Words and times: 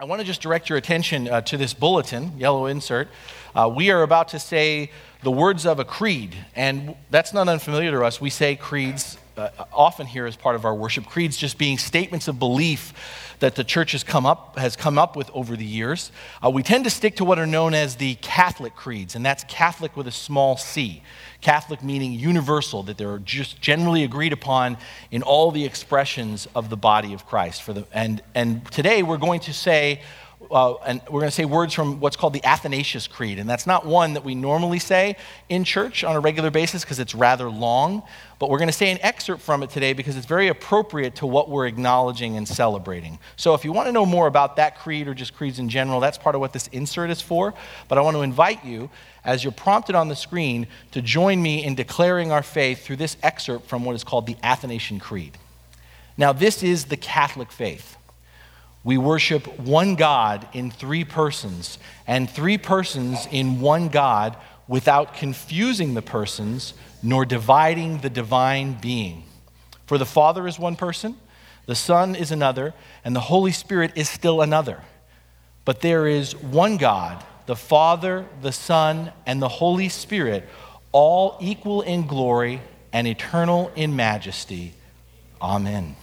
I 0.00 0.04
want 0.04 0.20
to 0.22 0.26
just 0.26 0.40
direct 0.40 0.70
your 0.70 0.78
attention 0.78 1.28
uh, 1.28 1.42
to 1.42 1.58
this 1.58 1.74
bulletin, 1.74 2.38
yellow 2.38 2.64
insert. 2.64 3.08
Uh, 3.54 3.70
we 3.70 3.90
are 3.90 4.02
about 4.02 4.28
to 4.28 4.38
say 4.38 4.90
the 5.22 5.30
words 5.30 5.66
of 5.66 5.78
a 5.78 5.84
creed, 5.84 6.34
and 6.56 6.96
that's 7.10 7.34
not 7.34 7.50
unfamiliar 7.50 7.90
to 7.90 8.02
us. 8.02 8.18
We 8.18 8.30
say 8.30 8.56
creeds 8.56 9.18
uh, 9.36 9.48
often 9.72 10.06
here 10.06 10.26
as 10.26 10.36
part 10.36 10.56
of 10.56 10.64
our 10.64 10.74
worship. 10.74 11.06
Creeds 11.06 11.36
just 11.36 11.58
being 11.58 11.78
statements 11.78 12.28
of 12.28 12.38
belief 12.38 12.92
that 13.40 13.54
the 13.54 13.64
church 13.64 13.92
has 13.92 14.04
come 14.04 14.26
up, 14.26 14.58
has 14.58 14.76
come 14.76 14.98
up 14.98 15.16
with 15.16 15.30
over 15.32 15.56
the 15.56 15.64
years. 15.64 16.12
Uh, 16.44 16.50
we 16.50 16.62
tend 16.62 16.84
to 16.84 16.90
stick 16.90 17.16
to 17.16 17.24
what 17.24 17.38
are 17.38 17.46
known 17.46 17.74
as 17.74 17.96
the 17.96 18.14
Catholic 18.16 18.74
creeds, 18.74 19.14
and 19.14 19.24
that's 19.24 19.44
Catholic 19.44 19.96
with 19.96 20.06
a 20.06 20.12
small 20.12 20.56
c. 20.56 21.02
Catholic 21.40 21.82
meaning 21.82 22.12
universal, 22.12 22.82
that 22.82 22.98
they're 22.98 23.18
just 23.18 23.60
generally 23.62 24.04
agreed 24.04 24.32
upon 24.32 24.76
in 25.10 25.22
all 25.22 25.50
the 25.50 25.64
expressions 25.64 26.46
of 26.54 26.68
the 26.68 26.76
body 26.76 27.14
of 27.14 27.26
Christ. 27.26 27.62
For 27.62 27.72
the, 27.72 27.86
and, 27.92 28.22
and 28.34 28.70
today 28.70 29.02
we're 29.02 29.16
going 29.16 29.40
to 29.40 29.54
say, 29.54 30.02
uh, 30.50 30.74
and 30.86 31.00
we're 31.08 31.20
going 31.20 31.30
to 31.30 31.34
say 31.34 31.44
words 31.44 31.72
from 31.72 32.00
what's 32.00 32.16
called 32.16 32.32
the 32.32 32.44
Athanasius 32.44 33.06
Creed. 33.06 33.38
And 33.38 33.48
that's 33.48 33.66
not 33.66 33.86
one 33.86 34.14
that 34.14 34.24
we 34.24 34.34
normally 34.34 34.78
say 34.78 35.16
in 35.48 35.64
church 35.64 36.02
on 36.02 36.16
a 36.16 36.20
regular 36.20 36.50
basis 36.50 36.82
because 36.82 36.98
it's 36.98 37.14
rather 37.14 37.48
long. 37.48 38.02
But 38.38 38.50
we're 38.50 38.58
going 38.58 38.68
to 38.68 38.72
say 38.72 38.90
an 38.90 38.98
excerpt 39.02 39.42
from 39.42 39.62
it 39.62 39.70
today 39.70 39.92
because 39.92 40.16
it's 40.16 40.26
very 40.26 40.48
appropriate 40.48 41.16
to 41.16 41.26
what 41.26 41.48
we're 41.48 41.66
acknowledging 41.66 42.36
and 42.36 42.48
celebrating. 42.48 43.18
So 43.36 43.54
if 43.54 43.64
you 43.64 43.72
want 43.72 43.86
to 43.86 43.92
know 43.92 44.06
more 44.06 44.26
about 44.26 44.56
that 44.56 44.78
creed 44.78 45.06
or 45.06 45.14
just 45.14 45.34
creeds 45.34 45.58
in 45.58 45.68
general, 45.68 46.00
that's 46.00 46.18
part 46.18 46.34
of 46.34 46.40
what 46.40 46.52
this 46.52 46.66
insert 46.68 47.10
is 47.10 47.20
for. 47.20 47.54
But 47.88 47.98
I 47.98 48.00
want 48.00 48.16
to 48.16 48.22
invite 48.22 48.64
you, 48.64 48.90
as 49.24 49.44
you're 49.44 49.52
prompted 49.52 49.94
on 49.94 50.08
the 50.08 50.16
screen, 50.16 50.66
to 50.92 51.02
join 51.02 51.40
me 51.40 51.64
in 51.64 51.74
declaring 51.74 52.32
our 52.32 52.42
faith 52.42 52.84
through 52.84 52.96
this 52.96 53.16
excerpt 53.22 53.66
from 53.66 53.84
what 53.84 53.94
is 53.94 54.04
called 54.04 54.26
the 54.26 54.36
Athanasian 54.42 54.98
Creed. 54.98 55.38
Now, 56.16 56.32
this 56.32 56.62
is 56.62 56.86
the 56.86 56.96
Catholic 56.96 57.52
faith. 57.52 57.96
We 58.82 58.96
worship 58.96 59.58
one 59.58 59.94
God 59.94 60.48
in 60.52 60.70
three 60.70 61.04
persons, 61.04 61.78
and 62.06 62.28
three 62.28 62.56
persons 62.56 63.26
in 63.30 63.60
one 63.60 63.88
God 63.88 64.36
without 64.66 65.14
confusing 65.14 65.94
the 65.94 66.02
persons 66.02 66.74
nor 67.02 67.24
dividing 67.24 67.98
the 67.98 68.10
divine 68.10 68.74
being. 68.74 69.24
For 69.86 69.98
the 69.98 70.06
Father 70.06 70.46
is 70.46 70.58
one 70.58 70.76
person, 70.76 71.16
the 71.66 71.74
Son 71.74 72.14
is 72.14 72.30
another, 72.30 72.74
and 73.04 73.14
the 73.14 73.20
Holy 73.20 73.52
Spirit 73.52 73.92
is 73.96 74.08
still 74.08 74.40
another. 74.40 74.80
But 75.64 75.80
there 75.80 76.06
is 76.06 76.34
one 76.36 76.76
God, 76.76 77.22
the 77.46 77.56
Father, 77.56 78.26
the 78.40 78.52
Son, 78.52 79.12
and 79.26 79.42
the 79.42 79.48
Holy 79.48 79.88
Spirit, 79.88 80.48
all 80.92 81.36
equal 81.40 81.82
in 81.82 82.06
glory 82.06 82.62
and 82.92 83.06
eternal 83.06 83.70
in 83.76 83.94
majesty. 83.94 84.74
Amen 85.40 85.96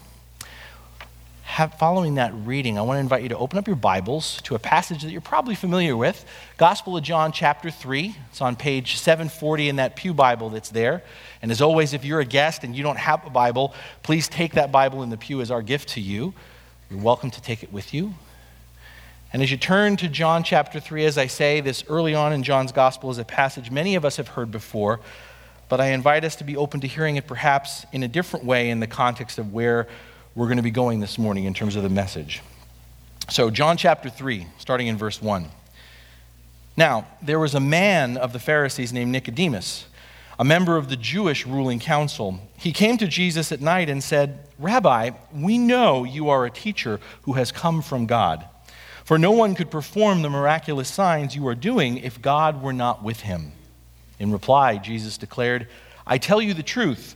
have, 1.58 1.74
following 1.74 2.14
that 2.14 2.32
reading, 2.46 2.78
I 2.78 2.84
want 2.84 2.98
to 2.98 3.00
invite 3.00 3.24
you 3.24 3.30
to 3.30 3.38
open 3.38 3.58
up 3.58 3.66
your 3.66 3.76
Bibles 3.76 4.40
to 4.44 4.54
a 4.54 4.60
passage 4.60 5.02
that 5.02 5.10
you're 5.10 5.22
probably 5.22 5.56
familiar 5.56 5.98
with 5.98 6.24
Gospel 6.58 6.96
of 6.96 7.04
John, 7.04 7.32
chapter 7.32 7.72
3. 7.72 8.16
It's 8.30 8.42
on 8.42 8.56
page 8.56 8.98
740 8.98 9.70
in 9.70 9.78
that 9.78 9.96
Pew 9.96 10.14
Bible 10.14 10.52
that's 10.52 10.70
there. 10.70 11.02
And 11.42 11.50
as 11.50 11.60
always, 11.60 11.94
if 11.94 12.06
you're 12.06 12.20
a 12.20 12.26
guest 12.26 12.64
and 12.64 12.76
you 12.76 12.84
don't 12.84 13.00
have 13.00 13.26
a 13.26 13.32
Bible, 13.32 13.74
please 14.04 14.28
take 14.28 14.54
that 14.54 14.72
Bible 14.72 15.02
in 15.02 15.10
the 15.10 15.18
pew 15.18 15.42
as 15.42 15.50
our 15.50 15.64
gift 15.64 15.90
to 15.90 16.00
you. 16.00 16.32
You're 16.92 17.02
welcome 17.02 17.32
to 17.32 17.42
take 17.42 17.64
it 17.64 17.74
with 17.74 17.92
you. 17.92 18.14
And 19.34 19.42
as 19.42 19.50
you 19.50 19.58
turn 19.58 19.98
to 19.98 20.08
John 20.08 20.44
chapter 20.44 20.80
3, 20.80 21.06
as 21.06 21.18
I 21.18 21.26
say, 21.26 21.60
this 21.62 21.84
early 21.90 22.14
on 22.14 22.34
in 22.34 22.44
John's 22.44 22.72
Gospel 22.72 23.10
is 23.10 23.18
a 23.18 23.26
passage 23.26 23.72
many 23.72 23.96
of 23.96 24.06
us 24.06 24.18
have 24.18 24.28
heard 24.28 24.52
before, 24.52 25.00
but 25.70 25.82
I 25.82 25.88
invite 25.88 26.24
us 26.24 26.36
to 26.36 26.44
be 26.44 26.56
open 26.56 26.82
to 26.82 26.88
hearing 26.88 27.16
it 27.16 27.26
perhaps 27.26 27.88
in 27.92 28.04
a 28.04 28.08
different 28.08 28.46
way 28.46 28.70
in 28.70 28.80
the 28.80 28.86
context 28.86 29.40
of 29.40 29.52
where 29.52 29.88
we're 30.38 30.46
going 30.46 30.58
to 30.58 30.64
be 30.64 30.70
going 30.70 31.00
this 31.00 31.18
morning 31.18 31.46
in 31.46 31.54
terms 31.56 31.76
of 31.76 31.82
the 31.82 31.90
message. 31.90 32.44
So, 33.28 33.50
John 33.50 33.76
chapter 33.76 34.08
3, 34.08 34.46
starting 34.60 34.86
in 34.86 34.96
verse 34.96 35.20
1. 35.20 35.48
Now, 36.78 37.08
there 37.24 37.40
was 37.40 37.56
a 37.56 37.60
man 37.60 38.18
of 38.18 38.34
the 38.34 38.40
Pharisees 38.40 38.94
named 38.94 39.12
Nicodemus, 39.12 39.88
a 40.38 40.46
member 40.46 40.78
of 40.78 40.90
the 40.90 40.96
Jewish 40.96 41.48
ruling 41.48 41.80
council. 41.80 42.40
He 42.56 42.72
came 42.72 43.00
to 43.00 43.08
Jesus 43.08 43.52
at 43.52 43.62
night 43.62 43.90
and 43.90 44.04
said, 44.04 44.38
Rabbi, 44.60 45.10
we 45.34 45.58
know 45.58 46.04
you 46.04 46.30
are 46.30 46.46
a 46.46 46.52
teacher 46.52 47.00
who 47.24 47.34
has 47.34 47.52
come 47.52 47.82
from 47.82 48.06
God. 48.06 48.46
For 49.06 49.18
no 49.18 49.32
one 49.32 49.56
could 49.56 49.72
perform 49.72 50.22
the 50.22 50.30
miraculous 50.30 50.88
signs 50.88 51.36
you 51.36 51.48
are 51.48 51.56
doing 51.56 51.98
if 51.98 52.22
God 52.22 52.62
were 52.62 52.74
not 52.74 53.04
with 53.04 53.22
him. 53.22 53.54
In 54.20 54.32
reply, 54.32 54.78
Jesus 54.78 55.18
declared, 55.18 55.68
I 56.06 56.20
tell 56.20 56.44
you 56.44 56.54
the 56.54 56.62
truth. 56.62 57.16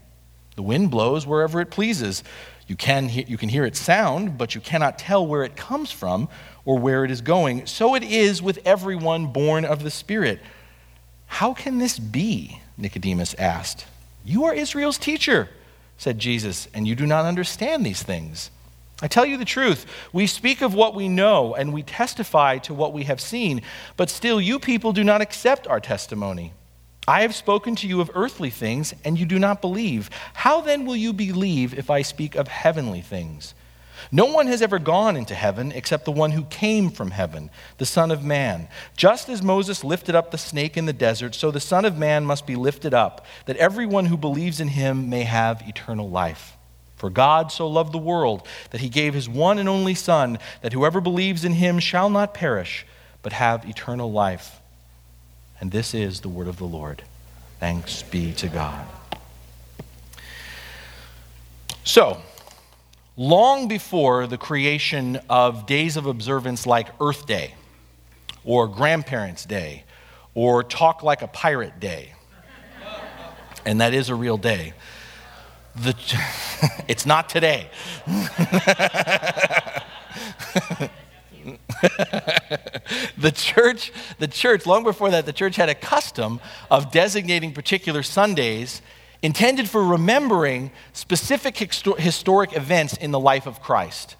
The 0.55 0.61
wind 0.61 0.91
blows 0.91 1.25
wherever 1.25 1.61
it 1.61 1.71
pleases. 1.71 2.23
You 2.67 2.75
can, 2.75 3.09
you 3.09 3.37
can 3.37 3.49
hear 3.49 3.65
its 3.65 3.79
sound, 3.79 4.37
but 4.37 4.55
you 4.55 4.61
cannot 4.61 4.99
tell 4.99 5.25
where 5.25 5.43
it 5.43 5.55
comes 5.55 5.91
from 5.91 6.29
or 6.65 6.77
where 6.77 7.03
it 7.03 7.11
is 7.11 7.21
going. 7.21 7.65
So 7.65 7.95
it 7.95 8.03
is 8.03 8.41
with 8.41 8.59
everyone 8.65 9.27
born 9.27 9.65
of 9.65 9.83
the 9.83 9.91
Spirit. 9.91 10.39
How 11.27 11.53
can 11.53 11.77
this 11.77 11.97
be? 11.97 12.61
Nicodemus 12.77 13.33
asked. 13.35 13.85
You 14.23 14.45
are 14.45 14.53
Israel's 14.53 14.97
teacher, 14.97 15.49
said 15.97 16.19
Jesus, 16.19 16.67
and 16.73 16.87
you 16.87 16.95
do 16.95 17.05
not 17.05 17.25
understand 17.25 17.85
these 17.85 18.03
things. 18.03 18.51
I 19.01 19.07
tell 19.07 19.25
you 19.25 19.37
the 19.37 19.45
truth. 19.45 19.85
We 20.13 20.27
speak 20.27 20.61
of 20.61 20.75
what 20.75 20.93
we 20.93 21.09
know 21.09 21.55
and 21.55 21.73
we 21.73 21.83
testify 21.83 22.59
to 22.59 22.73
what 22.73 22.93
we 22.93 23.05
have 23.05 23.19
seen, 23.19 23.61
but 23.97 24.09
still 24.09 24.39
you 24.39 24.59
people 24.59 24.93
do 24.93 25.03
not 25.03 25.21
accept 25.21 25.67
our 25.67 25.79
testimony. 25.79 26.53
I 27.07 27.21
have 27.21 27.33
spoken 27.33 27.75
to 27.77 27.87
you 27.87 27.99
of 27.99 28.11
earthly 28.13 28.51
things, 28.51 28.93
and 29.03 29.19
you 29.19 29.25
do 29.25 29.39
not 29.39 29.61
believe. 29.61 30.09
How 30.33 30.61
then 30.61 30.85
will 30.85 30.95
you 30.95 31.13
believe 31.13 31.77
if 31.77 31.89
I 31.89 32.03
speak 32.03 32.35
of 32.35 32.47
heavenly 32.47 33.01
things? 33.01 33.55
No 34.11 34.25
one 34.25 34.47
has 34.47 34.61
ever 34.61 34.79
gone 34.79 35.15
into 35.15 35.35
heaven 35.35 35.71
except 35.71 36.05
the 36.05 36.11
one 36.11 36.31
who 36.31 36.43
came 36.45 36.89
from 36.89 37.11
heaven, 37.11 37.49
the 37.77 37.85
Son 37.85 38.11
of 38.11 38.23
Man. 38.23 38.67
Just 38.95 39.29
as 39.29 39.41
Moses 39.41 39.83
lifted 39.83 40.15
up 40.15 40.31
the 40.31 40.37
snake 40.37 40.77
in 40.77 40.85
the 40.85 40.93
desert, 40.93 41.35
so 41.35 41.51
the 41.51 41.59
Son 41.59 41.85
of 41.85 41.97
Man 41.97 42.25
must 42.25 42.47
be 42.47 42.55
lifted 42.55 42.93
up, 42.93 43.25
that 43.45 43.57
everyone 43.57 44.05
who 44.05 44.17
believes 44.17 44.59
in 44.59 44.69
him 44.69 45.09
may 45.09 45.23
have 45.23 45.63
eternal 45.67 46.09
life. 46.09 46.57
For 46.95 47.09
God 47.09 47.51
so 47.51 47.67
loved 47.67 47.93
the 47.93 47.97
world 47.97 48.47
that 48.69 48.81
he 48.81 48.89
gave 48.89 49.15
his 49.15 49.27
one 49.27 49.57
and 49.57 49.67
only 49.67 49.95
Son, 49.95 50.37
that 50.61 50.73
whoever 50.73 51.01
believes 51.01 51.43
in 51.43 51.53
him 51.53 51.79
shall 51.79 52.09
not 52.09 52.33
perish, 52.33 52.85
but 53.23 53.33
have 53.33 53.67
eternal 53.67 54.11
life. 54.11 54.60
And 55.61 55.71
this 55.71 55.93
is 55.93 56.21
the 56.21 56.29
word 56.29 56.47
of 56.47 56.57
the 56.57 56.65
Lord. 56.65 57.03
Thanks 57.59 58.01
be 58.01 58.33
to 58.33 58.47
God. 58.47 58.87
So, 61.83 62.19
long 63.15 63.67
before 63.67 64.25
the 64.25 64.39
creation 64.39 65.19
of 65.29 65.67
days 65.67 65.97
of 65.97 66.07
observance 66.07 66.65
like 66.65 66.87
Earth 66.99 67.27
Day, 67.27 67.53
or 68.43 68.67
Grandparents' 68.67 69.45
Day, 69.45 69.83
or 70.33 70.63
Talk 70.63 71.03
Like 71.03 71.21
a 71.21 71.27
Pirate 71.27 71.79
Day, 71.79 72.15
and 73.63 73.81
that 73.81 73.93
is 73.93 74.09
a 74.09 74.15
real 74.15 74.37
day, 74.37 74.73
the, 75.75 75.95
it's 76.87 77.05
not 77.05 77.29
today. 77.29 77.69
the 83.17 83.31
church, 83.33 83.91
the 84.19 84.27
church, 84.27 84.65
long 84.65 84.83
before 84.83 85.09
that, 85.11 85.25
the 85.25 85.33
church 85.33 85.55
had 85.55 85.69
a 85.69 85.75
custom 85.75 86.39
of 86.69 86.91
designating 86.91 87.53
particular 87.53 88.03
Sundays 88.03 88.81
intended 89.21 89.69
for 89.69 89.83
remembering 89.83 90.71
specific 90.93 91.57
historic 91.57 92.55
events 92.55 92.97
in 92.97 93.11
the 93.11 93.19
life 93.19 93.45
of 93.45 93.61
Christ. 93.61 94.15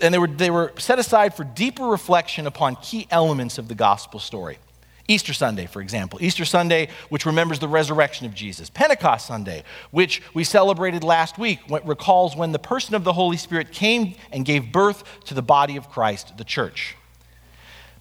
And 0.00 0.14
they 0.14 0.18
were, 0.18 0.28
they 0.28 0.50
were 0.50 0.72
set 0.78 0.98
aside 0.98 1.34
for 1.34 1.44
deeper 1.44 1.84
reflection 1.84 2.46
upon 2.46 2.76
key 2.76 3.06
elements 3.10 3.58
of 3.58 3.68
the 3.68 3.74
gospel 3.74 4.20
story. 4.20 4.58
Easter 5.08 5.32
Sunday, 5.32 5.64
for 5.64 5.80
example. 5.80 6.18
Easter 6.22 6.44
Sunday, 6.44 6.88
which 7.08 7.24
remembers 7.24 7.58
the 7.58 7.66
resurrection 7.66 8.26
of 8.26 8.34
Jesus. 8.34 8.68
Pentecost 8.68 9.26
Sunday, 9.26 9.64
which 9.90 10.22
we 10.34 10.44
celebrated 10.44 11.02
last 11.02 11.38
week, 11.38 11.60
recalls 11.84 12.36
when 12.36 12.52
the 12.52 12.58
person 12.58 12.94
of 12.94 13.04
the 13.04 13.14
Holy 13.14 13.38
Spirit 13.38 13.72
came 13.72 14.14
and 14.30 14.44
gave 14.44 14.70
birth 14.70 15.02
to 15.24 15.32
the 15.32 15.42
body 15.42 15.76
of 15.76 15.88
Christ, 15.88 16.36
the 16.36 16.44
church. 16.44 16.94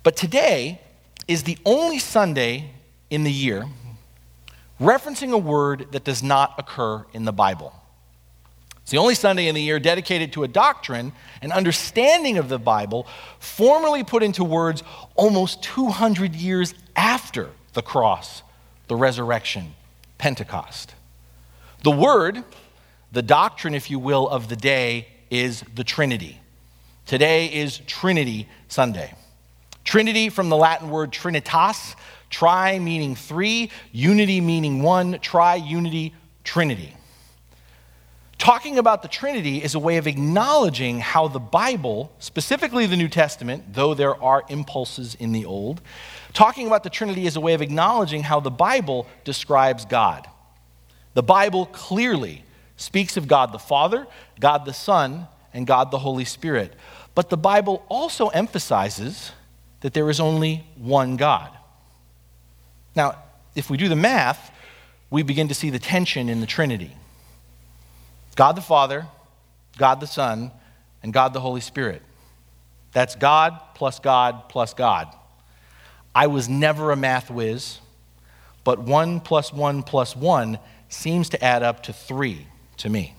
But 0.03 0.17
today 0.17 0.81
is 1.29 1.43
the 1.43 1.57
only 1.65 1.99
Sunday 1.99 2.71
in 3.09 3.23
the 3.23 3.31
year 3.31 3.65
referencing 4.79 5.31
a 5.31 5.37
word 5.37 5.87
that 5.91 6.03
does 6.03 6.21
not 6.21 6.55
occur 6.57 7.05
in 7.13 7.25
the 7.25 7.33
Bible 7.33 7.73
It's 8.87 8.91
the 8.93 8.99
only 8.99 9.15
Sunday 9.15 9.49
in 9.49 9.55
the 9.55 9.61
year 9.61 9.81
dedicated 9.81 10.31
to 10.31 10.45
a 10.45 10.47
doctrine 10.47 11.11
and 11.41 11.51
understanding 11.51 12.37
of 12.37 12.47
the 12.47 12.57
Bible 12.57 13.05
formally 13.37 14.01
put 14.05 14.23
into 14.23 14.45
words 14.45 14.81
almost 15.17 15.61
200 15.63 16.33
years 16.33 16.73
after 16.95 17.49
the 17.73 17.81
cross, 17.81 18.43
the 18.87 18.95
resurrection, 18.95 19.73
Pentecost. 20.17 20.95
The 21.83 21.91
word, 21.91 22.45
the 23.11 23.21
doctrine, 23.21 23.75
if 23.75 23.91
you 23.91 23.99
will, 23.99 24.29
of 24.29 24.47
the 24.47 24.55
day 24.55 25.09
is 25.29 25.65
the 25.75 25.83
Trinity. 25.83 26.39
Today 27.05 27.47
is 27.47 27.79
Trinity 27.87 28.47
Sunday. 28.69 29.13
Trinity 29.83 30.29
from 30.29 30.47
the 30.47 30.55
Latin 30.55 30.89
word 30.89 31.11
trinitas, 31.11 31.97
tri 32.29 32.79
meaning 32.79 33.17
three, 33.17 33.69
unity 33.91 34.39
meaning 34.39 34.81
one, 34.81 35.19
tri 35.19 35.55
unity, 35.55 36.15
Trinity. 36.45 36.96
Talking 38.37 38.77
about 38.77 39.01
the 39.01 39.07
Trinity 39.07 39.63
is 39.63 39.73
a 39.73 39.79
way 39.79 39.97
of 39.97 40.05
acknowledging 40.05 40.99
how 40.99 41.27
the 41.27 41.39
Bible, 41.39 42.11
specifically 42.19 42.85
the 42.85 42.95
New 42.95 43.07
Testament, 43.07 43.73
though 43.73 43.93
there 43.93 44.21
are 44.21 44.43
impulses 44.47 45.15
in 45.15 45.31
the 45.31 45.45
Old, 45.45 45.81
talking 46.33 46.67
about 46.67 46.83
the 46.83 46.89
Trinity 46.89 47.25
is 47.25 47.35
a 47.35 47.41
way 47.41 47.55
of 47.55 47.63
acknowledging 47.63 48.23
how 48.23 48.39
the 48.39 48.51
Bible 48.51 49.07
describes 49.23 49.85
God. 49.85 50.27
The 51.15 51.23
Bible 51.23 51.65
clearly 51.65 52.43
speaks 52.75 53.17
of 53.17 53.27
God 53.27 53.51
the 53.51 53.59
Father, 53.59 54.05
God 54.39 54.65
the 54.65 54.73
Son, 54.73 55.27
and 55.51 55.65
God 55.65 55.89
the 55.89 55.97
Holy 55.97 56.25
Spirit. 56.25 56.73
But 57.15 57.31
the 57.31 57.37
Bible 57.37 57.83
also 57.89 58.27
emphasizes 58.27 59.31
that 59.81 59.95
there 59.95 60.11
is 60.11 60.19
only 60.19 60.63
one 60.75 61.17
God. 61.17 61.49
Now, 62.95 63.17
if 63.55 63.71
we 63.71 63.77
do 63.77 63.89
the 63.89 63.95
math, 63.95 64.51
we 65.09 65.23
begin 65.23 65.47
to 65.47 65.55
see 65.55 65.71
the 65.71 65.79
tension 65.79 66.29
in 66.29 66.39
the 66.39 66.45
Trinity. 66.45 66.95
God 68.37 68.55
the 68.55 68.61
Father, 68.61 69.07
God 69.77 69.99
the 69.99 70.07
Son, 70.07 70.51
and 71.01 71.11
God 71.11 71.33
the 71.33 71.39
Holy 71.41 71.59
Spirit. 71.59 72.03
That's 72.93 73.15
God 73.15 73.59
plus 73.73 73.99
God 73.99 74.47
plus 74.47 74.73
God. 74.75 75.13
I 76.13 76.27
was 76.27 76.47
never 76.47 76.91
a 76.91 76.95
math 76.95 77.31
whiz, 77.31 77.79
but 78.63 78.79
one 78.79 79.19
plus 79.19 79.51
one 79.51 79.81
plus 79.81 80.15
one 80.15 80.59
seems 80.87 81.29
to 81.29 81.43
add 81.43 81.63
up 81.63 81.83
to 81.83 81.93
three 81.93 82.47
to 82.77 82.89
me. 82.89 83.15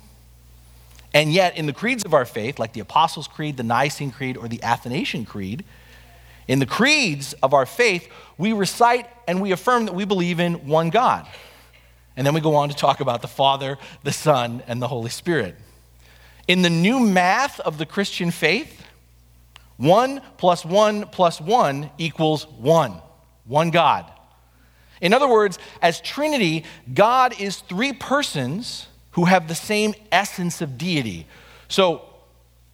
And 1.13 1.33
yet, 1.33 1.57
in 1.59 1.67
the 1.67 1.73
creeds 1.73 2.05
of 2.05 2.15
our 2.15 2.25
faith, 2.25 2.61
like 2.61 2.73
the 2.73 2.81
Apostles' 2.81 3.27
Creed, 3.27 3.57
the 3.57 3.65
Nicene 3.65 4.13
Creed, 4.13 4.37
or 4.37 4.47
the 4.47 4.63
Athanasian 4.63 5.25
Creed, 5.25 5.65
in 6.47 6.61
the 6.61 6.67
creeds 6.67 7.33
of 7.35 7.55
our 7.55 7.67
faith, 7.67 8.09
we 8.37 8.53
recite 8.53 9.07
and 9.27 9.43
we 9.43 9.51
affirm 9.51 9.87
that 9.87 9.95
we 9.95 10.05
believe 10.05 10.39
in 10.39 10.69
one 10.69 10.91
God. 10.91 11.27
And 12.19 12.27
then 12.27 12.35
we 12.35 12.41
go 12.41 12.57
on 12.57 12.69
to 12.69 12.75
talk 12.75 12.99
about 12.99 13.23
the 13.23 13.29
Father, 13.29 13.79
the 14.03 14.11
Son, 14.11 14.61
and 14.67 14.83
the 14.83 14.89
Holy 14.89 15.09
Spirit. 15.09 15.55
In 16.49 16.63
the 16.63 16.69
new 16.69 16.99
math 16.99 17.61
of 17.61 17.79
the 17.79 17.87
Christian 17.87 18.33
faith, 18.33 18.85
1 19.77 20.21
plus 20.37 20.65
1 20.65 21.11
plus 21.13 21.41
1 21.41 21.91
equals 21.97 22.49
1. 22.49 23.01
One 23.45 23.71
God. 23.71 24.05
In 25.01 25.15
other 25.15 25.29
words, 25.29 25.61
as 25.81 26.01
Trinity, 26.01 26.65
God 26.93 27.41
is 27.41 27.59
three 27.59 27.93
persons 27.93 28.89
who 29.13 29.27
have 29.27 29.47
the 29.47 29.55
same 29.55 29.95
essence 30.11 30.61
of 30.61 30.77
deity. 30.77 31.25
So, 31.69 32.03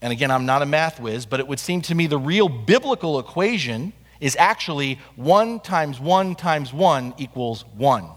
and 0.00 0.10
again, 0.10 0.30
I'm 0.30 0.46
not 0.46 0.62
a 0.62 0.66
math 0.66 0.98
whiz, 0.98 1.26
but 1.26 1.38
it 1.38 1.46
would 1.46 1.60
seem 1.60 1.82
to 1.82 1.94
me 1.94 2.06
the 2.06 2.16
real 2.16 2.48
biblical 2.48 3.18
equation 3.18 3.92
is 4.20 4.36
actually 4.36 4.98
1 5.16 5.60
times 5.60 6.00
1 6.00 6.34
times 6.34 6.72
1 6.72 7.12
equals 7.18 7.66
1. 7.76 8.08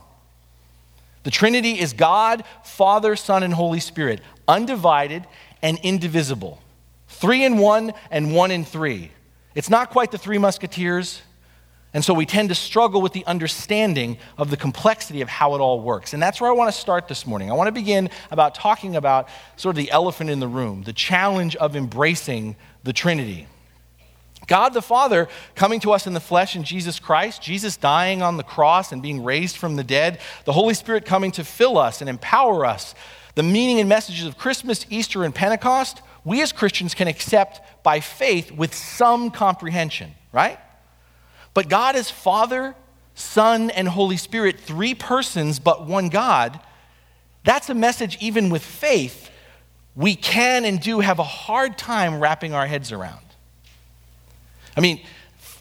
The 1.28 1.32
Trinity 1.32 1.78
is 1.78 1.92
God, 1.92 2.46
Father, 2.64 3.18
Son, 3.18 3.44
and 3.44 3.54
Holy 3.54 3.82
Spirit, 3.82 4.22
undivided 4.48 5.28
and 5.62 5.78
indivisible. 5.84 6.62
Three 7.10 7.44
in 7.44 7.58
one 7.58 7.92
and 8.10 8.34
one 8.34 8.50
in 8.50 8.64
three. 8.64 9.12
It's 9.54 9.70
not 9.70 9.90
quite 9.90 10.12
the 10.12 10.18
three 10.18 10.38
musketeers, 10.38 11.22
and 11.94 12.02
so 12.02 12.14
we 12.14 12.26
tend 12.26 12.48
to 12.48 12.56
struggle 12.56 13.02
with 13.02 13.12
the 13.12 13.26
understanding 13.26 14.20
of 14.38 14.52
the 14.52 14.56
complexity 14.56 15.20
of 15.20 15.28
how 15.28 15.54
it 15.56 15.60
all 15.60 15.82
works. 15.82 16.14
And 16.14 16.24
that's 16.24 16.40
where 16.40 16.50
I 16.50 16.54
want 16.54 16.74
to 16.74 16.80
start 16.80 17.10
this 17.10 17.28
morning. 17.28 17.52
I 17.52 17.56
want 17.56 17.68
to 17.68 17.74
begin 17.74 18.10
about 18.32 18.56
talking 18.56 18.96
about 18.96 19.28
sort 19.58 19.76
of 19.76 19.84
the 19.84 19.92
elephant 19.92 20.30
in 20.30 20.40
the 20.40 20.48
room, 20.48 20.84
the 20.84 20.94
challenge 20.94 21.58
of 21.58 21.76
embracing 21.76 22.56
the 22.86 22.94
Trinity. 22.94 23.48
God 24.48 24.74
the 24.74 24.82
Father 24.82 25.28
coming 25.56 25.80
to 25.82 25.92
us 25.92 26.08
in 26.08 26.14
the 26.14 26.20
flesh 26.22 26.56
in 26.56 26.64
Jesus 26.64 27.00
Christ, 27.00 27.42
Jesus 27.42 27.76
dying 27.78 28.22
on 28.22 28.38
the 28.38 28.44
cross 28.44 28.92
and 28.92 29.02
being 29.02 29.24
raised 29.24 29.58
from 29.58 29.76
the 29.76 29.84
dead, 29.84 30.20
the 30.46 30.54
Holy 30.54 30.74
Spirit 30.74 31.06
coming 31.06 31.32
to 31.32 31.44
fill 31.44 31.78
us 31.78 32.02
and 32.02 32.10
empower 32.10 32.66
us. 32.66 32.96
The 33.36 33.44
meaning 33.44 33.80
and 33.80 33.90
messages 33.90 34.26
of 34.26 34.38
Christmas, 34.38 34.86
Easter, 34.90 35.24
and 35.24 35.36
Pentecost, 35.36 36.02
we 36.24 36.42
as 36.42 36.52
Christians 36.52 36.96
can 36.96 37.08
accept 37.08 37.84
by 37.84 38.00
faith 38.00 38.52
with 38.52 38.74
some 38.74 39.30
comprehension, 39.32 40.16
right? 40.32 40.60
But 41.54 41.70
God 41.70 41.96
is 41.96 42.10
Father, 42.10 42.76
Son, 43.16 43.70
and 43.72 43.88
Holy 43.88 44.18
Spirit, 44.18 44.60
three 44.60 44.96
persons, 44.96 45.60
but 45.60 45.86
one 45.86 46.10
God. 46.10 46.60
That's 47.44 47.70
a 47.70 47.74
message, 47.74 48.18
even 48.22 48.50
with 48.50 48.64
faith, 48.64 49.30
we 49.96 50.16
can 50.16 50.64
and 50.66 50.80
do 50.80 51.00
have 51.00 51.18
a 51.18 51.24
hard 51.24 51.78
time 51.78 52.20
wrapping 52.20 52.54
our 52.54 52.68
heads 52.68 52.92
around. 52.92 53.27
I 54.78 54.82
mean, 54.82 55.02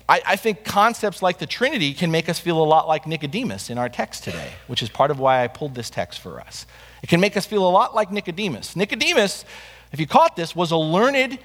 I, 0.09 0.23
I, 0.25 0.37
think 0.37 0.63
concepts 0.63 1.23
like 1.23 1.39
the 1.39 1.47
Trinity 1.47 1.95
can 1.95 2.11
make 2.11 2.29
us 2.29 2.39
feel 2.39 2.63
a 2.63 2.65
lot 2.65 2.87
like 2.87 3.07
Nicodemus 3.07 3.71
in 3.71 3.79
our 3.79 3.89
text 3.89 4.25
today, 4.25 4.53
which 4.67 4.83
is 4.83 4.89
part 4.89 5.11
of 5.11 5.19
why 5.19 5.43
I 5.43 5.49
pulled 5.49 5.75
this 5.75 5.91
text 5.91 6.21
for 6.21 6.39
us. 6.39 6.67
It 7.03 7.09
can 7.09 7.21
make 7.21 7.37
us 7.37 7.47
feel 7.47 7.67
a 7.67 7.71
lot 7.71 7.95
like 7.95 8.13
Nicodemus. 8.13 8.77
Nicodemus, 8.77 9.45
if 9.93 9.99
you 9.99 10.07
caught 10.07 10.37
this, 10.37 10.55
was 10.55 10.71
a 10.71 10.77
learned 10.77 11.39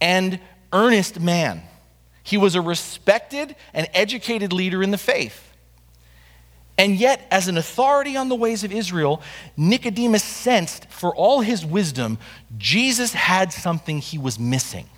and 0.00 0.40
earnest 0.72 1.20
man. 1.20 1.62
He 2.22 2.36
was 2.36 2.54
a 2.54 2.60
respected 2.60 3.54
and 3.72 3.88
educated 3.94 4.52
leader 4.52 4.82
in 4.82 4.90
the 4.90 4.98
faith. 4.98 5.44
And 6.76 6.96
yet, 6.96 7.26
as 7.30 7.48
an 7.48 7.58
authority 7.58 8.16
on 8.16 8.28
the 8.28 8.36
ways 8.36 8.64
of 8.64 8.72
Israel, 8.72 9.20
Nicodemus 9.56 10.22
sensed, 10.22 10.86
for 10.90 11.14
all 11.14 11.40
his 11.40 11.66
wisdom, 11.66 12.18
Jesus 12.56 13.12
had 13.12 13.52
something 13.52 13.98
he 13.98 14.16
was 14.16 14.38
missing. 14.38 14.88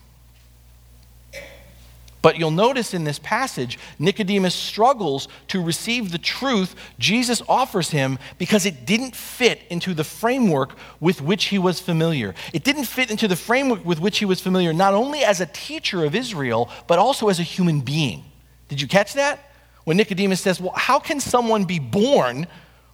But 2.22 2.38
you'll 2.38 2.50
notice 2.50 2.92
in 2.92 3.04
this 3.04 3.18
passage, 3.18 3.78
Nicodemus 3.98 4.54
struggles 4.54 5.26
to 5.48 5.62
receive 5.62 6.12
the 6.12 6.18
truth 6.18 6.74
Jesus 6.98 7.40
offers 7.48 7.90
him 7.90 8.18
because 8.36 8.66
it 8.66 8.84
didn't 8.84 9.16
fit 9.16 9.62
into 9.70 9.94
the 9.94 10.04
framework 10.04 10.76
with 11.00 11.22
which 11.22 11.46
he 11.46 11.58
was 11.58 11.80
familiar. 11.80 12.34
It 12.52 12.62
didn't 12.62 12.84
fit 12.84 13.10
into 13.10 13.26
the 13.26 13.36
framework 13.36 13.84
with 13.86 14.00
which 14.00 14.18
he 14.18 14.26
was 14.26 14.40
familiar, 14.40 14.72
not 14.74 14.92
only 14.92 15.24
as 15.24 15.40
a 15.40 15.46
teacher 15.46 16.04
of 16.04 16.14
Israel, 16.14 16.70
but 16.86 16.98
also 16.98 17.28
as 17.28 17.40
a 17.40 17.44
human 17.44 17.80
being. 17.80 18.24
Did 18.68 18.80
you 18.80 18.88
catch 18.88 19.14
that? 19.14 19.40
When 19.84 19.96
Nicodemus 19.96 20.42
says, 20.42 20.60
Well, 20.60 20.74
how 20.76 20.98
can 20.98 21.20
someone 21.20 21.64
be 21.64 21.78
born 21.78 22.46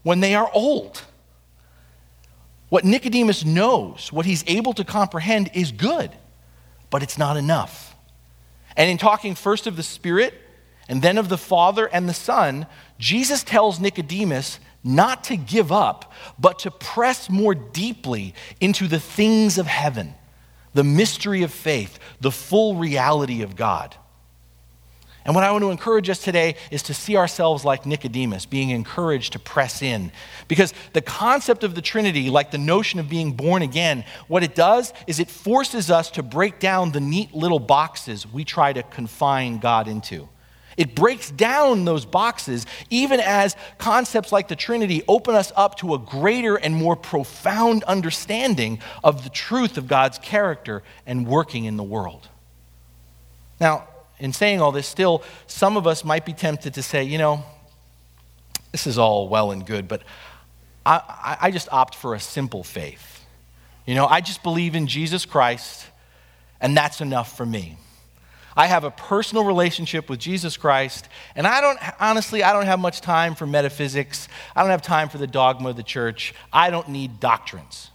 when 0.04 0.20
they 0.20 0.36
are 0.36 0.50
old? 0.54 1.02
What 2.68 2.84
Nicodemus 2.84 3.44
knows, 3.44 4.12
what 4.12 4.26
he's 4.26 4.44
able 4.46 4.72
to 4.74 4.84
comprehend, 4.84 5.50
is 5.52 5.72
good, 5.72 6.10
but 6.90 7.02
it's 7.02 7.18
not 7.18 7.36
enough. 7.36 7.85
And 8.76 8.90
in 8.90 8.98
talking 8.98 9.34
first 9.34 9.66
of 9.66 9.76
the 9.76 9.82
Spirit 9.82 10.34
and 10.88 11.02
then 11.02 11.18
of 11.18 11.28
the 11.28 11.38
Father 11.38 11.86
and 11.86 12.08
the 12.08 12.14
Son, 12.14 12.66
Jesus 12.98 13.42
tells 13.42 13.80
Nicodemus 13.80 14.60
not 14.84 15.24
to 15.24 15.36
give 15.36 15.72
up, 15.72 16.12
but 16.38 16.60
to 16.60 16.70
press 16.70 17.28
more 17.28 17.54
deeply 17.54 18.34
into 18.60 18.86
the 18.86 19.00
things 19.00 19.58
of 19.58 19.66
heaven, 19.66 20.14
the 20.74 20.84
mystery 20.84 21.42
of 21.42 21.52
faith, 21.52 21.98
the 22.20 22.30
full 22.30 22.76
reality 22.76 23.42
of 23.42 23.56
God. 23.56 23.96
And 25.26 25.34
what 25.34 25.42
I 25.42 25.50
want 25.50 25.62
to 25.62 25.70
encourage 25.70 26.08
us 26.08 26.20
today 26.20 26.54
is 26.70 26.84
to 26.84 26.94
see 26.94 27.16
ourselves 27.16 27.64
like 27.64 27.84
Nicodemus, 27.84 28.46
being 28.46 28.70
encouraged 28.70 29.32
to 29.32 29.40
press 29.40 29.82
in. 29.82 30.12
Because 30.46 30.72
the 30.92 31.00
concept 31.00 31.64
of 31.64 31.74
the 31.74 31.82
Trinity, 31.82 32.30
like 32.30 32.52
the 32.52 32.58
notion 32.58 33.00
of 33.00 33.08
being 33.08 33.32
born 33.32 33.62
again, 33.62 34.04
what 34.28 34.44
it 34.44 34.54
does 34.54 34.92
is 35.08 35.18
it 35.18 35.28
forces 35.28 35.90
us 35.90 36.12
to 36.12 36.22
break 36.22 36.60
down 36.60 36.92
the 36.92 37.00
neat 37.00 37.34
little 37.34 37.58
boxes 37.58 38.24
we 38.24 38.44
try 38.44 38.72
to 38.72 38.84
confine 38.84 39.58
God 39.58 39.88
into. 39.88 40.28
It 40.76 40.94
breaks 40.94 41.32
down 41.32 41.86
those 41.86 42.04
boxes, 42.04 42.64
even 42.88 43.18
as 43.18 43.56
concepts 43.78 44.30
like 44.30 44.46
the 44.46 44.54
Trinity 44.54 45.02
open 45.08 45.34
us 45.34 45.52
up 45.56 45.76
to 45.78 45.94
a 45.94 45.98
greater 45.98 46.54
and 46.54 46.72
more 46.72 46.94
profound 46.94 47.82
understanding 47.84 48.78
of 49.02 49.24
the 49.24 49.30
truth 49.30 49.76
of 49.76 49.88
God's 49.88 50.18
character 50.18 50.84
and 51.04 51.26
working 51.26 51.64
in 51.64 51.76
the 51.76 51.82
world. 51.82 52.28
Now, 53.58 53.88
in 54.18 54.32
saying 54.32 54.60
all 54.60 54.72
this, 54.72 54.86
still, 54.86 55.22
some 55.46 55.76
of 55.76 55.86
us 55.86 56.04
might 56.04 56.24
be 56.24 56.32
tempted 56.32 56.74
to 56.74 56.82
say, 56.82 57.04
you 57.04 57.18
know, 57.18 57.44
this 58.72 58.86
is 58.86 58.98
all 58.98 59.28
well 59.28 59.50
and 59.50 59.66
good, 59.66 59.88
but 59.88 60.02
I, 60.84 61.36
I 61.42 61.50
just 61.50 61.68
opt 61.72 61.94
for 61.94 62.14
a 62.14 62.20
simple 62.20 62.62
faith. 62.62 63.24
You 63.86 63.94
know, 63.94 64.06
I 64.06 64.20
just 64.20 64.42
believe 64.42 64.74
in 64.74 64.86
Jesus 64.86 65.24
Christ, 65.24 65.86
and 66.60 66.76
that's 66.76 67.00
enough 67.00 67.36
for 67.36 67.46
me. 67.46 67.78
I 68.56 68.66
have 68.66 68.84
a 68.84 68.90
personal 68.90 69.44
relationship 69.44 70.08
with 70.08 70.18
Jesus 70.18 70.56
Christ, 70.56 71.08
and 71.34 71.46
I 71.46 71.60
don't, 71.60 71.78
honestly, 72.00 72.42
I 72.42 72.52
don't 72.52 72.64
have 72.64 72.80
much 72.80 73.02
time 73.02 73.34
for 73.34 73.46
metaphysics. 73.46 74.28
I 74.54 74.62
don't 74.62 74.70
have 74.70 74.82
time 74.82 75.08
for 75.10 75.18
the 75.18 75.26
dogma 75.26 75.70
of 75.70 75.76
the 75.76 75.82
church. 75.82 76.34
I 76.52 76.70
don't 76.70 76.88
need 76.88 77.20
doctrines. 77.20 77.90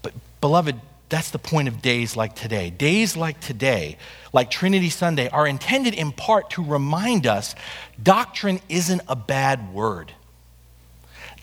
But, 0.00 0.14
beloved, 0.40 0.76
that's 1.10 1.30
the 1.30 1.38
point 1.38 1.68
of 1.68 1.82
days 1.82 2.16
like 2.16 2.34
today. 2.34 2.70
Days 2.70 3.16
like 3.16 3.40
today, 3.40 3.98
like 4.32 4.50
Trinity 4.50 4.90
Sunday, 4.90 5.28
are 5.28 5.46
intended 5.46 5.94
in 5.94 6.12
part 6.12 6.50
to 6.50 6.64
remind 6.64 7.26
us 7.26 7.54
doctrine 8.02 8.60
isn't 8.68 9.02
a 9.08 9.16
bad 9.16 9.72
word. 9.72 10.12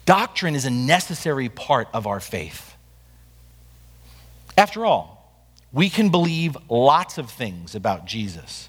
Doctrine 0.04 0.54
is 0.54 0.64
a 0.64 0.70
necessary 0.70 1.48
part 1.48 1.88
of 1.92 2.06
our 2.06 2.20
faith. 2.20 2.74
After 4.56 4.86
all, 4.86 5.16
we 5.72 5.90
can 5.90 6.08
believe 6.08 6.56
lots 6.70 7.18
of 7.18 7.30
things 7.30 7.74
about 7.74 8.06
Jesus, 8.06 8.68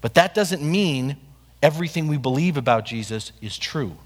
but 0.00 0.14
that 0.14 0.34
doesn't 0.34 0.62
mean 0.62 1.16
everything 1.62 2.08
we 2.08 2.16
believe 2.16 2.56
about 2.56 2.86
Jesus 2.86 3.32
is 3.40 3.58
true. 3.58 3.96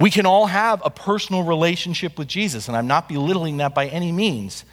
We 0.00 0.10
can 0.10 0.26
all 0.26 0.46
have 0.46 0.80
a 0.84 0.90
personal 0.90 1.42
relationship 1.42 2.18
with 2.18 2.28
Jesus, 2.28 2.68
and 2.68 2.76
I'm 2.76 2.86
not 2.86 3.08
belittling 3.08 3.56
that 3.58 3.74
by 3.74 3.88
any 3.88 4.12
means. 4.12 4.64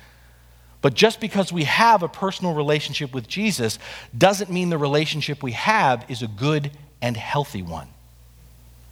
But 0.85 0.93
just 0.93 1.19
because 1.19 1.51
we 1.51 1.63
have 1.63 2.03
a 2.03 2.07
personal 2.07 2.53
relationship 2.53 3.11
with 3.11 3.27
Jesus 3.27 3.79
doesn't 4.15 4.51
mean 4.51 4.69
the 4.69 4.77
relationship 4.77 5.41
we 5.41 5.53
have 5.53 6.05
is 6.09 6.21
a 6.21 6.27
good 6.27 6.69
and 7.01 7.17
healthy 7.17 7.63
one. 7.63 7.87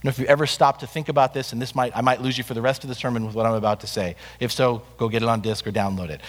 know 0.04 0.10
if 0.10 0.18
you 0.18 0.26
ever 0.26 0.48
stopped 0.48 0.80
to 0.80 0.88
think 0.88 1.08
about 1.08 1.36
this, 1.36 1.54
and 1.54 1.62
this 1.62 1.76
might, 1.76 1.96
I 1.96 2.02
might 2.02 2.20
lose 2.20 2.36
you 2.36 2.44
for 2.44 2.56
the 2.56 2.64
rest 2.64 2.84
of 2.84 2.88
the 2.88 2.96
sermon 2.96 3.28
with 3.28 3.36
what 3.36 3.46
I'm 3.46 3.54
about 3.54 3.82
to 3.82 3.86
say. 3.86 4.16
If 4.40 4.52
so, 4.52 4.82
go 4.98 5.08
get 5.08 5.22
it 5.22 5.30
on 5.30 5.42
disc 5.42 5.68
or 5.68 5.72
download 5.72 6.10
it. 6.10 6.22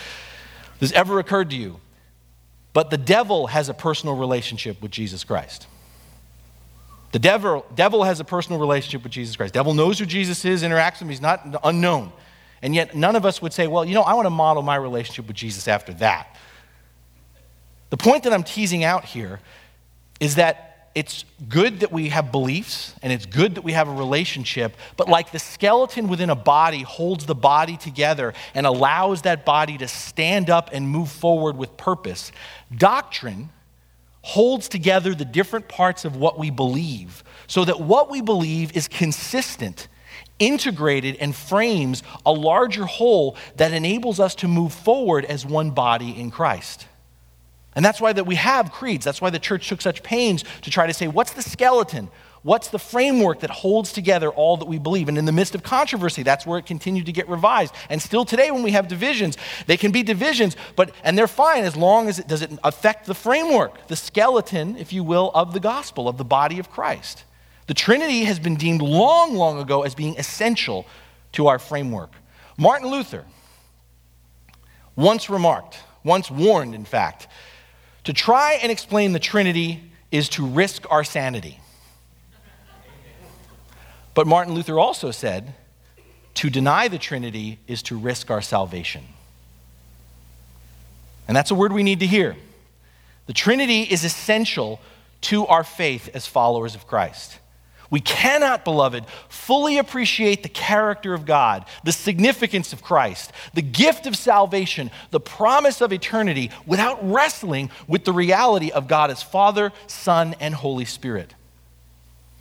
This 0.81 0.93
ever 0.93 1.19
occurred 1.19 1.49
to 1.49 1.57
you? 1.57 1.81
But 2.75 2.91
the 2.91 2.99
devil 2.99 3.47
has 3.47 3.71
a 3.71 3.75
personal 3.75 4.17
relationship 4.17 4.83
with 4.83 4.91
Jesus 4.91 5.25
Christ. 5.25 5.67
The 7.13 7.21
devil, 7.21 7.65
devil 7.75 8.05
has 8.05 8.21
a 8.21 8.25
personal 8.25 8.61
relationship 8.61 9.03
with 9.03 9.13
Jesus 9.13 9.35
Christ. 9.35 9.55
Devil 9.55 9.73
knows 9.73 9.99
who 9.99 10.05
Jesus 10.05 10.45
is, 10.45 10.63
interacts 10.63 10.97
with 10.97 11.03
him, 11.05 11.09
he's 11.09 11.23
not 11.23 11.57
unknown. 11.65 12.13
And 12.63 12.75
yet 12.75 12.95
none 12.95 13.17
of 13.17 13.27
us 13.27 13.43
would 13.43 13.53
say, 13.53 13.67
well, 13.67 13.85
you 13.85 13.95
know, 13.95 14.03
I 14.03 14.15
want 14.15 14.27
to 14.27 14.31
model 14.31 14.63
my 14.63 14.77
relationship 14.77 15.27
with 15.27 15.37
Jesus 15.37 15.69
after 15.69 15.93
that. 15.95 16.37
The 17.91 17.97
point 17.97 18.25
that 18.25 18.33
I'm 18.33 18.43
teasing 18.43 18.85
out 18.85 19.05
here 19.05 19.41
is 20.21 20.37
that 20.37 20.75
it's 20.95 21.25
good 21.49 21.81
that 21.81 21.91
we 21.91 22.11
have 22.11 22.31
beliefs 22.31 22.95
and 23.03 23.13
it's 23.13 23.27
good 23.27 23.57
that 23.57 23.65
we 23.65 23.73
have 23.73 23.89
a 23.89 23.93
relationship, 23.93 24.77
but 24.97 25.09
like 25.09 25.33
the 25.33 25.39
skeleton 25.39 26.09
within 26.09 26.31
a 26.31 26.37
body 26.37 26.83
holds 26.83 27.27
the 27.27 27.35
body 27.35 27.77
together 27.77 28.33
and 28.55 28.65
allows 28.65 29.23
that 29.23 29.45
body 29.45 29.77
to 29.79 29.89
stand 29.89 30.51
up 30.51 30.71
and 30.73 30.89
move 30.89 31.11
forward 31.11 31.57
with 31.57 31.77
purpose, 31.77 32.31
doctrine 32.77 33.51
holds 34.23 34.69
together 34.69 35.15
the 35.15 35.25
different 35.25 35.69
parts 35.69 36.05
of 36.05 36.17
what 36.17 36.39
we 36.39 36.49
believe 36.49 37.25
so 37.47 37.65
that 37.65 37.81
what 37.81 38.11
we 38.11 38.23
believe 38.23 38.75
is 38.77 38.89
consistent, 38.89 39.89
integrated, 40.39 41.17
and 41.17 41.35
frames 41.35 42.03
a 42.27 42.33
larger 42.33 42.85
whole 42.85 43.37
that 43.57 43.73
enables 43.73 44.19
us 44.21 44.35
to 44.37 44.49
move 44.49 44.73
forward 44.73 45.25
as 45.25 45.47
one 45.47 45.71
body 45.71 46.19
in 46.19 46.31
Christ. 46.31 46.87
And 47.77 47.85
that's 47.85 48.01
why 48.01 48.13
that 48.13 48.27
we 48.27 48.37
have 48.37 48.71
creeds. 48.71 49.05
That's 49.05 49.21
why 49.21 49.31
the 49.31 49.39
church 49.39 49.69
took 49.69 49.81
such 49.81 50.03
pains 50.03 50.45
to 50.63 50.71
try 50.71 50.87
to 50.87 50.95
say, 50.95 51.09
what's 51.09 51.33
the 51.33 51.43
skeleton? 51.43 52.09
What's 52.43 52.69
the 52.69 52.79
framework 52.79 53.41
that 53.41 53.49
holds 53.49 53.91
together 53.91 54.29
all 54.29 54.59
that 54.59 54.67
we 54.67 54.79
believe? 54.79 55.09
And 55.09 55.17
in 55.17 55.25
the 55.25 55.33
midst 55.33 55.55
of 55.55 55.63
controversy, 55.63 56.23
that's 56.23 56.45
where 56.45 56.59
it 56.59 56.67
continued 56.67 57.07
to 57.07 57.13
get 57.13 57.27
revised. 57.27 57.75
And 57.89 58.03
still 58.03 58.27
today, 58.27 58.51
when 58.51 58.63
we 58.63 58.73
have 58.73 58.87
divisions, 58.87 59.39
they 59.67 59.79
can 59.79 59.93
be 59.93 60.03
divisions, 60.03 60.55
but 60.77 60.93
and 61.03 61.17
they're 61.17 61.27
fine 61.27 61.65
as 61.65 61.75
long 61.75 62.07
as 62.07 62.19
it 62.19 62.29
does 62.29 62.43
it 62.43 62.51
affect 62.63 63.07
the 63.07 63.15
framework, 63.15 63.87
the 63.87 63.97
skeleton, 63.97 64.77
if 64.77 64.93
you 64.93 65.03
will, 65.03 65.31
of 65.35 65.55
the 65.55 65.61
gospel, 65.61 66.07
of 66.07 66.19
the 66.19 66.25
body 66.25 66.59
of 66.59 66.71
Christ. 66.71 67.25
The 67.67 67.75
Trinity 67.75 68.25
has 68.25 68.39
been 68.39 68.57
deemed 68.57 68.83
long, 68.83 69.35
long 69.35 69.59
ago 69.59 69.83
as 69.83 69.95
being 69.95 70.17
essential 70.19 70.87
to 71.33 71.47
our 71.47 71.59
framework. 71.59 72.11
Martin 72.57 72.89
Luther 72.89 73.25
once 74.97 75.29
remarked, 75.29 75.79
once 76.05 76.31
warned, 76.31 76.75
in 76.75 76.85
fact, 76.85 77.27
to 78.05 78.13
try 78.13 78.59
and 78.63 78.71
explain 78.71 79.13
the 79.13 79.19
Trinity 79.19 79.83
is 80.11 80.29
to 80.31 80.47
risk 80.47 80.85
our 80.91 81.03
sanity. 81.03 81.59
But 84.15 84.27
Martin 84.27 84.55
Luther 84.55 84.79
also 84.79 85.11
said 85.11 85.55
to 86.35 86.51
deny 86.51 86.89
the 86.89 86.99
Trinity 86.99 87.59
is 87.67 87.83
to 87.85 87.97
risk 87.97 88.31
our 88.31 88.43
salvation. 88.43 89.05
And 91.27 91.37
that's 91.37 91.51
a 91.51 91.55
word 91.55 91.73
we 91.73 91.83
need 91.83 92.01
to 92.01 92.07
hear. 92.07 92.37
The 93.27 93.33
Trinity 93.33 93.83
is 93.83 94.05
essential 94.05 94.81
to 95.23 95.47
our 95.47 95.65
faith 95.65 96.11
as 96.15 96.27
followers 96.27 96.75
of 96.75 96.87
Christ. 96.87 97.39
We 97.95 98.01
cannot, 98.01 98.65
beloved, 98.65 99.07
fully 99.29 99.79
appreciate 99.79 100.43
the 100.43 100.49
character 100.49 101.15
of 101.15 101.25
God, 101.25 101.65
the 101.85 101.93
significance 101.93 102.73
of 102.73 102.83
Christ, 102.83 103.31
the 103.55 103.63
gift 103.63 104.09
of 104.09 104.17
salvation, 104.17 104.91
the 105.13 105.21
promise 105.21 105.81
of 105.81 105.93
eternity 105.93 106.51
without 106.67 106.99
wrestling 107.09 107.71
with 107.87 108.05
the 108.05 108.13
reality 108.13 108.73
of 108.73 108.89
God 108.89 109.13
as 109.13 109.23
Father, 109.23 109.71
Son, 109.87 110.35
and 110.41 110.57
Holy 110.57 110.85
Spirit. 110.85 111.35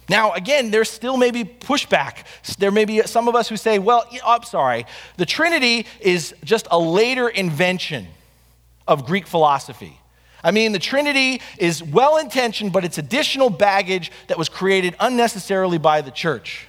Now, 0.09 0.31
again, 0.31 0.71
there 0.71 0.85
still 0.85 1.17
may 1.17 1.29
be 1.29 1.43
pushback. 1.43 2.25
There 2.57 2.71
may 2.71 2.85
be 2.85 3.03
some 3.03 3.27
of 3.27 3.35
us 3.35 3.47
who 3.47 3.55
say, 3.55 3.77
well, 3.77 4.07
oh, 4.11 4.17
I'm 4.25 4.41
sorry, 4.41 4.87
the 5.17 5.25
Trinity 5.27 5.85
is 5.99 6.33
just 6.43 6.67
a 6.71 6.79
later 6.79 7.29
invention 7.29 8.07
of 8.87 9.05
Greek 9.05 9.27
philosophy. 9.27 9.99
I 10.43 10.51
mean, 10.51 10.73
the 10.73 10.79
Trinity 10.79 11.41
is 11.57 11.81
well 11.81 12.17
intentioned, 12.17 12.73
but 12.73 12.83
it's 12.83 12.97
additional 12.97 13.49
baggage 13.49 14.11
that 14.27 14.37
was 14.37 14.49
created 14.49 14.95
unnecessarily 14.99 15.77
by 15.77 16.01
the 16.01 16.11
church. 16.11 16.67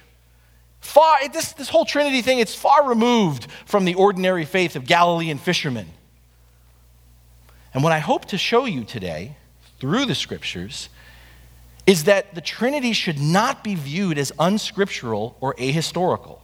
Far, 0.79 1.27
this, 1.29 1.51
this 1.53 1.67
whole 1.67 1.83
Trinity 1.83 2.21
thing, 2.21 2.39
it's 2.39 2.55
far 2.55 2.87
removed 2.87 3.47
from 3.65 3.85
the 3.85 3.95
ordinary 3.95 4.45
faith 4.45 4.75
of 4.75 4.85
Galilean 4.85 5.37
fishermen. 5.37 5.87
And 7.73 7.83
what 7.83 7.91
I 7.91 7.99
hope 7.99 8.25
to 8.25 8.37
show 8.37 8.65
you 8.65 8.85
today 8.85 9.35
through 9.79 10.05
the 10.05 10.15
scriptures 10.15 10.87
is 11.85 12.05
that 12.05 12.33
the 12.33 12.41
Trinity 12.41 12.93
should 12.93 13.19
not 13.19 13.63
be 13.63 13.75
viewed 13.75 14.17
as 14.17 14.31
unscriptural 14.39 15.35
or 15.41 15.53
ahistorical. 15.55 16.39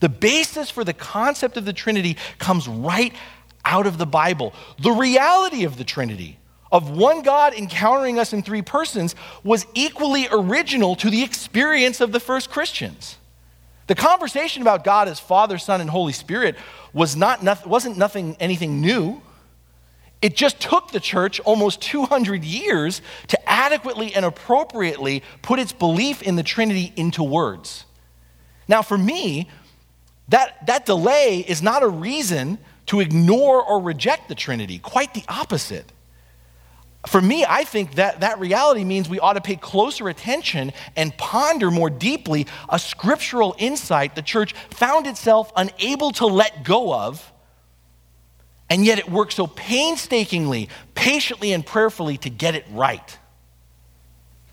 The 0.00 0.08
basis 0.08 0.68
for 0.68 0.84
the 0.84 0.92
concept 0.92 1.56
of 1.56 1.64
the 1.64 1.72
Trinity 1.72 2.16
comes 2.38 2.68
right 2.68 3.14
out 3.64 3.86
of 3.86 3.98
the 3.98 4.06
Bible. 4.06 4.52
The 4.80 4.90
reality 4.90 5.64
of 5.64 5.78
the 5.78 5.84
Trinity, 5.84 6.38
of 6.72 6.90
one 6.90 7.22
God 7.22 7.52
encountering 7.54 8.18
us 8.18 8.32
in 8.32 8.42
three 8.42 8.62
persons, 8.62 9.14
was 9.44 9.66
equally 9.74 10.26
original 10.32 10.96
to 10.96 11.10
the 11.10 11.22
experience 11.22 12.00
of 12.00 12.10
the 12.10 12.18
first 12.18 12.50
Christians. 12.50 13.18
The 13.88 13.94
conversation 13.94 14.62
about 14.62 14.82
God 14.82 15.06
as 15.06 15.20
Father, 15.20 15.58
Son, 15.58 15.82
and 15.82 15.90
Holy 15.90 16.14
Spirit 16.14 16.56
was 16.94 17.14
not, 17.14 17.66
wasn't 17.66 17.98
nothing, 17.98 18.36
anything 18.40 18.80
new. 18.80 19.20
It 20.22 20.34
just 20.34 20.60
took 20.60 20.92
the 20.92 21.00
church 21.00 21.40
almost 21.40 21.82
200 21.82 22.42
years 22.42 23.02
to 23.28 23.48
adequately 23.48 24.14
and 24.14 24.24
appropriately 24.24 25.22
put 25.42 25.58
its 25.58 25.72
belief 25.72 26.22
in 26.22 26.36
the 26.36 26.42
Trinity 26.42 26.92
into 26.96 27.22
words. 27.22 27.84
Now, 28.66 28.80
for 28.82 28.96
me, 28.96 29.50
that, 30.28 30.66
that 30.66 30.86
delay 30.86 31.40
is 31.46 31.60
not 31.60 31.82
a 31.82 31.88
reason 31.88 32.58
to 32.86 33.00
ignore 33.00 33.62
or 33.62 33.80
reject 33.80 34.28
the 34.28 34.34
Trinity, 34.34 34.78
quite 34.78 35.12
the 35.12 35.24
opposite. 35.28 35.92
For 37.06 37.20
me, 37.20 37.44
I 37.48 37.64
think 37.64 37.96
that 37.96 38.20
that 38.20 38.38
reality 38.38 38.84
means 38.84 39.08
we 39.08 39.18
ought 39.18 39.32
to 39.32 39.40
pay 39.40 39.56
closer 39.56 40.08
attention 40.08 40.72
and 40.94 41.16
ponder 41.16 41.70
more 41.70 41.90
deeply 41.90 42.46
a 42.68 42.78
scriptural 42.78 43.56
insight 43.58 44.14
the 44.14 44.22
church 44.22 44.54
found 44.70 45.06
itself 45.06 45.52
unable 45.56 46.12
to 46.12 46.26
let 46.26 46.64
go 46.64 46.94
of 46.94 47.32
and 48.72 48.86
yet 48.86 48.98
it 48.98 49.10
worked 49.10 49.34
so 49.34 49.46
painstakingly, 49.46 50.70
patiently, 50.94 51.52
and 51.52 51.66
prayerfully 51.66 52.16
to 52.16 52.30
get 52.30 52.54
it 52.54 52.64
right. 52.70 53.18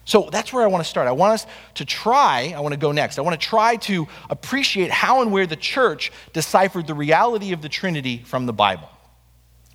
So 0.03 0.27
that's 0.29 0.51
where 0.51 0.61
I 0.61 0.67
want 0.67 0.83
to 0.83 0.89
start. 0.89 1.07
I 1.07 1.13
want 1.13 1.35
us 1.35 1.47
to 1.75 1.85
try, 1.85 2.53
I 2.53 2.59
want 2.59 2.73
to 2.73 2.79
go 2.79 2.91
next. 2.91 3.17
I 3.17 3.21
want 3.21 3.39
to 3.39 3.47
try 3.47 3.77
to 3.77 4.09
appreciate 4.29 4.91
how 4.91 5.21
and 5.21 5.31
where 5.31 5.47
the 5.47 5.55
church 5.55 6.11
deciphered 6.33 6.85
the 6.85 6.95
reality 6.95 7.53
of 7.53 7.61
the 7.61 7.69
Trinity 7.69 8.17
from 8.25 8.45
the 8.45 8.51
Bible. 8.51 8.89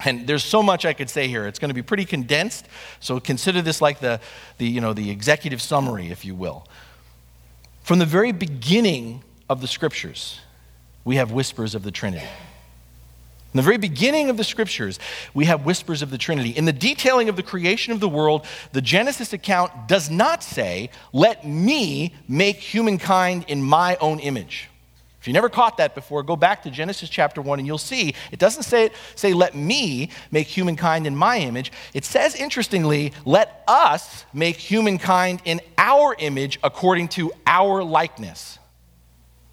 And 0.05 0.27
there's 0.27 0.45
so 0.45 0.63
much 0.63 0.85
I 0.85 0.93
could 0.93 1.09
say 1.09 1.29
here. 1.29 1.47
It's 1.47 1.59
going 1.59 1.71
to 1.71 1.75
be 1.75 1.83
pretty 1.83 2.05
condensed, 2.05 2.67
so 3.01 3.19
consider 3.21 3.63
this 3.63 3.81
like 3.81 4.01
the, 4.01 4.21
the, 4.59 4.67
you 4.67 4.81
know, 4.81 4.93
the 4.93 5.11
executive 5.11 5.63
summary, 5.63 6.11
if 6.11 6.25
you 6.25 6.35
will. 6.35 6.67
From 7.83 7.99
the 7.99 8.07
very 8.07 8.33
beginning 8.33 9.23
of 9.49 9.61
the 9.61 9.67
scriptures, 9.67 10.41
we 11.05 11.17
have 11.17 11.33
whispers 11.33 11.75
of 11.75 11.83
the 11.83 11.91
Trinity. 11.91 12.27
In 13.55 13.59
the 13.59 13.63
very 13.63 13.79
beginning 13.79 14.31
of 14.31 14.37
the 14.37 14.43
scriptures, 14.43 14.99
we 15.33 15.45
have 15.45 15.65
whispers 15.65 16.03
of 16.03 16.11
the 16.11 16.19
Trinity. 16.19 16.51
In 16.51 16.65
the 16.65 16.73
detailing 16.73 17.29
of 17.29 17.37
the 17.37 17.43
creation 17.43 17.93
of 17.93 18.01
the 18.01 18.09
world, 18.09 18.47
the 18.73 18.83
Genesis 18.83 19.33
account 19.33 19.87
does 19.87 20.11
not 20.11 20.43
say, 20.43 20.91
Let 21.13 21.47
me 21.47 22.15
make 22.27 22.57
humankind 22.57 23.45
in 23.47 23.63
my 23.63 23.97
own 24.01 24.19
image. 24.19 24.71
If 25.25 25.29
you 25.29 25.33
never 25.33 25.49
caught 25.49 25.79
that 25.79 25.95
before, 25.95 26.23
go 26.23 26.37
back 26.37 26.65
to 26.65 26.71
Genesis 26.71 27.09
chapter 27.09 27.41
1 27.41 27.59
and 27.59 27.67
you'll 27.67 27.79
see 27.79 28.15
it 28.31 28.39
doesn't 28.39 28.65
say, 28.65 28.91
say, 29.15 29.33
Let 29.33 29.55
me 29.55 30.11
make 30.31 30.49
humankind 30.49 31.07
in 31.07 31.17
my 31.17 31.39
image. 31.39 31.73
It 31.95 32.05
says, 32.05 32.35
interestingly, 32.35 33.15
Let 33.25 33.65
us 33.67 34.27
make 34.35 34.57
humankind 34.57 35.41
in 35.47 35.63
our 35.79 36.15
image 36.19 36.59
according 36.63 37.09
to 37.09 37.33
our 37.47 37.83
likeness. 37.83 38.59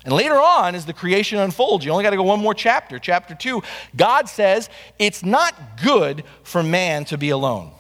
And 0.04 0.14
later 0.14 0.36
on, 0.36 0.76
as 0.76 0.86
the 0.86 0.92
creation 0.92 1.40
unfolds, 1.40 1.86
you 1.86 1.92
only 1.92 2.04
got 2.04 2.10
to 2.10 2.18
go 2.18 2.24
one 2.24 2.42
more 2.42 2.54
chapter, 2.54 3.00
chapter 3.00 3.34
2, 3.34 3.64
God 3.96 4.28
says 4.28 4.70
it's 5.00 5.24
not 5.24 5.56
good 5.82 6.26
for 6.44 6.62
man 6.64 7.06
to 7.06 7.18
be 7.18 7.30
alone. 7.30 7.72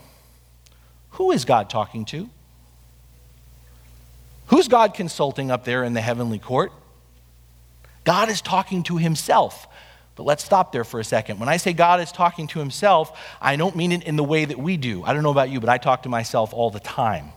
Who 1.10 1.32
is 1.32 1.44
God 1.44 1.70
talking 1.70 2.06
to? 2.06 2.30
Who's 4.46 4.70
God 4.70 4.94
consulting 4.94 5.52
up 5.52 5.66
there 5.66 5.84
in 5.84 5.92
the 5.92 6.00
heavenly 6.00 6.40
court? 6.40 6.72
God 8.04 8.30
is 8.30 8.42
talking 8.42 8.84
to 8.84 8.98
himself. 8.98 9.68
But 10.16 10.24
let's 10.24 10.44
stop 10.44 10.72
there 10.72 10.84
for 10.84 11.00
a 11.00 11.04
second. 11.04 11.40
When 11.40 11.50
I 11.50 11.58
say 11.58 11.74
God 11.74 12.00
is 12.02 12.12
talking 12.12 12.48
to 12.48 12.60
himself, 12.60 13.18
I 13.42 13.56
don't 13.56 13.76
mean 13.76 13.92
it 13.92 14.04
in 14.04 14.18
the 14.18 14.24
way 14.24 14.46
that 14.46 14.58
we 14.58 14.78
do. 14.78 15.04
I 15.04 15.14
don't 15.14 15.24
know 15.24 15.32
about 15.32 15.50
you, 15.50 15.60
but 15.60 15.70
I 15.70 15.78
talk 15.78 16.04
to 16.04 16.10
myself 16.10 16.54
all 16.54 16.70
the 16.70 16.80
time. 16.80 17.32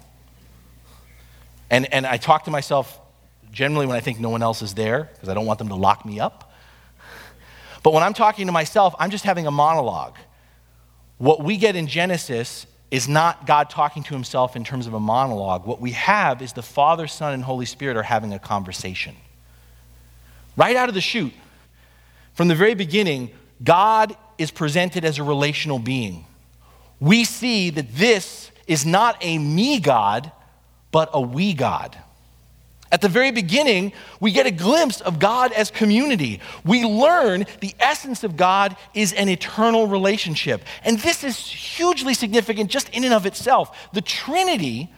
And, 1.70 1.92
and 1.92 2.06
I 2.06 2.16
talk 2.16 2.44
to 2.44 2.50
myself 2.50 3.00
generally 3.50 3.86
when 3.86 3.96
I 3.96 4.00
think 4.00 4.18
no 4.20 4.28
one 4.28 4.42
else 4.42 4.60
is 4.60 4.74
there 4.74 5.08
because 5.12 5.28
I 5.28 5.34
don't 5.34 5.46
want 5.46 5.58
them 5.58 5.68
to 5.68 5.76
lock 5.76 6.04
me 6.04 6.20
up. 6.20 6.52
But 7.82 7.92
when 7.92 8.02
I'm 8.02 8.14
talking 8.14 8.46
to 8.46 8.52
myself, 8.52 8.94
I'm 8.98 9.10
just 9.10 9.24
having 9.24 9.46
a 9.46 9.50
monologue. 9.50 10.16
What 11.18 11.42
we 11.42 11.56
get 11.56 11.76
in 11.76 11.86
Genesis 11.86 12.66
is 12.90 13.08
not 13.08 13.46
God 13.46 13.70
talking 13.70 14.02
to 14.04 14.14
himself 14.14 14.56
in 14.56 14.64
terms 14.64 14.86
of 14.86 14.94
a 14.94 15.00
monologue. 15.00 15.66
What 15.66 15.80
we 15.80 15.92
have 15.92 16.42
is 16.42 16.52
the 16.52 16.62
Father, 16.62 17.06
Son, 17.06 17.32
and 17.32 17.44
Holy 17.44 17.66
Spirit 17.66 17.96
are 17.96 18.02
having 18.02 18.32
a 18.32 18.38
conversation. 18.38 19.16
Right 20.56 20.76
out 20.76 20.88
of 20.88 20.94
the 20.94 21.00
chute, 21.00 21.32
from 22.34 22.48
the 22.48 22.54
very 22.54 22.74
beginning, 22.74 23.30
God 23.62 24.16
is 24.38 24.50
presented 24.50 25.04
as 25.04 25.18
a 25.18 25.22
relational 25.22 25.78
being. 25.78 26.26
We 27.00 27.24
see 27.24 27.70
that 27.70 27.94
this 27.94 28.50
is 28.66 28.86
not 28.86 29.16
a 29.20 29.38
me 29.38 29.80
God, 29.80 30.32
but 30.90 31.10
a 31.12 31.20
we 31.20 31.54
God. 31.54 31.96
At 32.92 33.00
the 33.00 33.08
very 33.08 33.32
beginning, 33.32 33.92
we 34.20 34.30
get 34.30 34.46
a 34.46 34.52
glimpse 34.52 35.00
of 35.00 35.18
God 35.18 35.50
as 35.52 35.68
community. 35.70 36.40
We 36.64 36.84
learn 36.84 37.44
the 37.60 37.74
essence 37.80 38.22
of 38.22 38.36
God 38.36 38.76
is 38.94 39.12
an 39.12 39.28
eternal 39.28 39.88
relationship. 39.88 40.62
And 40.84 41.00
this 41.00 41.24
is 41.24 41.36
hugely 41.36 42.14
significant 42.14 42.70
just 42.70 42.88
in 42.90 43.02
and 43.02 43.12
of 43.12 43.26
itself. 43.26 43.90
The 43.92 44.00
Trinity 44.00 44.92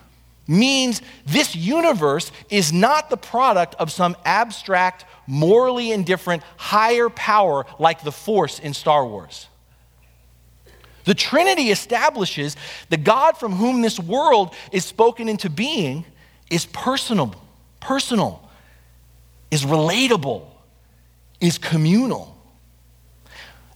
means 0.46 1.02
this 1.24 1.54
universe 1.56 2.30
is 2.50 2.72
not 2.72 3.10
the 3.10 3.16
product 3.16 3.74
of 3.76 3.90
some 3.90 4.16
abstract, 4.24 5.04
morally 5.26 5.92
indifferent, 5.92 6.42
higher 6.56 7.08
power 7.08 7.66
like 7.78 8.02
the 8.02 8.12
Force 8.12 8.58
in 8.58 8.74
Star 8.74 9.06
Wars. 9.06 9.48
The 11.04 11.14
Trinity 11.14 11.70
establishes 11.70 12.56
the 12.88 12.96
God 12.96 13.36
from 13.38 13.52
whom 13.52 13.82
this 13.82 13.98
world 13.98 14.54
is 14.72 14.84
spoken 14.84 15.28
into 15.28 15.48
being 15.48 16.04
is 16.50 16.66
personal 16.66 17.34
personal, 17.86 18.42
is 19.50 19.64
relatable, 19.64 20.44
is 21.40 21.56
communal. 21.56 22.36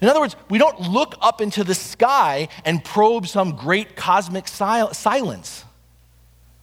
In 0.00 0.08
other 0.08 0.18
words, 0.18 0.34
we 0.48 0.58
don't 0.58 0.80
look 0.80 1.14
up 1.20 1.40
into 1.40 1.62
the 1.62 1.74
sky 1.74 2.48
and 2.64 2.82
probe 2.82 3.28
some 3.28 3.54
great 3.54 3.94
cosmic 3.94 4.48
sil- 4.48 4.92
silence, 4.94 5.64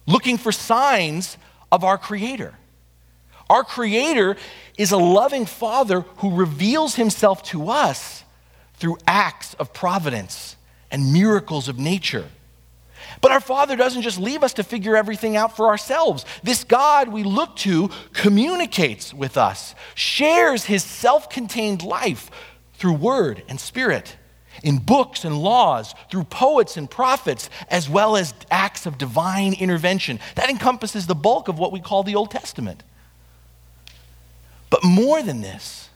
looking 0.08 0.38
for 0.38 0.50
signs 0.50 1.36
of 1.70 1.84
our 1.84 1.98
Creator. 1.98 2.54
Our 3.48 3.62
Creator 3.62 4.36
is 4.76 4.90
a 4.90 4.96
loving 4.96 5.46
Father 5.46 6.00
who 6.16 6.34
reveals 6.34 6.96
Himself 6.96 7.42
to 7.44 7.68
us 7.70 8.24
through 8.74 8.96
acts 9.06 9.54
of 9.54 9.72
providence 9.72 10.56
and 10.90 11.12
miracles 11.12 11.68
of 11.68 11.78
nature. 11.78 12.26
But 13.20 13.32
our 13.32 13.40
Father 13.40 13.76
doesn't 13.76 14.02
just 14.02 14.18
leave 14.18 14.42
us 14.42 14.54
to 14.54 14.64
figure 14.64 14.96
everything 14.96 15.36
out 15.36 15.56
for 15.56 15.68
ourselves. 15.68 16.24
This 16.42 16.64
God 16.64 17.08
we 17.08 17.22
look 17.22 17.56
to 17.56 17.90
communicates 18.12 19.12
with 19.12 19.36
us, 19.36 19.74
shares 19.94 20.64
his 20.64 20.82
self 20.82 21.28
contained 21.28 21.82
life 21.82 22.30
through 22.74 22.94
word 22.94 23.42
and 23.48 23.58
spirit, 23.58 24.16
in 24.62 24.78
books 24.78 25.24
and 25.24 25.38
laws, 25.38 25.94
through 26.10 26.24
poets 26.24 26.76
and 26.76 26.90
prophets, 26.90 27.50
as 27.68 27.88
well 27.88 28.16
as 28.16 28.34
acts 28.50 28.86
of 28.86 28.98
divine 28.98 29.54
intervention. 29.54 30.20
That 30.34 30.50
encompasses 30.50 31.06
the 31.06 31.14
bulk 31.14 31.48
of 31.48 31.58
what 31.58 31.72
we 31.72 31.80
call 31.80 32.02
the 32.02 32.14
Old 32.14 32.30
Testament. 32.30 32.82
But 34.70 34.84
more 34.84 35.22
than 35.22 35.40
this, 35.40 35.88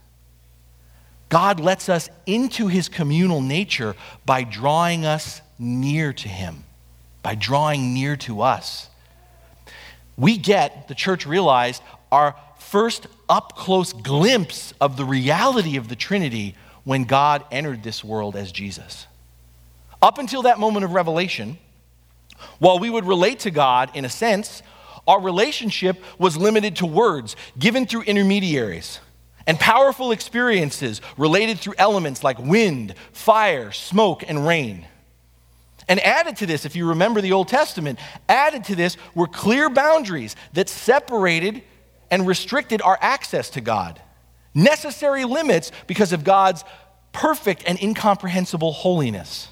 God 1.28 1.60
lets 1.60 1.88
us 1.88 2.10
into 2.26 2.68
his 2.68 2.88
communal 2.88 3.40
nature 3.40 3.96
by 4.26 4.44
drawing 4.44 5.04
us 5.04 5.40
near 5.58 6.12
to 6.12 6.28
him 6.28 6.64
by 7.22 7.34
drawing 7.34 7.94
near 7.94 8.16
to 8.16 8.42
us. 8.42 8.88
We 10.16 10.36
get, 10.36 10.88
the 10.88 10.94
church 10.94 11.24
realized, 11.24 11.82
our 12.10 12.36
first 12.58 13.06
up 13.28 13.56
close 13.56 13.92
glimpse 13.92 14.74
of 14.80 14.96
the 14.96 15.04
reality 15.04 15.76
of 15.76 15.88
the 15.88 15.96
Trinity 15.96 16.54
when 16.84 17.04
God 17.04 17.44
entered 17.50 17.82
this 17.82 18.02
world 18.02 18.36
as 18.36 18.52
Jesus. 18.52 19.06
Up 20.00 20.18
until 20.18 20.42
that 20.42 20.58
moment 20.58 20.84
of 20.84 20.92
revelation, 20.92 21.58
while 22.58 22.78
we 22.78 22.90
would 22.90 23.04
relate 23.04 23.40
to 23.40 23.50
God 23.50 23.90
in 23.94 24.04
a 24.04 24.08
sense, 24.08 24.62
our 25.06 25.20
relationship 25.20 26.02
was 26.18 26.36
limited 26.36 26.76
to 26.76 26.86
words 26.86 27.36
given 27.58 27.86
through 27.86 28.02
intermediaries 28.02 29.00
and 29.46 29.58
powerful 29.58 30.12
experiences 30.12 31.00
related 31.16 31.58
through 31.58 31.74
elements 31.78 32.22
like 32.22 32.38
wind, 32.38 32.94
fire, 33.12 33.72
smoke, 33.72 34.24
and 34.26 34.46
rain. 34.46 34.86
And 35.88 35.98
added 36.00 36.36
to 36.38 36.46
this, 36.46 36.64
if 36.64 36.76
you 36.76 36.90
remember 36.90 37.20
the 37.20 37.32
Old 37.32 37.48
Testament, 37.48 37.98
added 38.28 38.64
to 38.64 38.76
this 38.76 38.96
were 39.14 39.26
clear 39.26 39.68
boundaries 39.68 40.36
that 40.52 40.68
separated 40.68 41.62
and 42.10 42.26
restricted 42.26 42.80
our 42.82 42.98
access 43.00 43.50
to 43.50 43.60
God. 43.60 44.00
Necessary 44.54 45.24
limits 45.24 45.72
because 45.86 46.12
of 46.12 46.24
God's 46.24 46.64
perfect 47.12 47.62
and 47.66 47.80
incomprehensible 47.80 48.72
holiness. 48.72 49.48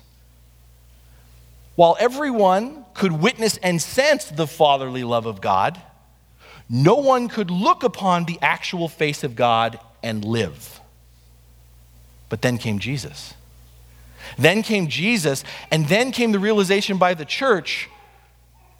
While 1.76 1.96
everyone 1.98 2.84
could 2.94 3.12
witness 3.12 3.56
and 3.58 3.80
sense 3.80 4.26
the 4.26 4.46
fatherly 4.46 5.04
love 5.04 5.26
of 5.26 5.40
God, 5.40 5.80
no 6.68 6.96
one 6.96 7.28
could 7.28 7.50
look 7.50 7.82
upon 7.82 8.24
the 8.24 8.38
actual 8.42 8.88
face 8.88 9.24
of 9.24 9.34
God 9.34 9.80
and 10.02 10.24
live. 10.24 10.80
But 12.28 12.42
then 12.42 12.58
came 12.58 12.78
Jesus. 12.78 13.34
Then 14.38 14.62
came 14.62 14.88
Jesus, 14.88 15.42
and 15.70 15.88
then 15.88 16.12
came 16.12 16.32
the 16.32 16.38
realization 16.38 16.98
by 16.98 17.14
the 17.14 17.24
church 17.24 17.88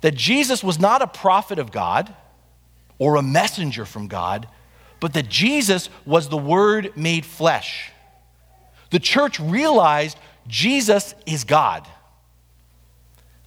that 0.02 0.14
Jesus 0.14 0.62
was 0.62 0.78
not 0.78 1.02
a 1.02 1.06
prophet 1.06 1.58
of 1.58 1.72
God 1.72 2.14
or 2.98 3.16
a 3.16 3.22
messenger 3.22 3.84
from 3.84 4.06
God, 4.06 4.46
but 5.00 5.14
that 5.14 5.28
Jesus 5.28 5.88
was 6.06 6.28
the 6.28 6.36
Word 6.36 6.92
made 6.96 7.24
flesh. 7.24 7.90
The 8.90 9.00
church 9.00 9.40
realized 9.40 10.18
Jesus 10.46 11.14
is 11.26 11.44
God. 11.44 11.86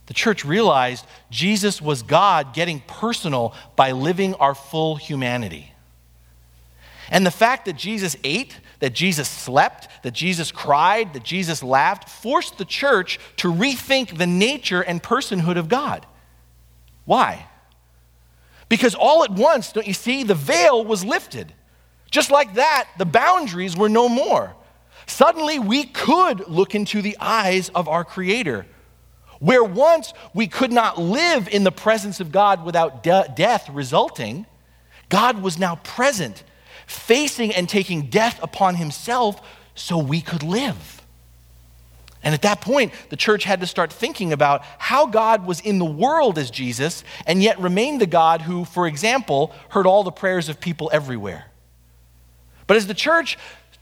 The 0.08 0.14
church 0.14 0.44
realized 0.44 1.06
Jesus 1.30 1.82
was 1.82 2.04
God 2.04 2.54
getting 2.54 2.82
personal 2.82 3.54
by 3.76 3.92
living 3.92 4.34
our 4.36 4.56
full 4.56 4.96
humanity. 4.96 5.74
And 7.10 7.26
the 7.26 7.32
fact 7.32 7.66
that 7.66 7.78
Jesus 7.78 8.18
ate 8.24 8.60
that 8.84 8.94
Jesus 8.94 9.30
slept, 9.30 9.88
that 10.04 10.12
Jesus 10.12 10.52
cried, 10.52 11.14
that 11.14 11.24
Jesus 11.24 11.64
laughed, 11.64 12.10
forced 12.10 12.58
the 12.58 12.66
church 12.66 13.18
to 13.38 13.50
rethink 13.50 14.18
the 14.18 14.28
nature 14.28 14.82
and 14.82 15.02
personhood 15.02 15.58
of 15.58 15.70
God. 15.70 16.06
Why? 17.06 17.48
Because 18.74 18.96
all 18.96 19.24
at 19.24 19.30
once, 19.30 19.72
don't 19.72 19.86
you 19.86 19.94
see, 19.94 20.24
the 20.24 20.34
veil 20.34 20.84
was 20.84 21.06
lifted. 21.06 21.54
Just 22.10 22.32
like 22.32 22.56
that, 22.56 22.88
the 22.98 23.06
boundaries 23.06 23.78
were 23.78 23.88
no 23.88 24.10
more. 24.10 24.56
Suddenly, 25.06 25.60
we 25.60 25.84
could 25.84 26.48
look 26.48 26.74
into 26.74 27.04
the 27.04 27.16
eyes 27.20 27.70
of 27.76 27.88
our 27.88 28.04
Creator. 28.04 28.66
Where 29.38 29.64
once 29.64 30.12
we 30.34 30.48
could 30.48 30.72
not 30.72 31.00
live 31.00 31.48
in 31.50 31.64
the 31.64 31.72
presence 31.72 32.20
of 32.20 32.32
God 32.32 32.66
without 32.66 33.04
de- 33.04 33.32
death 33.36 33.70
resulting, 33.70 34.48
God 35.08 35.44
was 35.44 35.60
now 35.60 35.76
present 35.76 36.44
facing 36.88 37.54
and 37.54 37.70
taking 37.70 38.08
death 38.08 38.40
upon 38.42 38.74
himself 38.74 39.40
so 39.76 40.00
we 40.00 40.20
could 40.20 40.42
live. 40.42 40.93
And 42.24 42.34
at 42.34 42.42
that 42.44 42.62
point, 42.62 42.94
the 43.10 43.18
church 43.18 43.44
had 43.44 43.60
to 43.60 43.68
start 43.68 43.92
thinking 43.92 44.32
about 44.32 44.64
how 44.78 45.06
God 45.06 45.46
was 45.46 45.60
in 45.60 45.78
the 45.78 45.86
world 45.86 46.38
as 46.38 46.50
Jesus 46.50 47.04
and 47.28 47.44
yet 47.44 47.60
remained 47.60 48.00
the 48.00 48.08
God 48.08 48.42
who, 48.42 48.64
for 48.64 48.88
example, 48.88 49.54
heard 49.70 49.86
all 49.86 50.04
the 50.04 50.12
prayers 50.12 50.48
of 50.48 50.62
people 50.62 50.90
everywhere. 50.94 51.52
But 52.66 52.78
as 52.78 52.88
the 52.88 52.94
church 52.94 53.38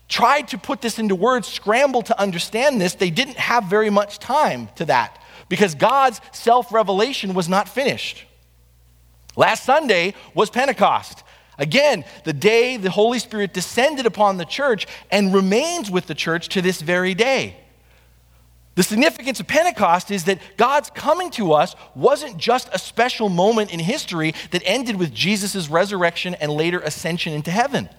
tried 0.10 0.48
to 0.50 0.58
put 0.58 0.82
this 0.82 0.98
into 0.98 1.14
words, 1.14 1.48
scrambled 1.48 2.08
to 2.08 2.20
understand 2.20 2.82
this, 2.82 2.96
they 2.96 3.12
didn't 3.12 3.38
have 3.38 3.66
very 3.66 3.92
much 3.92 4.18
time 4.18 4.70
to 4.76 4.86
that 4.86 5.22
because 5.48 5.76
God's 5.76 6.20
self 6.32 6.74
revelation 6.74 7.36
was 7.36 7.48
not 7.48 7.70
finished. 7.70 8.26
Last 9.36 9.64
Sunday 9.64 10.16
was 10.34 10.50
Pentecost. 10.50 11.24
Again, 11.58 12.06
the 12.24 12.34
day 12.34 12.78
the 12.78 12.90
Holy 12.90 13.20
Spirit 13.20 13.54
descended 13.54 14.08
upon 14.08 14.38
the 14.38 14.46
church 14.46 14.88
and 15.12 15.34
remains 15.34 15.92
with 15.92 16.08
the 16.08 16.16
church 16.16 16.50
to 16.50 16.62
this 16.62 16.82
very 16.82 17.14
day. 17.14 17.56
The 18.76 18.84
significance 18.84 19.40
of 19.40 19.48
Pentecost 19.48 20.12
is 20.12 20.24
that 20.26 20.40
God's 20.56 20.90
coming 20.90 21.30
to 21.32 21.54
us 21.54 21.76
wasn't 21.94 22.38
just 22.38 22.70
a 22.72 22.80
special 22.80 23.28
moment 23.28 23.74
in 23.74 23.80
history 23.80 24.34
that 24.52 24.62
ended 24.66 24.96
with 24.96 25.14
Jesus' 25.14 25.70
resurrection 25.70 26.36
and 26.36 26.52
later 26.52 26.80
ascension 26.80 27.34
into 27.34 27.52
heaven. 27.52 27.90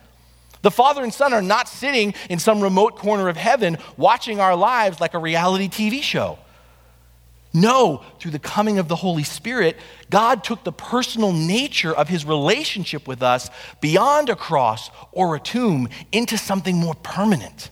The 0.63 0.71
Father 0.71 1.03
and 1.03 1.13
Son 1.13 1.35
are 1.35 1.43
not 1.43 1.69
sitting 1.69 2.15
in 2.31 2.39
some 2.39 2.61
remote 2.61 2.97
corner 2.97 3.29
of 3.29 3.37
heaven 3.37 3.77
watching 3.97 4.41
our 4.41 4.57
lives 4.57 5.01
like 5.01 5.13
a 5.13 5.19
reality 5.19 5.69
TV 5.69 6.03
show. 6.03 6.39
No, 7.53 8.03
through 8.19 8.31
the 8.31 8.39
coming 8.39 8.79
of 8.79 8.89
the 8.89 8.97
Holy 8.97 9.25
Spirit, 9.25 9.77
God 10.09 10.43
took 10.43 10.65
the 10.65 10.73
personal 10.73 11.33
nature 11.33 11.93
of 11.93 12.09
his 12.09 12.25
relationship 12.25 13.07
with 13.07 13.23
us 13.23 13.51
beyond 13.83 14.31
a 14.31 14.37
cross 14.37 14.91
or 15.11 15.37
a 15.37 15.41
tomb 15.41 15.91
into 16.13 16.39
something 16.39 16.77
more 16.77 16.95
permanent. 16.95 17.69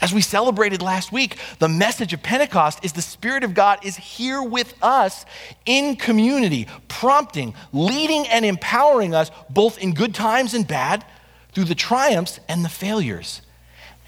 As 0.00 0.14
we 0.14 0.20
celebrated 0.20 0.80
last 0.80 1.10
week, 1.10 1.38
the 1.58 1.68
message 1.68 2.12
of 2.12 2.22
Pentecost 2.22 2.84
is 2.84 2.92
the 2.92 3.02
Spirit 3.02 3.42
of 3.42 3.54
God 3.54 3.84
is 3.84 3.96
here 3.96 4.42
with 4.42 4.74
us 4.80 5.24
in 5.66 5.96
community, 5.96 6.68
prompting, 6.86 7.54
leading, 7.72 8.26
and 8.28 8.44
empowering 8.44 9.14
us 9.14 9.30
both 9.50 9.78
in 9.78 9.94
good 9.94 10.14
times 10.14 10.54
and 10.54 10.66
bad, 10.66 11.04
through 11.52 11.64
the 11.64 11.74
triumphs 11.74 12.38
and 12.48 12.64
the 12.64 12.68
failures. 12.68 13.42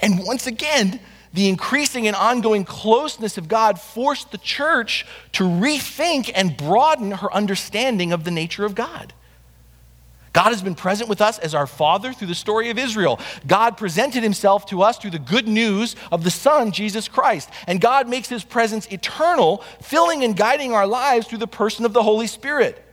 And 0.01 0.25
once 0.25 0.47
again, 0.47 1.01
the 1.33 1.49
increasing 1.49 2.07
and 2.07 2.15
ongoing 2.15 2.65
closeness 2.65 3.39
of 3.39 3.49
God 3.49 3.81
forced 3.81 4.31
the 4.31 4.39
church 4.39 5.07
to 5.33 5.45
rethink 5.45 6.31
and 6.35 6.57
broaden 6.57 7.13
her 7.13 7.33
understanding 7.33 8.13
of 8.13 8.25
the 8.25 8.31
nature 8.31 8.65
of 8.65 8.75
God. 8.75 9.13
God 10.33 10.51
has 10.51 10.63
been 10.63 10.77
present 10.77 11.09
with 11.09 11.21
us 11.21 11.39
as 11.41 11.55
our 11.55 11.67
Father 11.67 12.13
through 12.13 12.29
the 12.29 12.35
story 12.37 12.71
of 12.71 12.79
Israel. 12.79 13.19
God 13.47 13.77
presented 13.77 14.23
himself 14.23 14.65
to 14.67 14.83
us 14.83 14.97
through 14.97 15.11
the 15.11 15.19
good 15.19 15.49
news 15.49 15.97
of 16.13 16.23
the 16.23 16.31
Son, 16.31 16.71
Jesus 16.71 17.09
Christ. 17.09 17.51
And 17.67 17.81
God 17.81 18.09
makes 18.09 18.29
his 18.29 18.45
presence 18.45 18.87
eternal, 18.87 19.59
filling 19.83 20.23
and 20.23 20.37
guiding 20.37 20.73
our 20.73 20.87
lives 20.87 21.27
through 21.27 21.39
the 21.39 21.49
person 21.49 21.85
of 21.85 21.93
the 21.93 22.03
Holy 22.03 22.29
Spirit. 22.29 22.85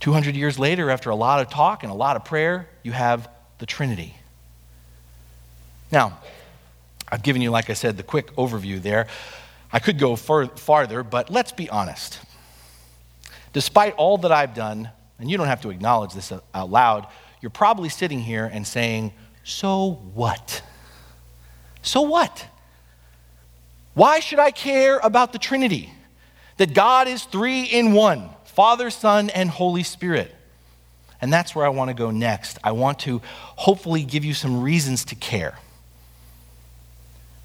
200 0.00 0.36
years 0.36 0.58
later, 0.58 0.88
after 0.88 1.10
a 1.10 1.16
lot 1.16 1.40
of 1.40 1.50
talk 1.50 1.82
and 1.82 1.90
a 1.90 1.96
lot 1.96 2.14
of 2.14 2.24
prayer, 2.24 2.68
you 2.84 2.92
have 2.92 3.28
the 3.58 3.66
Trinity. 3.66 4.14
Now, 5.90 6.18
I've 7.10 7.24
given 7.24 7.42
you, 7.42 7.50
like 7.50 7.70
I 7.70 7.72
said, 7.72 7.96
the 7.96 8.04
quick 8.04 8.34
overview 8.36 8.80
there. 8.80 9.08
I 9.72 9.80
could 9.80 9.98
go 9.98 10.14
far, 10.14 10.46
farther, 10.46 11.02
but 11.02 11.30
let's 11.30 11.50
be 11.50 11.68
honest. 11.68 12.20
Despite 13.52 13.94
all 13.94 14.18
that 14.18 14.30
I've 14.30 14.54
done, 14.54 14.90
and 15.18 15.30
you 15.30 15.36
don't 15.36 15.46
have 15.46 15.62
to 15.62 15.70
acknowledge 15.70 16.14
this 16.14 16.32
out 16.54 16.70
loud, 16.70 17.06
you're 17.40 17.50
probably 17.50 17.88
sitting 17.88 18.20
here 18.20 18.48
and 18.52 18.66
saying, 18.66 19.12
So 19.44 20.00
what? 20.14 20.62
So 21.82 22.02
what? 22.02 22.46
Why 23.94 24.20
should 24.20 24.38
I 24.38 24.50
care 24.50 24.98
about 24.98 25.32
the 25.32 25.38
Trinity? 25.38 25.92
That 26.58 26.74
God 26.74 27.08
is 27.08 27.24
three 27.24 27.64
in 27.64 27.92
one 27.92 28.30
Father, 28.44 28.90
Son, 28.90 29.30
and 29.30 29.48
Holy 29.48 29.82
Spirit. 29.82 30.34
And 31.20 31.32
that's 31.32 31.54
where 31.54 31.64
I 31.64 31.68
want 31.68 31.88
to 31.88 31.94
go 31.94 32.10
next. 32.10 32.58
I 32.62 32.72
want 32.72 33.00
to 33.00 33.20
hopefully 33.56 34.04
give 34.04 34.24
you 34.24 34.34
some 34.34 34.62
reasons 34.62 35.04
to 35.06 35.14
care. 35.14 35.58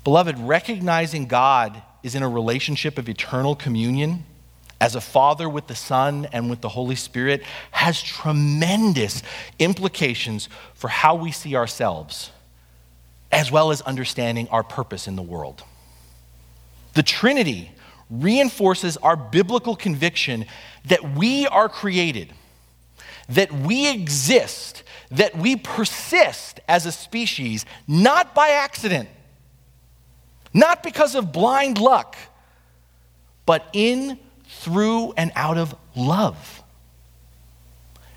Beloved, 0.03 0.37
recognizing 0.37 1.27
God 1.27 1.81
is 2.03 2.13
in 2.13 2.23
a 2.23 2.29
relationship 2.29 2.97
of 2.97 3.07
eternal 3.07 3.55
communion 3.55 4.25
as 4.83 4.95
a 4.95 5.01
father 5.01 5.47
with 5.47 5.67
the 5.67 5.75
Son 5.75 6.27
and 6.33 6.49
with 6.49 6.59
the 6.59 6.67
Holy 6.67 6.95
Spirit 6.95 7.41
has 7.71 8.01
tremendous 8.01 9.23
implications 9.57 10.49
for 10.73 10.89
how 10.89 11.15
we 11.15 11.31
see 11.31 11.55
ourselves, 11.55 12.31
as 13.31 13.49
well 13.49 13.71
as 13.71 13.79
understanding 13.83 14.45
our 14.49 14.61
purpose 14.61 15.07
in 15.07 15.15
the 15.15 15.21
world. 15.21 15.63
The 16.95 17.03
Trinity 17.03 17.71
reinforces 18.09 18.97
our 18.97 19.15
biblical 19.15 19.77
conviction 19.77 20.45
that 20.83 21.15
we 21.15 21.47
are 21.47 21.69
created, 21.69 22.33
that 23.29 23.53
we 23.53 23.89
exist, 23.89 24.83
that 25.11 25.37
we 25.37 25.55
persist 25.55 26.59
as 26.67 26.85
a 26.85 26.91
species, 26.91 27.65
not 27.87 28.35
by 28.35 28.49
accident 28.49 29.07
not 30.53 30.83
because 30.83 31.15
of 31.15 31.31
blind 31.31 31.79
luck, 31.79 32.15
but 33.45 33.67
in, 33.73 34.19
through, 34.59 35.13
and 35.17 35.31
out 35.35 35.57
of 35.57 35.75
love. 35.95 36.63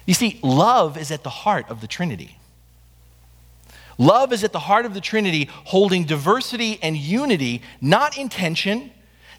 You 0.06 0.14
see, 0.14 0.38
love 0.42 0.96
is 0.96 1.10
at 1.10 1.22
the 1.22 1.30
heart 1.30 1.68
of 1.68 1.80
the 1.80 1.86
Trinity. 1.86 2.38
Love 3.98 4.32
is 4.32 4.44
at 4.44 4.52
the 4.52 4.60
heart 4.60 4.86
of 4.86 4.94
the 4.94 5.00
Trinity, 5.00 5.48
holding 5.64 6.04
diversity 6.04 6.78
and 6.82 6.96
unity, 6.96 7.62
not 7.80 8.16
in 8.18 8.28
tension, 8.28 8.90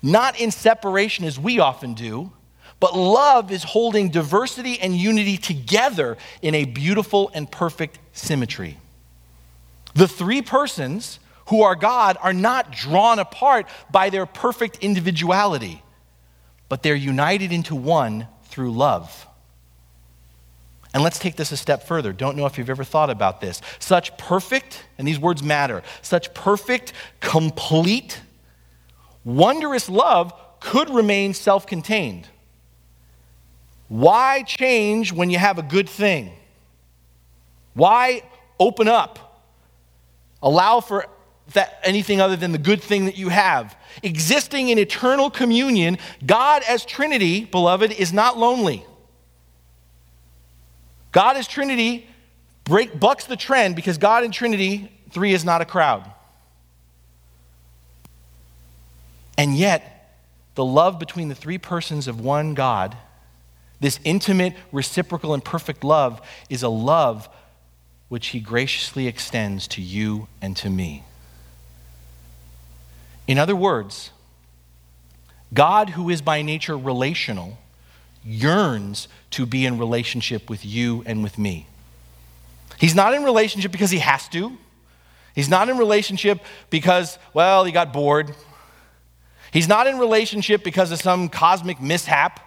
not 0.02 0.40
in 0.40 0.52
separation 0.52 1.26
as 1.26 1.40
we 1.40 1.60
often 1.60 1.94
do, 1.94 2.32
but 2.80 2.96
love 2.96 3.52
is 3.52 3.64
holding 3.64 4.10
diversity 4.10 4.80
and 4.80 4.96
unity 4.96 5.38
together 5.38 6.18
in 6.42 6.54
a 6.54 6.66
beautiful 6.66 7.32
and 7.34 7.52
perfect 7.52 8.00
symmetry. 8.14 8.78
The 9.96 10.08
three 10.08 10.42
persons 10.42 11.20
who 11.48 11.64
are 11.64 11.76
God 11.76 12.18
are 12.22 12.34
not 12.34 12.72
drawn 12.72 13.20
apart 13.20 13.68
by 13.90 14.10
their 14.10 14.26
perfect 14.26 14.78
individuality, 14.84 15.82
but 16.70 16.84
they're 16.84 16.96
united 16.96 17.52
into 17.52 17.76
one 17.76 18.28
through 18.46 18.72
love. 18.72 19.26
And 20.94 21.04
let's 21.04 21.20
take 21.20 21.36
this 21.36 21.52
a 21.52 21.58
step 21.58 21.84
further. 21.84 22.12
Don't 22.14 22.36
know 22.38 22.46
if 22.46 22.58
you've 22.58 22.70
ever 22.70 22.84
thought 22.84 23.10
about 23.10 23.42
this. 23.42 23.62
Such 23.80 24.18
perfect, 24.18 24.86
and 24.98 25.08
these 25.08 25.20
words 25.20 25.44
matter, 25.44 25.84
such 26.02 26.34
perfect, 26.34 26.94
complete, 27.20 28.22
wondrous 29.24 29.90
love 29.90 30.34
could 30.60 30.90
remain 30.90 31.34
self 31.34 31.68
contained. 31.68 32.28
Why 33.90 34.44
change 34.44 35.14
when 35.14 35.30
you 35.30 35.38
have 35.38 35.58
a 35.58 35.62
good 35.62 35.88
thing? 35.88 36.32
Why 37.74 38.24
open 38.60 38.88
up? 38.88 39.44
Allow 40.42 40.80
for 40.82 41.06
that 41.54 41.80
anything 41.84 42.20
other 42.20 42.36
than 42.36 42.52
the 42.52 42.58
good 42.58 42.82
thing 42.82 43.06
that 43.06 43.18
you 43.18 43.30
have. 43.30 43.76
Existing 44.04 44.70
in 44.70 44.78
eternal 44.78 45.30
communion, 45.30 45.98
God 46.26 46.64
as 46.68 46.86
Trinity, 46.86 47.46
beloved, 47.46 47.92
is 47.92 48.12
not 48.12 48.38
lonely. 48.38 48.86
God 51.12 51.38
as 51.38 51.48
Trinity 51.48 52.08
break, 52.66 53.00
bucks 53.00 53.26
the 53.26 53.38
trend 53.38 53.76
because 53.76 53.98
God 53.98 54.24
in 54.24 54.32
Trinity, 54.32 54.92
three 55.12 55.34
is 55.34 55.46
not 55.46 55.62
a 55.62 55.66
crowd. 55.66 56.12
And 59.38 59.56
yet, 59.56 60.16
the 60.56 60.66
love 60.66 61.00
between 61.00 61.30
the 61.30 61.36
three 61.36 61.58
persons 61.58 62.08
of 62.08 62.20
one 62.20 62.54
God, 62.56 62.98
this 63.80 64.00
intimate, 64.04 64.54
reciprocal, 64.72 65.34
and 65.34 65.44
perfect 65.44 65.84
love, 65.84 66.22
is 66.50 66.64
a 66.64 66.70
love 66.70 67.30
which 68.10 68.28
He 68.28 68.40
graciously 68.40 69.08
extends 69.08 69.68
to 69.70 69.82
you 69.82 70.28
and 70.42 70.58
to 70.58 70.70
me. 70.70 71.04
In 73.28 73.38
other 73.38 73.56
words, 73.56 74.12
God, 75.54 75.92
who 75.92 76.10
is 76.10 76.22
by 76.22 76.42
nature 76.42 76.78
relational, 76.78 77.58
yearns 78.24 79.08
to 79.32 79.46
be 79.46 79.66
in 79.66 79.78
relationship 79.78 80.50
with 80.50 80.66
you 80.66 81.04
and 81.06 81.24
with 81.24 81.38
me. 81.38 81.68
He's 82.78 82.96
not 82.96 83.14
in 83.14 83.24
relationship 83.24 83.72
because 83.72 83.92
he 83.92 84.00
has 84.00 84.28
to. 84.30 84.58
He's 85.34 85.50
not 85.50 85.70
in 85.70 85.78
relationship 85.78 86.40
because, 86.70 87.18
well, 87.34 87.64
he 87.64 87.72
got 87.72 87.94
bored. 87.94 88.34
He's 89.52 89.68
not 89.68 89.88
in 89.88 89.98
relationship 89.98 90.64
because 90.64 90.92
of 90.92 91.00
some 91.00 91.30
cosmic 91.30 91.80
mishap. 91.82 92.40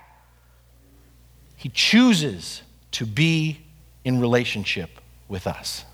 He 1.57 1.69
chooses 1.69 2.63
to 2.93 3.07
be 3.07 3.61
in 4.05 4.21
relationship 4.21 4.91
with 5.29 5.47
us. 5.47 5.85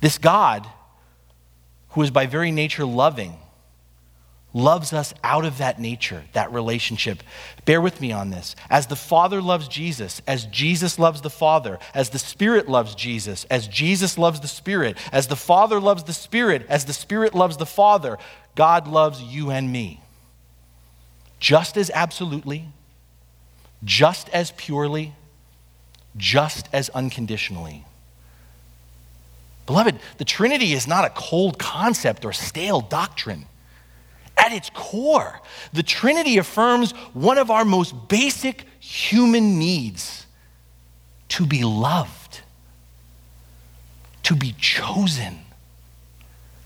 This 0.00 0.18
God 0.18 0.66
who 1.90 2.02
is 2.02 2.10
by 2.10 2.26
very 2.26 2.50
nature 2.50 2.84
loving, 2.84 3.36
loves 4.52 4.92
us 4.92 5.14
out 5.22 5.44
of 5.44 5.58
that 5.58 5.78
nature, 5.80 6.24
that 6.32 6.52
relationship. 6.52 7.22
Bear 7.64 7.80
with 7.80 8.00
me 8.00 8.12
on 8.12 8.30
this. 8.30 8.56
As 8.68 8.88
the 8.88 8.96
Father 8.96 9.40
loves 9.40 9.68
Jesus, 9.68 10.20
as 10.26 10.44
Jesus 10.46 10.98
loves 10.98 11.20
the 11.20 11.30
Father, 11.30 11.78
as 11.94 12.10
the 12.10 12.18
Spirit 12.18 12.68
loves 12.68 12.94
Jesus, 12.94 13.44
as 13.44 13.68
Jesus 13.68 14.18
loves 14.18 14.40
the 14.40 14.48
Spirit, 14.48 14.96
as 15.12 15.28
the 15.28 15.36
Father 15.36 15.78
loves 15.80 16.04
the 16.04 16.12
Spirit, 16.12 16.66
as 16.68 16.84
the 16.84 16.92
Spirit 16.92 17.34
loves 17.34 17.58
the 17.58 17.66
Father, 17.66 18.18
God 18.56 18.88
loves 18.88 19.22
you 19.22 19.50
and 19.50 19.70
me. 19.70 20.00
Just 21.38 21.76
as 21.76 21.90
absolutely, 21.94 22.66
just 23.84 24.28
as 24.30 24.50
purely, 24.52 25.14
just 26.16 26.68
as 26.72 26.88
unconditionally. 26.90 27.84
Beloved, 29.70 30.00
the 30.18 30.24
Trinity 30.24 30.72
is 30.72 30.88
not 30.88 31.04
a 31.04 31.10
cold 31.10 31.56
concept 31.56 32.24
or 32.24 32.32
stale 32.32 32.80
doctrine. 32.80 33.46
At 34.36 34.50
its 34.50 34.68
core, 34.74 35.40
the 35.72 35.84
Trinity 35.84 36.38
affirms 36.38 36.90
one 37.12 37.38
of 37.38 37.52
our 37.52 37.64
most 37.64 38.08
basic 38.08 38.64
human 38.80 39.60
needs 39.60 40.26
to 41.28 41.46
be 41.46 41.62
loved, 41.62 42.40
to 44.24 44.34
be 44.34 44.56
chosen, 44.58 45.38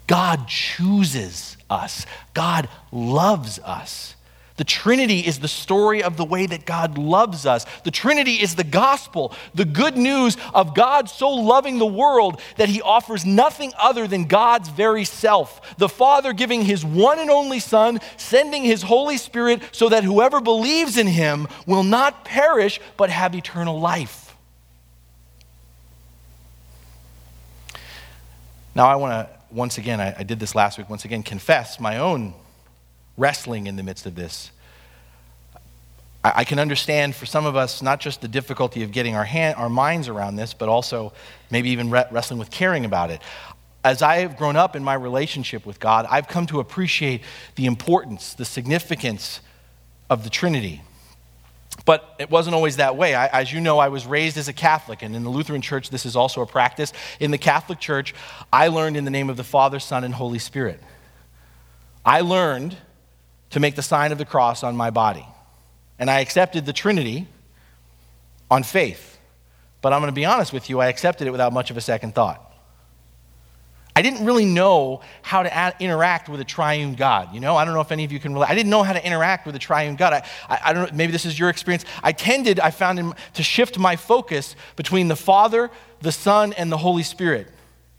God 0.06 0.48
chooses 0.48 1.58
us, 1.68 2.06
God 2.32 2.70
loves 2.90 3.58
us. 3.58 4.14
The 4.56 4.64
Trinity 4.64 5.18
is 5.18 5.40
the 5.40 5.48
story 5.48 6.04
of 6.04 6.16
the 6.16 6.24
way 6.24 6.46
that 6.46 6.64
God 6.64 6.96
loves 6.96 7.44
us. 7.44 7.66
The 7.82 7.90
Trinity 7.90 8.34
is 8.34 8.54
the 8.54 8.62
gospel, 8.62 9.34
the 9.52 9.64
good 9.64 9.96
news 9.96 10.36
of 10.54 10.76
God 10.76 11.08
so 11.08 11.28
loving 11.30 11.78
the 11.78 11.86
world 11.86 12.40
that 12.56 12.68
he 12.68 12.80
offers 12.80 13.26
nothing 13.26 13.72
other 13.76 14.06
than 14.06 14.26
God's 14.26 14.68
very 14.68 15.04
self. 15.04 15.76
The 15.76 15.88
Father 15.88 16.32
giving 16.32 16.62
his 16.62 16.84
one 16.84 17.18
and 17.18 17.30
only 17.30 17.58
Son, 17.58 17.98
sending 18.16 18.62
his 18.62 18.82
Holy 18.82 19.16
Spirit 19.16 19.60
so 19.72 19.88
that 19.88 20.04
whoever 20.04 20.40
believes 20.40 20.98
in 20.98 21.08
him 21.08 21.48
will 21.66 21.82
not 21.82 22.24
perish 22.24 22.80
but 22.96 23.10
have 23.10 23.34
eternal 23.34 23.80
life. 23.80 24.36
Now, 28.76 28.86
I 28.86 28.94
want 28.96 29.28
to, 29.28 29.34
once 29.50 29.78
again, 29.78 30.00
I, 30.00 30.14
I 30.18 30.22
did 30.22 30.38
this 30.38 30.54
last 30.54 30.78
week, 30.78 30.88
once 30.88 31.04
again, 31.04 31.24
confess 31.24 31.80
my 31.80 31.98
own 31.98 32.34
wrestling 33.16 33.66
in 33.66 33.76
the 33.76 33.82
midst 33.82 34.06
of 34.06 34.14
this. 34.14 34.50
I, 36.24 36.44
can 36.44 36.58
understand 36.58 37.14
for 37.14 37.26
some 37.26 37.44
of 37.44 37.54
us 37.54 37.82
not 37.82 38.00
just 38.00 38.22
the 38.22 38.28
difficulty 38.28 38.82
of 38.82 38.92
getting 38.92 39.14
our, 39.14 39.24
hand, 39.24 39.56
our 39.56 39.68
minds 39.68 40.08
around 40.08 40.36
this, 40.36 40.54
but 40.54 40.70
also 40.70 41.12
maybe 41.50 41.68
even 41.70 41.90
re- 41.90 42.06
wrestling 42.10 42.38
with 42.38 42.50
caring 42.50 42.86
about 42.86 43.10
it. 43.10 43.20
As 43.84 44.00
I 44.00 44.16
have 44.16 44.38
grown 44.38 44.56
up 44.56 44.74
in 44.74 44.82
my 44.82 44.94
relationship 44.94 45.66
with 45.66 45.78
God, 45.78 46.06
I've 46.10 46.26
come 46.26 46.46
to 46.46 46.60
appreciate 46.60 47.20
the 47.56 47.66
importance, 47.66 48.32
the 48.32 48.46
significance 48.46 49.40
of 50.08 50.24
the 50.24 50.30
Trinity. 50.30 50.80
But 51.84 52.14
it 52.18 52.30
wasn't 52.30 52.54
always 52.54 52.76
that 52.76 52.96
way. 52.96 53.14
I, 53.14 53.26
as 53.26 53.52
you 53.52 53.60
know, 53.60 53.78
I 53.78 53.88
was 53.88 54.06
raised 54.06 54.38
as 54.38 54.48
a 54.48 54.54
Catholic, 54.54 55.02
and 55.02 55.14
in 55.14 55.24
the 55.24 55.28
Lutheran 55.28 55.60
Church, 55.60 55.90
this 55.90 56.06
is 56.06 56.16
also 56.16 56.40
a 56.40 56.46
practice. 56.46 56.94
In 57.20 57.32
the 57.32 57.38
Catholic 57.38 57.80
Church, 57.80 58.14
I 58.50 58.68
learned 58.68 58.96
in 58.96 59.04
the 59.04 59.10
name 59.10 59.28
of 59.28 59.36
the 59.36 59.44
Father, 59.44 59.78
Son, 59.78 60.04
and 60.04 60.14
Holy 60.14 60.38
Spirit. 60.38 60.80
I 62.06 62.22
learned 62.22 62.78
to 63.50 63.60
make 63.60 63.74
the 63.76 63.82
sign 63.82 64.12
of 64.12 64.18
the 64.18 64.24
cross 64.24 64.62
on 64.62 64.76
my 64.76 64.90
body. 64.90 65.26
And 65.98 66.10
I 66.10 66.20
accepted 66.20 66.66
the 66.66 66.72
Trinity 66.72 67.28
on 68.50 68.62
faith. 68.62 69.18
But 69.80 69.92
I'm 69.92 70.00
going 70.00 70.10
to 70.10 70.14
be 70.14 70.24
honest 70.24 70.52
with 70.52 70.70
you, 70.70 70.80
I 70.80 70.88
accepted 70.88 71.26
it 71.26 71.30
without 71.30 71.52
much 71.52 71.70
of 71.70 71.76
a 71.76 71.80
second 71.80 72.14
thought. 72.14 72.40
I 73.96 74.02
didn't 74.02 74.24
really 74.24 74.44
know 74.44 75.02
how 75.22 75.44
to 75.44 75.74
interact 75.78 76.28
with 76.28 76.40
a 76.40 76.44
triune 76.44 76.94
God. 76.94 77.32
You 77.32 77.38
know, 77.38 77.56
I 77.56 77.64
don't 77.64 77.74
know 77.74 77.80
if 77.80 77.92
any 77.92 78.04
of 78.04 78.10
you 78.10 78.18
can 78.18 78.34
relate. 78.34 78.50
I 78.50 78.54
didn't 78.54 78.70
know 78.70 78.82
how 78.82 78.92
to 78.92 79.06
interact 79.06 79.46
with 79.46 79.54
a 79.54 79.58
triune 79.60 79.94
God. 79.94 80.12
I, 80.14 80.24
I, 80.48 80.60
I 80.64 80.72
don't 80.72 80.90
know, 80.90 80.96
maybe 80.96 81.12
this 81.12 81.24
is 81.24 81.38
your 81.38 81.48
experience. 81.48 81.84
I 82.02 82.10
tended, 82.10 82.58
I 82.58 82.70
found, 82.70 82.98
in, 82.98 83.14
to 83.34 83.42
shift 83.44 83.78
my 83.78 83.94
focus 83.94 84.56
between 84.74 85.06
the 85.06 85.16
Father, 85.16 85.70
the 86.00 86.10
Son, 86.10 86.52
and 86.54 86.72
the 86.72 86.76
Holy 86.76 87.04
Spirit, 87.04 87.48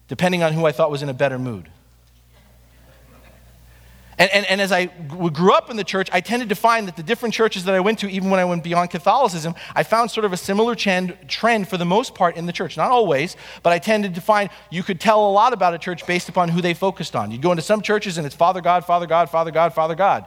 depending 0.09 0.43
on 0.43 0.51
who 0.51 0.65
I 0.65 0.73
thought 0.73 0.91
was 0.91 1.01
in 1.01 1.07
a 1.07 1.13
better 1.13 1.39
mood. 1.39 1.69
And, 4.17 4.31
and, 4.31 4.45
and, 4.45 4.61
as 4.61 4.71
I 4.71 4.85
grew 4.85 5.51
up 5.51 5.69
in 5.69 5.75
the 5.75 5.83
church, 5.83 6.07
I 6.13 6.21
tended 6.21 6.47
to 6.49 6.55
find 6.55 6.87
that 6.87 6.95
the 6.95 7.03
different 7.03 7.33
churches 7.33 7.65
that 7.65 7.75
I 7.75 7.81
went 7.81 7.99
to, 7.99 8.09
even 8.09 8.29
when 8.29 8.39
I 8.39 8.45
went 8.45 8.63
beyond 8.63 8.89
Catholicism, 8.89 9.55
I 9.75 9.83
found 9.83 10.09
sort 10.09 10.23
of 10.23 10.31
a 10.31 10.37
similar 10.37 10.73
trend, 10.73 11.17
trend 11.27 11.67
for 11.67 11.77
the 11.77 11.85
most 11.85 12.15
part 12.15 12.37
in 12.37 12.45
the 12.45 12.53
church. 12.53 12.77
Not 12.77 12.91
always, 12.91 13.35
but 13.61 13.73
I 13.73 13.79
tended 13.79 14.15
to 14.15 14.21
find 14.21 14.49
you 14.69 14.83
could 14.83 15.01
tell 15.01 15.29
a 15.29 15.31
lot 15.31 15.51
about 15.51 15.73
a 15.73 15.77
church 15.77 16.07
based 16.07 16.29
upon 16.29 16.47
who 16.47 16.61
they 16.61 16.73
focused 16.73 17.13
on. 17.13 17.29
You'd 17.29 17.41
go 17.41 17.51
into 17.51 17.61
some 17.61 17.81
churches 17.81 18.17
and 18.17 18.25
it's 18.25 18.35
Father 18.35 18.61
God, 18.61 18.85
Father 18.85 19.05
God, 19.05 19.29
Father 19.29 19.51
God, 19.51 19.73
Father 19.73 19.95
God. 19.95 20.25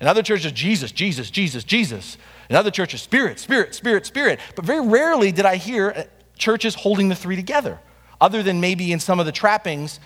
In 0.00 0.06
other 0.06 0.22
churches, 0.22 0.52
Jesus, 0.52 0.92
Jesus, 0.92 1.30
Jesus, 1.30 1.64
Jesus. 1.64 2.18
In 2.48 2.56
other 2.56 2.70
churches, 2.70 3.00
Spirit, 3.02 3.38
Spirit, 3.38 3.74
Spirit, 3.74 4.06
Spirit. 4.06 4.40
But 4.56 4.64
very 4.64 4.86
rarely 4.86 5.30
did 5.30 5.46
I 5.46 5.56
hear 5.56 5.94
uh, 5.96 6.02
churches 6.36 6.74
holding 6.74 7.08
the 7.08 7.14
three 7.14 7.36
together, 7.36 7.78
other 8.20 8.42
than 8.42 8.60
maybe 8.60 8.92
in 8.92 9.00
some 9.00 9.20
of 9.20 9.26
the 9.26 9.32
trappings 9.32 10.00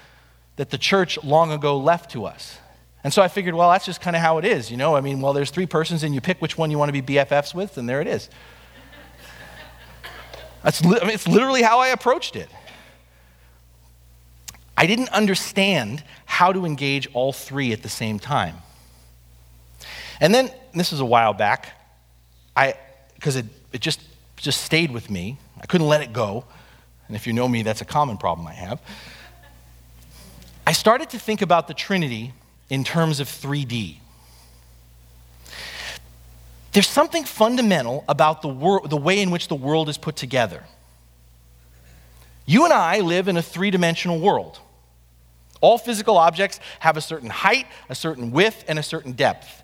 that 0.57 0.70
the 0.70 0.79
church 0.79 1.23
long 1.25 1.53
ago 1.53 1.79
left 1.79 2.11
to 2.12 2.27
us. 2.27 2.59
And 3.04 3.12
so 3.12 3.20
I 3.20 3.28
figured, 3.28 3.54
well, 3.54 3.70
that's 3.70 3.84
just 3.84 4.00
kind 4.00 4.16
of 4.16 4.22
how 4.22 4.38
it 4.38 4.46
is, 4.46 4.70
you 4.70 4.78
know? 4.78 4.96
I 4.96 5.02
mean, 5.02 5.20
well, 5.20 5.34
there's 5.34 5.50
three 5.50 5.66
persons 5.66 6.02
and 6.02 6.14
you 6.14 6.22
pick 6.22 6.40
which 6.40 6.56
one 6.56 6.70
you 6.70 6.78
want 6.78 6.88
to 6.92 7.02
be 7.02 7.14
BFFs 7.14 7.54
with, 7.54 7.76
and 7.76 7.86
there 7.86 8.00
it 8.00 8.06
is. 8.06 8.30
That's 10.62 10.82
li- 10.82 10.98
I 11.00 11.04
mean, 11.04 11.14
it's 11.14 11.28
literally 11.28 11.60
how 11.60 11.80
I 11.80 11.88
approached 11.88 12.34
it. 12.34 12.48
I 14.76 14.86
didn't 14.86 15.10
understand 15.10 16.02
how 16.24 16.52
to 16.52 16.64
engage 16.64 17.06
all 17.12 17.32
three 17.32 17.72
at 17.72 17.82
the 17.82 17.90
same 17.90 18.18
time. 18.18 18.56
And 20.18 20.34
then, 20.34 20.50
this 20.72 20.90
was 20.90 21.00
a 21.00 21.04
while 21.04 21.34
back, 21.34 21.78
I, 22.56 22.74
because 23.14 23.36
it, 23.36 23.44
it 23.72 23.82
just, 23.82 24.00
just 24.36 24.62
stayed 24.62 24.90
with 24.90 25.10
me. 25.10 25.36
I 25.60 25.66
couldn't 25.66 25.88
let 25.88 26.00
it 26.00 26.14
go. 26.14 26.44
And 27.08 27.16
if 27.16 27.26
you 27.26 27.34
know 27.34 27.46
me, 27.46 27.62
that's 27.62 27.82
a 27.82 27.84
common 27.84 28.16
problem 28.16 28.46
I 28.46 28.54
have. 28.54 28.80
I 30.66 30.72
started 30.72 31.10
to 31.10 31.18
think 31.18 31.42
about 31.42 31.68
the 31.68 31.74
Trinity 31.74 32.32
in 32.70 32.85
terms 32.85 33.20
of 33.20 33.29
3D. 33.29 33.98
There's 36.72 36.88
something 36.88 37.24
fundamental 37.24 38.05
about 38.09 38.42
the, 38.42 38.48
wor- 38.48 38.87
the 38.87 38.96
way 38.96 39.20
in 39.20 39.31
which 39.31 39.48
the 39.48 39.55
world 39.55 39.88
is 39.88 39.96
put 39.96 40.16
together. 40.16 40.64
You 42.46 42.64
and 42.64 42.72
I 42.72 43.00
live 43.00 43.29
in 43.29 43.37
a 43.37 43.42
three 43.42 43.70
dimensional 43.70 44.18
world. 44.18 44.59
All 45.61 45.79
physical 45.79 46.18
objects 46.18 46.61
have 46.81 46.96
a 46.96 47.00
certain 47.00 47.31
height, 47.31 47.66
a 47.88 47.94
certain 47.94 48.33
width, 48.33 48.64
and 48.68 48.79
a 48.79 48.83
certain 48.83 49.12
depth. 49.12 49.62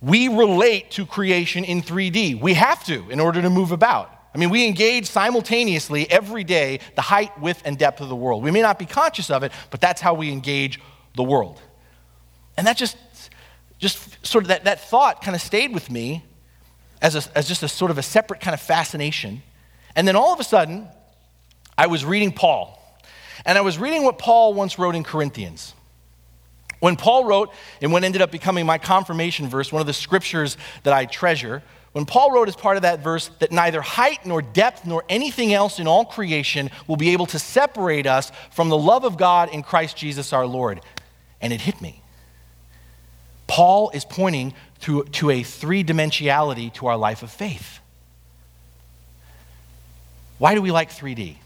We 0.00 0.28
relate 0.28 0.90
to 0.92 1.06
creation 1.06 1.64
in 1.64 1.82
3D. 1.82 2.40
We 2.40 2.54
have 2.54 2.84
to 2.84 3.08
in 3.10 3.20
order 3.20 3.40
to 3.40 3.50
move 3.50 3.72
about. 3.72 4.10
I 4.34 4.38
mean, 4.38 4.50
we 4.50 4.66
engage 4.66 5.06
simultaneously 5.06 6.10
every 6.10 6.44
day 6.44 6.80
the 6.94 7.02
height, 7.02 7.40
width, 7.40 7.62
and 7.64 7.78
depth 7.78 8.00
of 8.00 8.08
the 8.08 8.16
world. 8.16 8.42
We 8.42 8.50
may 8.50 8.62
not 8.62 8.78
be 8.78 8.86
conscious 8.86 9.30
of 9.30 9.44
it, 9.44 9.52
but 9.70 9.80
that's 9.80 10.00
how 10.00 10.12
we 10.14 10.30
engage 10.30 10.80
the 11.16 11.22
world. 11.22 11.60
And 12.56 12.66
that 12.66 12.76
just, 12.76 12.96
just 13.78 14.24
sort 14.26 14.44
of 14.44 14.48
that, 14.48 14.64
that 14.64 14.80
thought 14.80 15.22
kind 15.22 15.34
of 15.34 15.40
stayed 15.40 15.72
with 15.72 15.90
me 15.90 16.24
as, 17.02 17.14
a, 17.14 17.38
as 17.38 17.48
just 17.48 17.62
a 17.62 17.68
sort 17.68 17.90
of 17.90 17.98
a 17.98 18.02
separate 18.02 18.40
kind 18.40 18.54
of 18.54 18.60
fascination. 18.60 19.42
And 19.96 20.06
then 20.06 20.16
all 20.16 20.32
of 20.32 20.40
a 20.40 20.44
sudden, 20.44 20.88
I 21.76 21.86
was 21.86 22.04
reading 22.04 22.32
Paul. 22.32 22.80
And 23.44 23.58
I 23.58 23.60
was 23.60 23.78
reading 23.78 24.04
what 24.04 24.18
Paul 24.18 24.54
once 24.54 24.78
wrote 24.78 24.94
in 24.94 25.04
Corinthians. 25.04 25.74
When 26.80 26.96
Paul 26.96 27.24
wrote, 27.24 27.50
and 27.80 27.92
what 27.92 28.04
ended 28.04 28.22
up 28.22 28.30
becoming 28.30 28.66
my 28.66 28.78
confirmation 28.78 29.48
verse, 29.48 29.72
one 29.72 29.80
of 29.80 29.86
the 29.86 29.92
scriptures 29.92 30.56
that 30.82 30.92
I 30.92 31.06
treasure, 31.06 31.62
when 31.92 32.06
Paul 32.06 32.32
wrote 32.32 32.48
as 32.48 32.56
part 32.56 32.76
of 32.76 32.82
that 32.82 33.00
verse 33.00 33.30
that 33.38 33.52
neither 33.52 33.80
height 33.80 34.26
nor 34.26 34.42
depth 34.42 34.84
nor 34.84 35.04
anything 35.08 35.54
else 35.54 35.78
in 35.78 35.86
all 35.86 36.04
creation 36.04 36.70
will 36.86 36.96
be 36.96 37.10
able 37.10 37.26
to 37.26 37.38
separate 37.38 38.06
us 38.06 38.32
from 38.50 38.68
the 38.68 38.76
love 38.76 39.04
of 39.04 39.16
God 39.16 39.48
in 39.50 39.62
Christ 39.62 39.96
Jesus 39.96 40.32
our 40.32 40.46
Lord. 40.46 40.80
And 41.40 41.52
it 41.52 41.60
hit 41.60 41.80
me. 41.80 42.02
Paul 43.46 43.90
is 43.90 44.04
pointing 44.04 44.54
to, 44.80 45.04
to 45.04 45.30
a 45.30 45.42
three 45.42 45.84
dimensionality 45.84 46.72
to 46.74 46.86
our 46.86 46.96
life 46.96 47.22
of 47.22 47.30
faith. 47.30 47.80
Why 50.38 50.54
do 50.54 50.62
we 50.62 50.70
like 50.70 50.90
3D? 50.90 51.36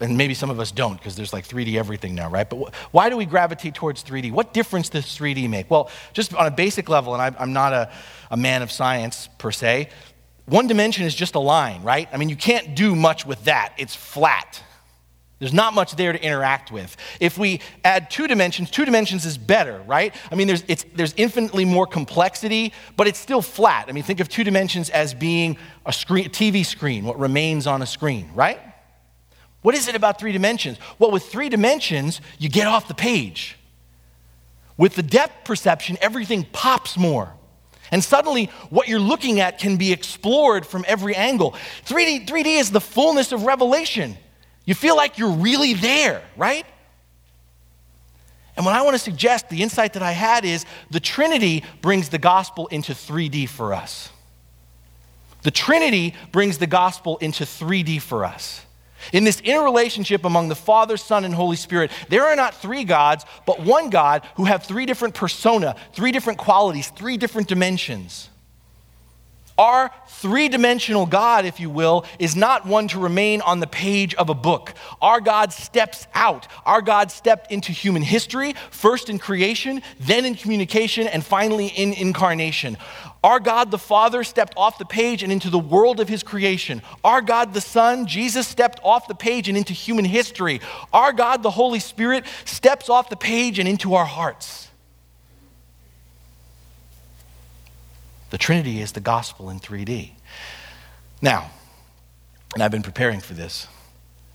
And 0.00 0.16
maybe 0.16 0.32
some 0.32 0.48
of 0.48 0.58
us 0.58 0.72
don't 0.72 0.96
because 0.96 1.14
there's 1.14 1.32
like 1.32 1.46
3D 1.46 1.76
everything 1.76 2.14
now, 2.14 2.30
right? 2.30 2.48
But 2.48 2.56
wh- 2.56 2.94
why 2.94 3.10
do 3.10 3.16
we 3.16 3.26
gravitate 3.26 3.74
towards 3.74 4.02
3D? 4.02 4.32
What 4.32 4.54
difference 4.54 4.88
does 4.88 5.04
3D 5.04 5.48
make? 5.50 5.70
Well, 5.70 5.90
just 6.14 6.34
on 6.34 6.46
a 6.46 6.50
basic 6.50 6.88
level, 6.88 7.14
and 7.14 7.22
I, 7.22 7.38
I'm 7.38 7.52
not 7.52 7.74
a, 7.74 7.92
a 8.30 8.36
man 8.36 8.62
of 8.62 8.72
science 8.72 9.28
per 9.36 9.50
se, 9.50 9.90
one 10.46 10.66
dimension 10.66 11.04
is 11.04 11.14
just 11.14 11.34
a 11.34 11.38
line, 11.38 11.82
right? 11.82 12.08
I 12.12 12.16
mean, 12.16 12.28
you 12.30 12.36
can't 12.36 12.74
do 12.74 12.96
much 12.96 13.26
with 13.26 13.44
that, 13.44 13.74
it's 13.76 13.94
flat. 13.94 14.62
There's 15.40 15.54
not 15.54 15.72
much 15.72 15.96
there 15.96 16.12
to 16.12 16.22
interact 16.22 16.70
with. 16.70 16.94
If 17.18 17.38
we 17.38 17.62
add 17.82 18.10
two 18.10 18.28
dimensions, 18.28 18.70
two 18.70 18.84
dimensions 18.84 19.24
is 19.24 19.38
better, 19.38 19.82
right? 19.86 20.14
I 20.30 20.34
mean, 20.34 20.46
there's, 20.46 20.62
there's 20.94 21.14
infinitely 21.16 21.64
more 21.64 21.86
complexity, 21.86 22.74
but 22.94 23.08
it's 23.08 23.18
still 23.18 23.40
flat. 23.40 23.86
I 23.88 23.92
mean, 23.92 24.04
think 24.04 24.20
of 24.20 24.28
two 24.28 24.44
dimensions 24.44 24.90
as 24.90 25.14
being 25.14 25.56
a, 25.86 25.94
screen, 25.94 26.26
a 26.26 26.28
TV 26.28 26.64
screen, 26.64 27.06
what 27.06 27.18
remains 27.18 27.66
on 27.66 27.80
a 27.80 27.86
screen, 27.86 28.30
right? 28.34 28.60
What 29.62 29.74
is 29.74 29.88
it 29.88 29.94
about 29.94 30.20
three 30.20 30.32
dimensions? 30.32 30.76
Well, 30.98 31.10
with 31.10 31.24
three 31.24 31.48
dimensions, 31.48 32.20
you 32.38 32.50
get 32.50 32.66
off 32.66 32.86
the 32.86 32.94
page. 32.94 33.56
With 34.76 34.94
the 34.94 35.02
depth 35.02 35.44
perception, 35.46 35.96
everything 36.02 36.46
pops 36.52 36.98
more. 36.98 37.32
And 37.90 38.04
suddenly, 38.04 38.46
what 38.68 38.88
you're 38.88 39.00
looking 39.00 39.40
at 39.40 39.58
can 39.58 39.78
be 39.78 39.90
explored 39.90 40.66
from 40.66 40.84
every 40.86 41.14
angle. 41.14 41.52
3D, 41.86 42.26
3D 42.26 42.60
is 42.60 42.70
the 42.70 42.80
fullness 42.80 43.32
of 43.32 43.44
revelation. 43.44 44.18
You 44.70 44.76
feel 44.76 44.94
like 44.94 45.18
you're 45.18 45.32
really 45.32 45.74
there, 45.74 46.22
right? 46.36 46.64
And 48.56 48.64
what 48.64 48.72
I 48.72 48.82
want 48.82 48.94
to 48.94 49.00
suggest, 49.00 49.48
the 49.48 49.64
insight 49.64 49.94
that 49.94 50.02
I 50.04 50.12
had 50.12 50.44
is 50.44 50.64
the 50.92 51.00
Trinity 51.00 51.64
brings 51.82 52.10
the 52.10 52.18
gospel 52.18 52.68
into 52.68 52.92
3D 52.92 53.48
for 53.48 53.74
us. 53.74 54.10
The 55.42 55.50
Trinity 55.50 56.14
brings 56.30 56.58
the 56.58 56.68
gospel 56.68 57.16
into 57.16 57.42
3D 57.42 58.00
for 58.00 58.24
us. 58.24 58.64
In 59.12 59.24
this 59.24 59.40
interrelationship 59.40 60.24
among 60.24 60.48
the 60.48 60.54
Father, 60.54 60.96
Son, 60.96 61.24
and 61.24 61.34
Holy 61.34 61.56
Spirit, 61.56 61.90
there 62.08 62.26
are 62.26 62.36
not 62.36 62.54
three 62.54 62.84
gods, 62.84 63.24
but 63.46 63.60
one 63.60 63.90
God 63.90 64.24
who 64.36 64.44
have 64.44 64.62
three 64.62 64.86
different 64.86 65.14
persona, 65.16 65.74
three 65.94 66.12
different 66.12 66.38
qualities, 66.38 66.90
three 66.90 67.16
different 67.16 67.48
dimensions 67.48 68.30
Our 69.60 69.90
three 70.06 70.48
dimensional 70.48 71.04
God, 71.04 71.44
if 71.44 71.60
you 71.60 71.68
will, 71.68 72.06
is 72.18 72.34
not 72.34 72.64
one 72.64 72.88
to 72.88 72.98
remain 72.98 73.42
on 73.42 73.60
the 73.60 73.66
page 73.66 74.14
of 74.14 74.30
a 74.30 74.34
book. 74.34 74.72
Our 75.02 75.20
God 75.20 75.52
steps 75.52 76.06
out. 76.14 76.48
Our 76.64 76.80
God 76.80 77.10
stepped 77.10 77.52
into 77.52 77.70
human 77.70 78.00
history, 78.00 78.54
first 78.70 79.10
in 79.10 79.18
creation, 79.18 79.82
then 79.98 80.24
in 80.24 80.34
communication, 80.34 81.06
and 81.06 81.22
finally 81.22 81.66
in 81.66 81.92
incarnation. 81.92 82.78
Our 83.22 83.38
God 83.38 83.70
the 83.70 83.76
Father 83.76 84.24
stepped 84.24 84.54
off 84.56 84.78
the 84.78 84.86
page 84.86 85.22
and 85.22 85.30
into 85.30 85.50
the 85.50 85.58
world 85.58 86.00
of 86.00 86.08
his 86.08 86.22
creation. 86.22 86.80
Our 87.04 87.20
God 87.20 87.52
the 87.52 87.60
Son, 87.60 88.06
Jesus, 88.06 88.48
stepped 88.48 88.80
off 88.82 89.08
the 89.08 89.14
page 89.14 89.46
and 89.46 89.58
into 89.58 89.74
human 89.74 90.06
history. 90.06 90.62
Our 90.90 91.12
God 91.12 91.42
the 91.42 91.50
Holy 91.50 91.80
Spirit 91.80 92.24
steps 92.46 92.88
off 92.88 93.10
the 93.10 93.16
page 93.16 93.58
and 93.58 93.68
into 93.68 93.92
our 93.92 94.06
hearts. 94.06 94.69
The 98.30 98.38
Trinity 98.38 98.80
is 98.80 98.92
the 98.92 99.00
gospel 99.00 99.50
in 99.50 99.60
3D. 99.60 100.12
Now, 101.20 101.50
and 102.54 102.62
I've 102.62 102.70
been 102.70 102.82
preparing 102.82 103.20
for 103.20 103.34
this. 103.34 103.66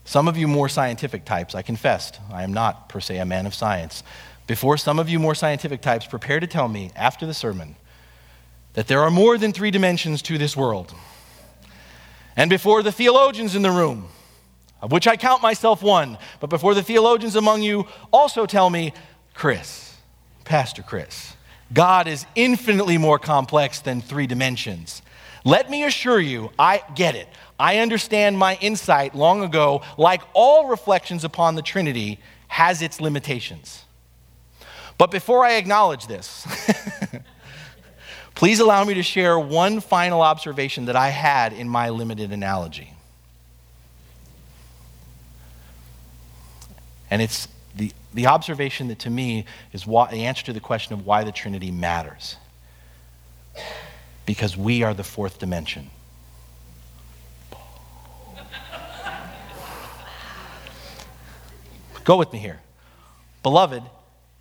Some 0.04 0.28
of 0.28 0.38
you 0.38 0.48
more 0.48 0.70
scientific 0.70 1.26
types, 1.26 1.56
I 1.56 1.62
confessed, 1.62 2.20
I 2.32 2.44
am 2.44 2.54
not 2.54 2.90
per 2.90 3.00
se 3.00 3.18
a 3.18 3.26
man 3.26 3.46
of 3.46 3.56
science. 3.56 4.04
Before 4.48 4.78
some 4.78 5.00
of 5.00 5.10
you 5.10 5.18
more 5.18 5.34
scientific 5.34 5.82
types 5.82 6.06
prepare 6.06 6.40
to 6.40 6.48
tell 6.48 6.68
me 6.68 6.92
after 6.96 7.26
the 7.26 7.34
sermon 7.34 7.76
that 8.74 8.88
there 8.88 9.02
are 9.02 9.10
more 9.10 9.38
than 9.38 9.52
three 9.52 9.72
dimensions 9.72 10.22
to 10.24 10.38
this 10.38 10.56
world. 10.56 10.94
And 12.36 12.50
before 12.50 12.84
the 12.84 12.92
theologians 12.92 13.56
in 13.56 13.62
the 13.62 13.72
room, 13.72 14.10
of 14.82 14.92
which 14.92 15.08
I 15.08 15.16
count 15.16 15.42
myself 15.42 15.82
one, 15.82 16.18
but 16.40 16.50
before 16.50 16.74
the 16.76 16.84
theologians 16.84 17.36
among 17.36 17.64
you 17.64 17.88
also 18.12 18.46
tell 18.46 18.70
me, 18.70 18.94
Chris, 19.34 19.96
Pastor 20.44 20.84
Chris, 20.84 21.35
God 21.74 22.08
is 22.08 22.26
infinitely 22.36 22.98
more 22.98 23.20
complex 23.20 23.80
than 23.80 24.02
three 24.02 24.28
dimensions. 24.28 25.02
Let 25.44 25.70
me 25.70 25.84
assure 25.84 26.20
you, 26.20 26.52
I 26.58 26.84
get 26.96 27.16
it. 27.16 27.28
I 27.60 27.80
understand 27.80 28.38
my 28.38 28.58
insight 28.62 29.16
long 29.16 29.44
ago, 29.44 29.82
like 29.98 30.22
all 30.34 30.68
reflections 30.68 31.24
upon 31.24 31.56
the 31.56 31.62
Trinity, 31.62 32.20
has 32.48 32.82
its 32.82 33.02
limitations. 33.02 33.84
But 34.98 35.12
before 35.12 35.46
I 35.46 35.54
acknowledge 35.54 36.08
this, 36.08 36.48
Please 38.36 38.60
allow 38.60 38.84
me 38.84 38.94
to 38.96 39.04
share 39.04 39.40
one 39.40 39.80
final 39.80 40.22
observation 40.22 40.86
that 40.86 40.98
I 40.98 41.08
had 41.08 41.54
in 41.54 41.70
my 41.70 41.90
limited 41.90 42.34
analogy. 42.34 42.94
And 47.10 47.22
it's 47.22 47.48
the, 48.16 48.28
observation 48.28 48.88
that 48.88 49.00
to 49.00 49.10
me 49.10 49.46
is 49.74 49.86
why, 49.86 50.10
the 50.10 50.26
answer 50.26 50.44
to 50.46 50.54
the 50.54 50.60
question 50.60 50.94
of 50.94 51.06
why 51.06 51.24
the 51.24 51.32
Trinity 51.32 51.72
matters. 51.72 52.38
Because 54.26 54.58
we 54.58 54.84
are 54.84 54.94
the 54.94 55.04
fourth 55.04 55.40
dimension. 55.40 55.90
Go 62.04 62.18
with 62.18 62.32
me 62.34 62.40
here. 62.40 62.62
Beloved, 63.44 63.84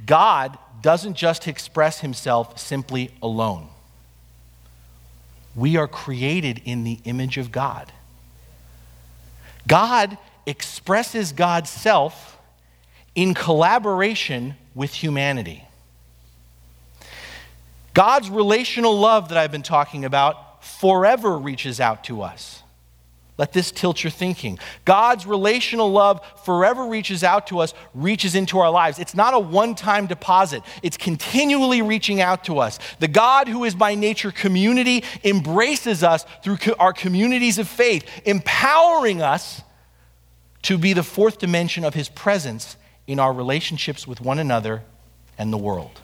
God 0.05 0.59
doesn't 0.83 1.15
just 1.15 1.49
express 1.49 2.01
himself 2.01 2.59
simply 2.59 3.11
alone 3.23 3.69
we 5.57 5.77
are 5.77 5.89
created 5.89 6.61
in 6.65 6.85
the 6.85 6.99
image 7.05 7.39
of 7.39 7.53
God. 7.53 7.93
God 9.67 10.19
expresses 10.47 11.33
God's 11.33 11.71
self 11.71 12.39
in 13.15 13.35
collaboration 13.35 14.57
with 14.75 14.93
humanity. 14.93 15.65
God's 17.93 18.29
relational 18.29 18.99
love 18.99 19.29
that 19.29 19.39
I've 19.39 19.53
been 19.53 19.63
talking 19.63 20.05
about 20.05 20.65
forever 20.65 21.39
reaches 21.39 21.81
out 21.81 22.05
to 22.05 22.23
us. 22.23 22.63
Let 23.37 23.53
this 23.53 23.73
tilt 23.73 24.05
your 24.05 24.13
thinking. 24.13 24.61
God's 24.85 25.27
relational 25.27 25.91
love 25.91 26.21
forever 26.45 26.87
reaches 26.87 27.25
out 27.25 27.49
to 27.49 27.59
us, 27.59 27.75
reaches 27.93 28.37
into 28.37 28.59
our 28.59 28.71
lives. 28.71 29.01
It's 29.01 29.15
not 29.15 29.35
a 29.35 29.39
one 29.39 29.75
time 29.75 30.07
deposit, 30.07 30.63
it's 30.83 30.97
continually 30.97 31.83
reaching 31.83 32.21
out 32.21 32.45
to 32.45 32.59
us. 32.59 32.79
The 33.01 33.09
God 33.09 33.49
who 33.49 33.65
is 33.65 33.75
by 33.75 33.97
nature 33.97 34.31
community 34.31 35.03
embraces 35.25 36.05
us 36.05 36.25
through 36.45 36.59
our 36.79 36.93
communities 36.93 37.59
of 37.59 37.67
faith, 37.69 38.05
empowering 38.25 39.21
us 39.21 39.63
to 40.63 40.79
be 40.79 40.93
the 40.93 41.03
fourth 41.03 41.39
dimension 41.39 41.85
of 41.85 41.95
his 41.95 42.09
presence 42.09 42.77
in 43.07 43.19
our 43.19 43.33
relationships 43.33 44.07
with 44.07 44.21
one 44.21 44.39
another 44.39 44.83
and 45.39 45.53
the 45.53 45.59
world. 45.59 46.01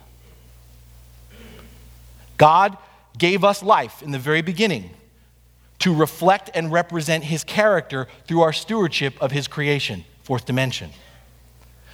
God 2.36 2.76
gave 3.18 3.44
us 3.44 3.62
life 3.62 4.02
in 4.02 4.12
the 4.12 4.18
very 4.18 4.42
beginning 4.42 4.90
to 5.80 5.94
reflect 5.94 6.50
and 6.54 6.70
represent 6.72 7.24
his 7.24 7.44
character 7.44 8.06
through 8.26 8.42
our 8.42 8.52
stewardship 8.52 9.14
of 9.20 9.32
his 9.32 9.48
creation. 9.48 10.04
Fourth 10.22 10.44
dimension. 10.44 10.90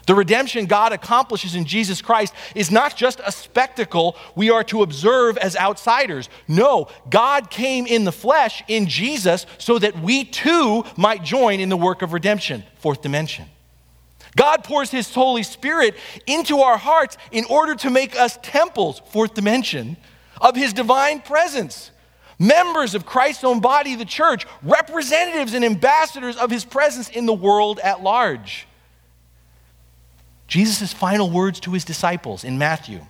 The 0.07 0.15
redemption 0.15 0.67
God 0.67 0.93
accomplishes 0.93 1.57
in 1.57 1.65
Jesus 1.65 2.01
Christ 2.01 2.33
is 2.55 2.71
not 2.71 2.97
just 2.97 3.21
a 3.25 3.33
spectacle 3.33 4.17
we 4.37 4.51
are 4.51 4.63
to 4.65 4.83
observe 4.83 5.37
as 5.39 5.57
outsiders. 5.57 6.29
No, 6.47 6.89
God 7.11 7.51
came 7.51 7.87
in 7.87 8.05
the 8.05 8.13
flesh 8.13 8.63
in 8.69 8.87
Jesus 8.87 9.47
so 9.59 9.81
that 9.81 9.99
we 10.01 10.25
too 10.25 10.85
might 10.97 11.25
join 11.25 11.59
in 11.59 11.69
the 11.69 11.77
work 11.77 12.03
of 12.03 12.13
redemption. 12.13 12.63
Fourth 12.79 13.03
dimension. 13.03 13.47
God 14.37 14.63
pours 14.63 14.91
His 14.91 15.13
Holy 15.13 15.43
Spirit 15.43 15.97
into 16.27 16.59
our 16.59 16.79
hearts 16.79 17.17
in 17.33 17.45
order 17.47 17.75
to 17.77 17.91
make 17.91 18.15
us 18.15 18.39
temples, 18.43 19.03
fourth 19.11 19.35
dimension, 19.35 19.97
of 20.41 20.55
His 20.55 20.73
divine 20.73 21.21
presence 21.21 21.91
members 22.39 22.95
of 22.95 23.07
Christ's 23.07 23.45
own 23.45 23.61
body, 23.61 23.95
the 23.95 24.05
church, 24.05 24.47
representatives 24.63 25.55
and 25.55 25.65
ambassadors 25.65 26.37
of 26.37 26.51
his 26.51 26.65
presence 26.65 27.09
in 27.09 27.27
the 27.27 27.33
world 27.33 27.81
at 27.81 28.03
large. 28.03 28.67
Jesus' 30.47 30.93
final 30.93 31.31
words 31.31 31.61
to 31.61 31.73
his 31.73 31.85
disciples 31.85 32.45
in 32.45 32.59
Matthew, 32.59 33.01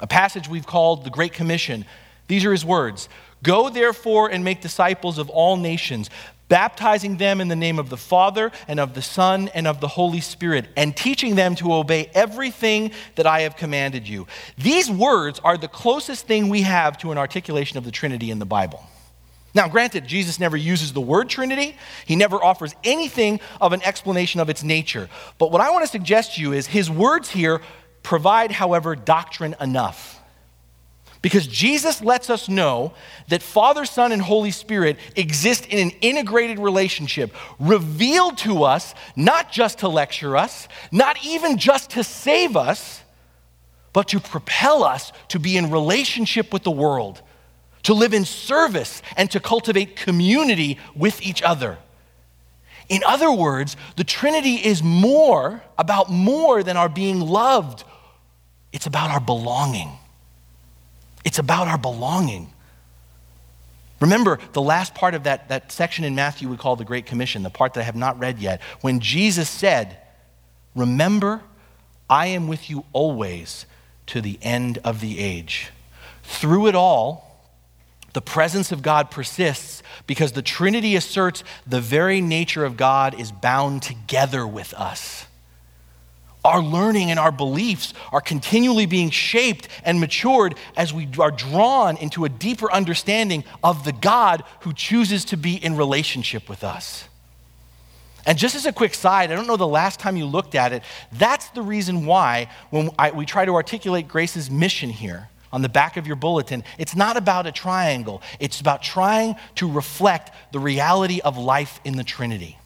a 0.00 0.06
passage 0.06 0.48
we've 0.48 0.66
called 0.66 1.04
the 1.04 1.10
Great 1.10 1.32
Commission. 1.32 1.84
These 2.28 2.44
are 2.44 2.52
his 2.52 2.64
words 2.64 3.08
Go 3.42 3.68
therefore 3.68 4.30
and 4.30 4.44
make 4.44 4.60
disciples 4.60 5.18
of 5.18 5.30
all 5.30 5.56
nations, 5.56 6.10
baptizing 6.48 7.16
them 7.16 7.40
in 7.40 7.48
the 7.48 7.56
name 7.56 7.78
of 7.78 7.90
the 7.90 7.96
Father 7.96 8.52
and 8.68 8.78
of 8.78 8.94
the 8.94 9.02
Son 9.02 9.48
and 9.54 9.66
of 9.66 9.80
the 9.80 9.88
Holy 9.88 10.20
Spirit, 10.20 10.66
and 10.76 10.96
teaching 10.96 11.34
them 11.34 11.54
to 11.56 11.72
obey 11.72 12.10
everything 12.14 12.92
that 13.16 13.26
I 13.26 13.40
have 13.40 13.56
commanded 13.56 14.08
you. 14.08 14.26
These 14.56 14.90
words 14.90 15.40
are 15.42 15.56
the 15.56 15.68
closest 15.68 16.26
thing 16.26 16.48
we 16.48 16.62
have 16.62 16.98
to 16.98 17.12
an 17.12 17.18
articulation 17.18 17.78
of 17.78 17.84
the 17.84 17.90
Trinity 17.90 18.30
in 18.30 18.38
the 18.38 18.46
Bible. 18.46 18.84
Now, 19.54 19.68
granted, 19.68 20.06
Jesus 20.06 20.38
never 20.38 20.56
uses 20.56 20.92
the 20.92 21.00
word 21.00 21.30
Trinity. 21.30 21.76
He 22.04 22.14
never 22.14 22.36
offers 22.36 22.74
anything 22.84 23.40
of 23.58 23.72
an 23.72 23.82
explanation 23.82 24.38
of 24.38 24.50
its 24.50 24.62
nature. 24.62 25.08
But 25.38 25.50
what 25.50 25.62
I 25.62 25.70
want 25.70 25.82
to 25.82 25.90
suggest 25.90 26.34
to 26.34 26.42
you 26.42 26.52
is 26.52 26.66
his 26.66 26.90
words 26.90 27.30
here 27.30 27.62
provide, 28.02 28.52
however, 28.52 28.94
doctrine 28.94 29.56
enough. 29.58 30.15
Because 31.26 31.48
Jesus 31.48 32.00
lets 32.02 32.30
us 32.30 32.48
know 32.48 32.92
that 33.26 33.42
Father, 33.42 33.84
Son, 33.84 34.12
and 34.12 34.22
Holy 34.22 34.52
Spirit 34.52 34.96
exist 35.16 35.66
in 35.66 35.80
an 35.80 35.90
integrated 36.00 36.60
relationship, 36.60 37.34
revealed 37.58 38.38
to 38.38 38.62
us 38.62 38.94
not 39.16 39.50
just 39.50 39.80
to 39.80 39.88
lecture 39.88 40.36
us, 40.36 40.68
not 40.92 41.16
even 41.24 41.58
just 41.58 41.90
to 41.90 42.04
save 42.04 42.56
us, 42.56 43.02
but 43.92 44.06
to 44.06 44.20
propel 44.20 44.84
us 44.84 45.10
to 45.26 45.40
be 45.40 45.56
in 45.56 45.72
relationship 45.72 46.52
with 46.52 46.62
the 46.62 46.70
world, 46.70 47.20
to 47.82 47.92
live 47.92 48.14
in 48.14 48.24
service, 48.24 49.02
and 49.16 49.28
to 49.32 49.40
cultivate 49.40 49.96
community 49.96 50.78
with 50.94 51.20
each 51.22 51.42
other. 51.42 51.76
In 52.88 53.02
other 53.04 53.32
words, 53.32 53.76
the 53.96 54.04
Trinity 54.04 54.64
is 54.64 54.80
more 54.80 55.60
about 55.76 56.08
more 56.08 56.62
than 56.62 56.76
our 56.76 56.88
being 56.88 57.18
loved, 57.18 57.82
it's 58.72 58.86
about 58.86 59.10
our 59.10 59.18
belonging. 59.18 59.90
It's 61.26 61.40
about 61.40 61.66
our 61.66 61.76
belonging. 61.76 62.52
Remember 63.98 64.38
the 64.52 64.62
last 64.62 64.94
part 64.94 65.12
of 65.12 65.24
that, 65.24 65.48
that 65.48 65.72
section 65.72 66.04
in 66.04 66.14
Matthew 66.14 66.48
we 66.48 66.56
call 66.56 66.76
the 66.76 66.84
Great 66.84 67.04
Commission, 67.04 67.42
the 67.42 67.50
part 67.50 67.74
that 67.74 67.80
I 67.80 67.82
have 67.82 67.96
not 67.96 68.16
read 68.20 68.38
yet, 68.38 68.62
when 68.80 69.00
Jesus 69.00 69.50
said, 69.50 69.98
Remember, 70.76 71.42
I 72.08 72.28
am 72.28 72.46
with 72.46 72.70
you 72.70 72.84
always 72.92 73.66
to 74.06 74.20
the 74.20 74.38
end 74.40 74.78
of 74.84 75.00
the 75.00 75.18
age. 75.18 75.70
Through 76.22 76.68
it 76.68 76.76
all, 76.76 77.42
the 78.12 78.22
presence 78.22 78.70
of 78.70 78.82
God 78.82 79.10
persists 79.10 79.82
because 80.06 80.32
the 80.32 80.42
Trinity 80.42 80.94
asserts 80.94 81.42
the 81.66 81.80
very 81.80 82.20
nature 82.20 82.64
of 82.64 82.76
God 82.76 83.18
is 83.18 83.32
bound 83.32 83.82
together 83.82 84.46
with 84.46 84.72
us 84.74 85.25
our 86.46 86.62
learning 86.62 87.10
and 87.10 87.18
our 87.18 87.32
beliefs 87.32 87.92
are 88.12 88.20
continually 88.20 88.86
being 88.86 89.10
shaped 89.10 89.66
and 89.84 89.98
matured 89.98 90.54
as 90.76 90.94
we 90.94 91.08
are 91.18 91.32
drawn 91.32 91.96
into 91.96 92.24
a 92.24 92.28
deeper 92.28 92.70
understanding 92.70 93.42
of 93.64 93.84
the 93.84 93.92
God 93.92 94.44
who 94.60 94.72
chooses 94.72 95.24
to 95.26 95.36
be 95.36 95.56
in 95.56 95.76
relationship 95.76 96.48
with 96.48 96.62
us. 96.62 97.08
And 98.24 98.38
just 98.38 98.54
as 98.54 98.64
a 98.64 98.72
quick 98.72 98.94
side, 98.94 99.32
I 99.32 99.34
don't 99.34 99.48
know 99.48 99.56
the 99.56 99.66
last 99.66 99.98
time 99.98 100.16
you 100.16 100.24
looked 100.26 100.54
at 100.54 100.72
it, 100.72 100.84
that's 101.12 101.48
the 101.50 101.62
reason 101.62 102.06
why 102.06 102.48
when 102.70 102.90
I, 102.96 103.10
we 103.10 103.26
try 103.26 103.44
to 103.44 103.54
articulate 103.54 104.06
Grace's 104.06 104.48
mission 104.48 104.90
here, 104.90 105.28
on 105.52 105.62
the 105.62 105.68
back 105.68 105.96
of 105.96 106.06
your 106.06 106.16
bulletin, 106.16 106.62
it's 106.76 106.94
not 106.94 107.16
about 107.16 107.46
a 107.46 107.52
triangle. 107.52 108.20
It's 108.40 108.60
about 108.60 108.82
trying 108.82 109.36
to 109.54 109.70
reflect 109.70 110.32
the 110.52 110.58
reality 110.58 111.20
of 111.20 111.38
life 111.38 111.80
in 111.84 111.96
the 111.96 112.04
Trinity. 112.04 112.58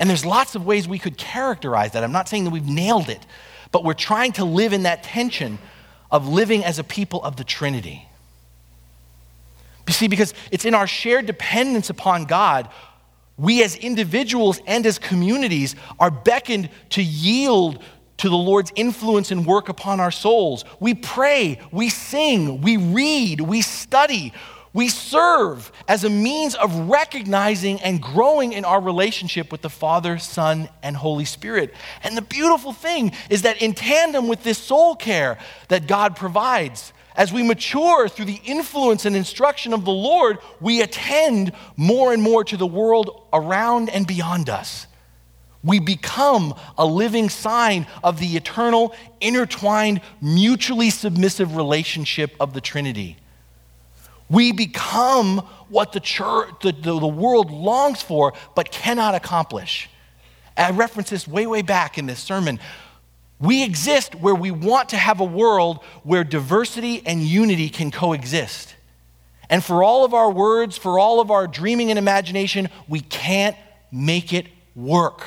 And 0.00 0.08
there's 0.08 0.24
lots 0.24 0.54
of 0.54 0.66
ways 0.66 0.88
we 0.88 0.98
could 0.98 1.18
characterize 1.18 1.92
that. 1.92 2.02
I'm 2.02 2.10
not 2.10 2.28
saying 2.28 2.44
that 2.44 2.50
we've 2.50 2.66
nailed 2.66 3.10
it, 3.10 3.24
but 3.70 3.84
we're 3.84 3.94
trying 3.94 4.32
to 4.32 4.44
live 4.44 4.72
in 4.72 4.82
that 4.84 5.04
tension 5.04 5.58
of 6.10 6.26
living 6.26 6.64
as 6.64 6.78
a 6.78 6.84
people 6.84 7.22
of 7.22 7.36
the 7.36 7.44
Trinity. 7.44 8.08
You 9.86 9.92
see, 9.92 10.08
because 10.08 10.34
it's 10.50 10.64
in 10.64 10.74
our 10.74 10.86
shared 10.86 11.26
dependence 11.26 11.90
upon 11.90 12.24
God, 12.24 12.68
we 13.36 13.62
as 13.62 13.74
individuals 13.76 14.60
and 14.66 14.86
as 14.86 14.98
communities 14.98 15.74
are 15.98 16.10
beckoned 16.10 16.70
to 16.90 17.02
yield 17.02 17.82
to 18.18 18.28
the 18.28 18.36
Lord's 18.36 18.72
influence 18.76 19.30
and 19.30 19.44
work 19.44 19.68
upon 19.68 19.98
our 19.98 20.10
souls. 20.10 20.64
We 20.78 20.94
pray, 20.94 21.60
we 21.72 21.88
sing, 21.88 22.60
we 22.60 22.76
read, 22.76 23.40
we 23.40 23.62
study, 23.62 24.32
we 24.72 24.88
serve 24.88 25.72
as 25.88 26.04
a 26.04 26.10
means 26.10 26.54
of 26.54 26.88
recognizing 26.88 27.80
and 27.80 28.00
growing 28.00 28.52
in 28.52 28.64
our 28.64 28.80
relationship 28.80 29.50
with 29.50 29.62
the 29.62 29.70
Father, 29.70 30.18
Son, 30.18 30.68
and 30.82 30.96
Holy 30.96 31.24
Spirit. 31.24 31.74
And 32.04 32.16
the 32.16 32.22
beautiful 32.22 32.72
thing 32.72 33.12
is 33.28 33.42
that 33.42 33.60
in 33.60 33.74
tandem 33.74 34.28
with 34.28 34.44
this 34.44 34.58
soul 34.58 34.94
care 34.94 35.38
that 35.68 35.88
God 35.88 36.14
provides, 36.14 36.92
as 37.16 37.32
we 37.32 37.42
mature 37.42 38.08
through 38.08 38.26
the 38.26 38.40
influence 38.44 39.04
and 39.04 39.16
instruction 39.16 39.72
of 39.72 39.84
the 39.84 39.90
Lord, 39.90 40.38
we 40.60 40.82
attend 40.82 41.52
more 41.76 42.12
and 42.12 42.22
more 42.22 42.44
to 42.44 42.56
the 42.56 42.66
world 42.66 43.26
around 43.32 43.90
and 43.90 44.06
beyond 44.06 44.48
us. 44.48 44.86
We 45.64 45.80
become 45.80 46.54
a 46.78 46.86
living 46.86 47.28
sign 47.28 47.86
of 48.02 48.20
the 48.20 48.36
eternal, 48.36 48.94
intertwined, 49.20 50.00
mutually 50.22 50.90
submissive 50.90 51.56
relationship 51.56 52.34
of 52.38 52.54
the 52.54 52.60
Trinity. 52.60 53.16
We 54.30 54.52
become 54.52 55.38
what 55.68 55.92
the, 55.92 56.00
church, 56.00 56.48
the, 56.62 56.72
the, 56.72 56.98
the 56.98 57.06
world 57.06 57.50
longs 57.50 58.00
for 58.00 58.32
but 58.54 58.70
cannot 58.70 59.14
accomplish. 59.14 59.90
I 60.56 60.70
referenced 60.70 61.10
this 61.10 61.28
way, 61.28 61.46
way 61.46 61.62
back 61.62 61.98
in 61.98 62.06
this 62.06 62.20
sermon. 62.20 62.60
We 63.40 63.64
exist 63.64 64.14
where 64.14 64.34
we 64.34 64.50
want 64.50 64.90
to 64.90 64.96
have 64.96 65.20
a 65.20 65.24
world 65.24 65.80
where 66.04 66.24
diversity 66.24 67.02
and 67.04 67.20
unity 67.20 67.70
can 67.70 67.90
coexist. 67.90 68.74
And 69.48 69.64
for 69.64 69.82
all 69.82 70.04
of 70.04 70.14
our 70.14 70.30
words, 70.30 70.76
for 70.76 70.98
all 70.98 71.20
of 71.20 71.30
our 71.30 71.46
dreaming 71.48 71.90
and 71.90 71.98
imagination, 71.98 72.68
we 72.88 73.00
can't 73.00 73.56
make 73.90 74.32
it 74.32 74.46
work. 74.76 75.26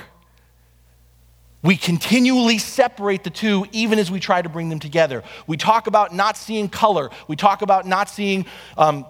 We 1.63 1.77
continually 1.77 2.57
separate 2.57 3.23
the 3.23 3.29
two 3.29 3.65
even 3.71 3.97
as 3.97 4.11
we 4.11 4.19
try 4.19 4.41
to 4.41 4.49
bring 4.49 4.69
them 4.69 4.79
together. 4.79 5.23
We 5.47 5.57
talk 5.57 5.87
about 5.87 6.13
not 6.13 6.37
seeing 6.37 6.69
color, 6.69 7.09
we 7.27 7.35
talk 7.35 7.61
about 7.61 7.87
not 7.87 8.09
seeing 8.09 8.45
um, 8.77 9.05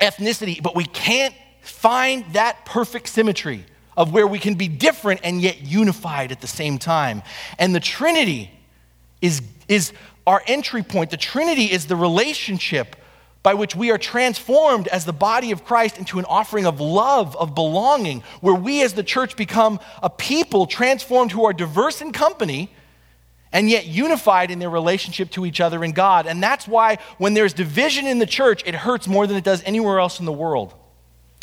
ethnicity, 0.00 0.62
but 0.62 0.76
we 0.76 0.84
can't 0.84 1.34
find 1.62 2.24
that 2.34 2.64
perfect 2.66 3.08
symmetry 3.08 3.64
of 3.96 4.12
where 4.12 4.26
we 4.26 4.38
can 4.38 4.54
be 4.54 4.68
different 4.68 5.20
and 5.24 5.40
yet 5.40 5.62
unified 5.62 6.30
at 6.30 6.40
the 6.40 6.46
same 6.46 6.78
time. 6.78 7.22
And 7.58 7.74
the 7.74 7.80
Trinity 7.80 8.50
is, 9.22 9.40
is 9.66 9.92
our 10.26 10.42
entry 10.46 10.82
point. 10.82 11.10
The 11.10 11.16
Trinity 11.16 11.64
is 11.64 11.86
the 11.86 11.96
relationship 11.96 12.94
by 13.46 13.54
which 13.54 13.76
we 13.76 13.92
are 13.92 13.96
transformed 13.96 14.88
as 14.88 15.04
the 15.04 15.12
body 15.12 15.52
of 15.52 15.64
Christ 15.64 15.98
into 15.98 16.18
an 16.18 16.24
offering 16.24 16.66
of 16.66 16.80
love, 16.80 17.36
of 17.36 17.54
belonging, 17.54 18.24
where 18.40 18.56
we 18.56 18.82
as 18.82 18.94
the 18.94 19.04
church 19.04 19.36
become 19.36 19.78
a 20.02 20.10
people 20.10 20.66
transformed 20.66 21.30
who 21.30 21.44
are 21.44 21.52
diverse 21.52 22.00
in 22.02 22.10
company 22.10 22.74
and 23.52 23.70
yet 23.70 23.86
unified 23.86 24.50
in 24.50 24.58
their 24.58 24.68
relationship 24.68 25.30
to 25.30 25.46
each 25.46 25.60
other 25.60 25.84
and 25.84 25.94
God. 25.94 26.26
And 26.26 26.42
that's 26.42 26.66
why 26.66 26.98
when 27.18 27.34
there's 27.34 27.52
division 27.52 28.08
in 28.08 28.18
the 28.18 28.26
church, 28.26 28.64
it 28.66 28.74
hurts 28.74 29.06
more 29.06 29.28
than 29.28 29.36
it 29.36 29.44
does 29.44 29.62
anywhere 29.62 30.00
else 30.00 30.18
in 30.18 30.26
the 30.26 30.32
world. 30.32 30.74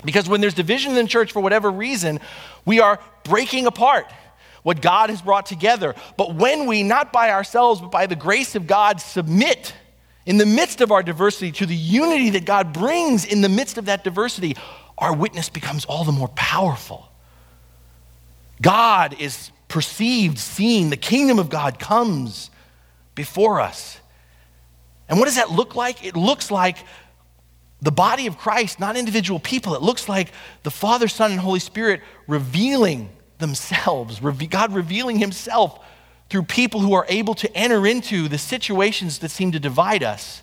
Because 0.04 0.28
when 0.28 0.42
there's 0.42 0.54
division 0.54 0.98
in 0.98 1.06
the 1.06 1.10
church 1.10 1.32
for 1.32 1.40
whatever 1.40 1.72
reason, 1.72 2.20
we 2.66 2.82
are 2.82 3.00
breaking 3.24 3.66
apart 3.66 4.12
what 4.64 4.82
God 4.82 5.10
has 5.10 5.22
brought 5.22 5.46
together. 5.46 5.96
But 6.18 6.36
when 6.36 6.66
we, 6.66 6.84
not 6.84 7.14
by 7.14 7.32
ourselves, 7.32 7.80
but 7.80 7.92
by 7.92 8.08
the 8.08 8.18
grace 8.18 8.56
of 8.56 8.68
God, 8.68 9.00
submit 9.00 9.74
in 10.26 10.38
the 10.38 10.46
midst 10.46 10.82
of 10.82 10.92
our 10.92 11.04
diversity, 11.04 11.52
to 11.54 11.66
the 11.66 11.76
unity 11.76 12.32
that 12.32 12.46
God 12.46 12.74
brings 12.74 13.26
in 13.26 13.42
the 13.42 13.50
midst 13.50 13.78
of 13.78 13.86
that 13.86 14.04
diversity, 14.04 14.56
our 14.98 15.14
witness 15.14 15.50
becomes 15.50 15.86
all 15.86 16.04
the 16.04 16.12
more 16.12 16.30
powerful. 16.30 17.10
God 18.62 19.20
is 19.20 19.52
perceived, 19.68 20.38
seen. 20.38 20.90
The 20.90 20.98
kingdom 20.98 21.40
of 21.40 21.50
God 21.50 21.80
comes 21.80 22.50
before 23.16 23.60
us. 23.60 24.00
And 25.10 25.20
what 25.20 25.26
does 25.26 25.36
that 25.36 25.52
look 25.52 25.76
like? 25.76 26.06
It 26.06 26.16
looks 26.16 26.50
like 26.50 26.78
the 27.82 27.92
body 27.92 28.28
of 28.28 28.38
Christ, 28.38 28.80
not 28.80 28.96
individual 28.96 29.40
people. 29.40 29.76
It 29.76 29.82
looks 29.82 30.08
like 30.08 30.32
the 30.64 30.72
Father, 30.72 31.10
Son, 31.10 31.32
and 31.32 31.40
Holy 31.40 31.60
Spirit 31.60 32.02
revealing 32.28 33.10
themselves, 33.40 34.22
God 34.22 34.74
revealing 34.74 35.18
Himself 35.20 35.84
through 36.34 36.42
people 36.42 36.80
who 36.80 36.94
are 36.94 37.06
able 37.10 37.36
to 37.36 37.56
enter 37.56 37.86
into 37.86 38.28
the 38.28 38.40
situations 38.40 39.20
that 39.20 39.30
seem 39.30 39.52
to 39.52 39.60
divide 39.60 40.02
us, 40.02 40.42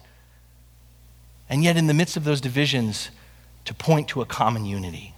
and 1.49 1.65
yet 1.65 1.77
in 1.77 1.89
the 1.89 1.93
midst 1.93 2.17
of 2.17 2.23
those 2.23 2.41
divisions, 2.41 3.11
to 3.65 3.75
point 3.75 4.07
to 4.07 4.21
a 4.21 4.25
common 4.25 4.65
unity. 4.65 5.15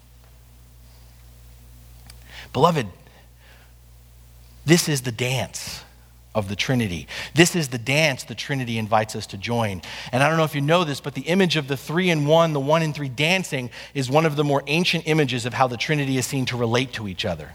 Beloved, 2.54 2.86
this 4.64 4.88
is 4.88 5.02
the 5.02 5.12
dance 5.12 5.84
of 6.34 6.48
the 6.48 6.56
Trinity. 6.56 7.06
This 7.34 7.54
is 7.54 7.68
the 7.68 7.76
dance 7.76 8.24
the 8.24 8.34
Trinity 8.34 8.78
invites 8.78 9.14
us 9.14 9.26
to 9.26 9.36
join. 9.36 9.82
And 10.10 10.22
I 10.22 10.28
don't 10.30 10.38
know 10.38 10.44
if 10.44 10.54
you 10.54 10.62
know 10.62 10.84
this, 10.84 11.02
but 11.02 11.12
the 11.12 11.20
image 11.20 11.56
of 11.56 11.68
the 11.68 11.76
three 11.76 12.08
in 12.08 12.24
one, 12.24 12.54
the 12.54 12.60
one 12.60 12.82
in 12.82 12.94
three 12.94 13.10
dancing, 13.10 13.68
is 13.92 14.10
one 14.10 14.24
of 14.24 14.36
the 14.36 14.44
more 14.44 14.62
ancient 14.68 15.06
images 15.06 15.44
of 15.44 15.52
how 15.52 15.68
the 15.68 15.76
Trinity 15.76 16.16
is 16.16 16.24
seen 16.24 16.46
to 16.46 16.56
relate 16.56 16.94
to 16.94 17.08
each 17.08 17.26
other. 17.26 17.50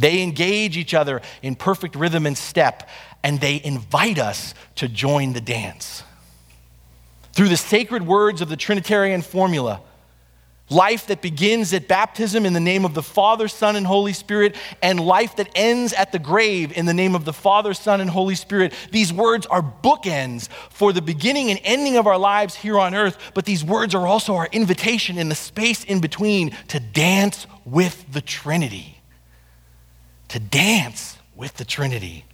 They 0.00 0.22
engage 0.22 0.78
each 0.78 0.94
other 0.94 1.20
in 1.42 1.54
perfect 1.56 1.94
rhythm 1.94 2.24
and 2.24 2.36
step, 2.36 2.88
and 3.22 3.38
they 3.38 3.60
invite 3.62 4.18
us 4.18 4.54
to 4.76 4.88
join 4.88 5.34
the 5.34 5.42
dance. 5.42 6.02
Through 7.34 7.50
the 7.50 7.58
sacred 7.58 8.06
words 8.06 8.40
of 8.40 8.48
the 8.48 8.56
Trinitarian 8.56 9.20
formula, 9.20 9.82
life 10.70 11.06
that 11.08 11.20
begins 11.20 11.74
at 11.74 11.86
baptism 11.86 12.46
in 12.46 12.54
the 12.54 12.60
name 12.60 12.86
of 12.86 12.94
the 12.94 13.02
Father, 13.02 13.46
Son, 13.46 13.76
and 13.76 13.86
Holy 13.86 14.14
Spirit, 14.14 14.56
and 14.80 14.98
life 14.98 15.36
that 15.36 15.50
ends 15.54 15.92
at 15.92 16.12
the 16.12 16.18
grave 16.18 16.72
in 16.72 16.86
the 16.86 16.94
name 16.94 17.14
of 17.14 17.26
the 17.26 17.34
Father, 17.34 17.74
Son, 17.74 18.00
and 18.00 18.08
Holy 18.08 18.34
Spirit. 18.34 18.72
These 18.90 19.12
words 19.12 19.44
are 19.48 19.62
bookends 19.62 20.48
for 20.70 20.94
the 20.94 21.02
beginning 21.02 21.50
and 21.50 21.60
ending 21.62 21.98
of 21.98 22.06
our 22.06 22.18
lives 22.18 22.54
here 22.54 22.78
on 22.78 22.94
earth, 22.94 23.18
but 23.34 23.44
these 23.44 23.62
words 23.62 23.94
are 23.94 24.06
also 24.06 24.36
our 24.36 24.48
invitation 24.50 25.18
in 25.18 25.28
the 25.28 25.34
space 25.34 25.84
in 25.84 26.00
between 26.00 26.56
to 26.68 26.80
dance 26.80 27.46
with 27.66 28.10
the 28.10 28.22
Trinity 28.22 28.96
to 30.30 30.38
dance 30.38 31.16
with 31.36 31.56
the 31.56 31.64
Trinity. 31.64 32.24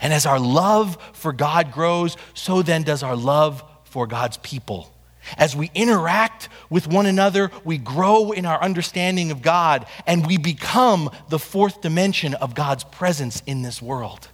And 0.00 0.12
as 0.12 0.26
our 0.26 0.38
love 0.38 0.98
for 1.12 1.32
God 1.32 1.72
grows, 1.72 2.16
so 2.34 2.62
then 2.62 2.82
does 2.82 3.02
our 3.02 3.16
love 3.16 3.62
for 3.84 4.06
God's 4.06 4.36
people. 4.38 4.92
As 5.36 5.56
we 5.56 5.70
interact 5.74 6.48
with 6.70 6.86
one 6.86 7.06
another, 7.06 7.50
we 7.64 7.78
grow 7.78 8.30
in 8.30 8.46
our 8.46 8.62
understanding 8.62 9.30
of 9.30 9.42
God 9.42 9.86
and 10.06 10.26
we 10.26 10.38
become 10.38 11.10
the 11.28 11.38
fourth 11.38 11.80
dimension 11.80 12.34
of 12.34 12.54
God's 12.54 12.84
presence 12.84 13.42
in 13.46 13.62
this 13.62 13.82
world. 13.82 14.28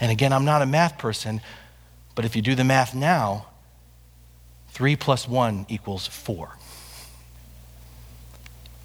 And 0.00 0.10
again, 0.10 0.32
I'm 0.32 0.44
not 0.46 0.62
a 0.62 0.66
math 0.66 0.96
person, 0.96 1.42
but 2.14 2.24
if 2.24 2.34
you 2.34 2.42
do 2.42 2.54
the 2.54 2.64
math 2.64 2.94
now, 2.94 3.46
3 4.68 4.96
plus 4.96 5.28
1 5.28 5.66
equals 5.68 6.06
4. 6.06 6.56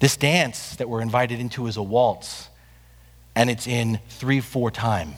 This 0.00 0.16
dance 0.16 0.76
that 0.76 0.88
we're 0.88 1.02
invited 1.02 1.40
into 1.40 1.66
is 1.66 1.76
a 1.76 1.82
waltz, 1.82 2.48
and 3.34 3.50
it's 3.50 3.66
in 3.66 4.00
3 4.08 4.40
4 4.40 4.70
time. 4.70 5.14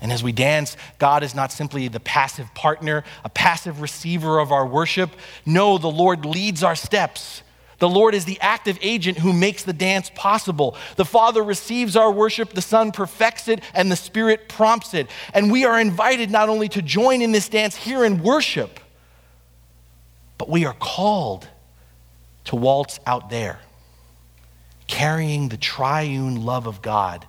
And 0.00 0.10
as 0.10 0.22
we 0.22 0.32
dance, 0.32 0.76
God 0.98 1.22
is 1.22 1.32
not 1.32 1.52
simply 1.52 1.86
the 1.86 2.00
passive 2.00 2.52
partner, 2.54 3.04
a 3.24 3.28
passive 3.28 3.80
receiver 3.80 4.40
of 4.40 4.50
our 4.50 4.66
worship. 4.66 5.10
No, 5.46 5.78
the 5.78 5.88
Lord 5.88 6.24
leads 6.24 6.64
our 6.64 6.74
steps. 6.74 7.42
The 7.78 7.88
Lord 7.88 8.14
is 8.14 8.24
the 8.24 8.40
active 8.40 8.78
agent 8.80 9.18
who 9.18 9.32
makes 9.32 9.62
the 9.62 9.72
dance 9.72 10.10
possible. 10.14 10.76
The 10.96 11.04
Father 11.04 11.42
receives 11.42 11.96
our 11.96 12.10
worship, 12.10 12.50
the 12.50 12.62
Son 12.62 12.92
perfects 12.92 13.48
it, 13.48 13.60
and 13.74 13.90
the 13.90 13.96
Spirit 13.96 14.48
prompts 14.48 14.92
it. 14.92 15.08
And 15.34 15.50
we 15.50 15.64
are 15.64 15.80
invited 15.80 16.30
not 16.30 16.48
only 16.48 16.68
to 16.70 16.82
join 16.82 17.22
in 17.22 17.32
this 17.32 17.48
dance 17.48 17.76
here 17.76 18.04
in 18.04 18.22
worship, 18.22 18.80
but 20.36 20.48
we 20.48 20.64
are 20.64 20.74
called 20.74 21.48
to 22.44 22.56
waltz 22.56 22.98
out 23.06 23.30
there, 23.30 23.60
carrying 24.86 25.48
the 25.48 25.56
triune 25.56 26.44
love 26.44 26.66
of 26.66 26.82
God 26.82 27.26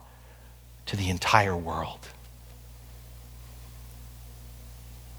to 0.88 0.95
the 0.95 1.09
entire 1.09 1.55
world. 1.55 1.99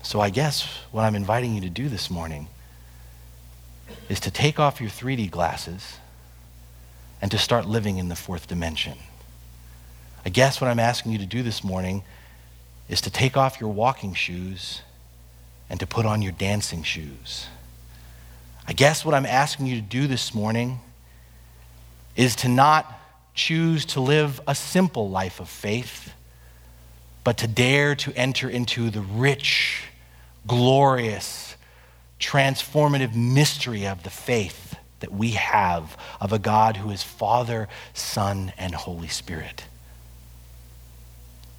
So, 0.02 0.20
I 0.20 0.28
guess 0.28 0.66
what 0.92 1.02
I'm 1.02 1.14
inviting 1.14 1.54
you 1.54 1.62
to 1.62 1.70
do 1.70 1.88
this 1.88 2.10
morning 2.10 2.48
is 4.08 4.20
to 4.20 4.30
take 4.30 4.60
off 4.60 4.80
your 4.80 4.90
3D 4.90 5.30
glasses 5.30 5.98
and 7.22 7.30
to 7.30 7.38
start 7.38 7.66
living 7.66 7.96
in 7.96 8.08
the 8.08 8.16
fourth 8.16 8.46
dimension. 8.46 8.98
I 10.26 10.28
guess 10.28 10.60
what 10.60 10.68
I'm 10.68 10.78
asking 10.78 11.12
you 11.12 11.18
to 11.18 11.26
do 11.26 11.42
this 11.42 11.64
morning 11.64 12.02
is 12.88 13.00
to 13.02 13.10
take 13.10 13.36
off 13.36 13.60
your 13.60 13.70
walking 13.70 14.12
shoes 14.12 14.82
and 15.70 15.80
to 15.80 15.86
put 15.86 16.04
on 16.04 16.20
your 16.20 16.32
dancing 16.32 16.82
shoes. 16.82 17.46
I 18.66 18.72
guess 18.72 19.04
what 19.04 19.14
I'm 19.14 19.26
asking 19.26 19.66
you 19.66 19.76
to 19.76 19.82
do 19.82 20.06
this 20.06 20.34
morning 20.34 20.80
is 22.16 22.36
to 22.36 22.48
not 22.48 22.90
choose 23.34 23.84
to 23.84 24.00
live 24.00 24.40
a 24.46 24.54
simple 24.54 25.10
life 25.10 25.40
of 25.40 25.48
faith, 25.48 26.12
but 27.24 27.38
to 27.38 27.46
dare 27.46 27.94
to 27.96 28.12
enter 28.16 28.48
into 28.48 28.90
the 28.90 29.00
rich, 29.00 29.84
glorious, 30.46 31.56
transformative 32.18 33.14
mystery 33.14 33.86
of 33.86 34.02
the 34.02 34.10
faith 34.10 34.76
that 35.00 35.12
we 35.12 35.32
have 35.32 35.96
of 36.20 36.32
a 36.32 36.38
God 36.38 36.78
who 36.78 36.90
is 36.90 37.02
Father, 37.02 37.68
Son, 37.92 38.52
and 38.56 38.74
Holy 38.74 39.08
Spirit. 39.08 39.64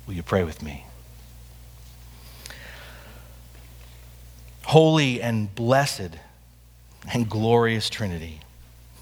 Will 0.07 0.15
you 0.15 0.23
pray 0.23 0.43
with 0.43 0.63
me? 0.63 0.85
Holy 4.63 5.21
and 5.21 5.53
blessed 5.53 6.17
and 7.13 7.29
glorious 7.29 7.89
Trinity, 7.89 8.39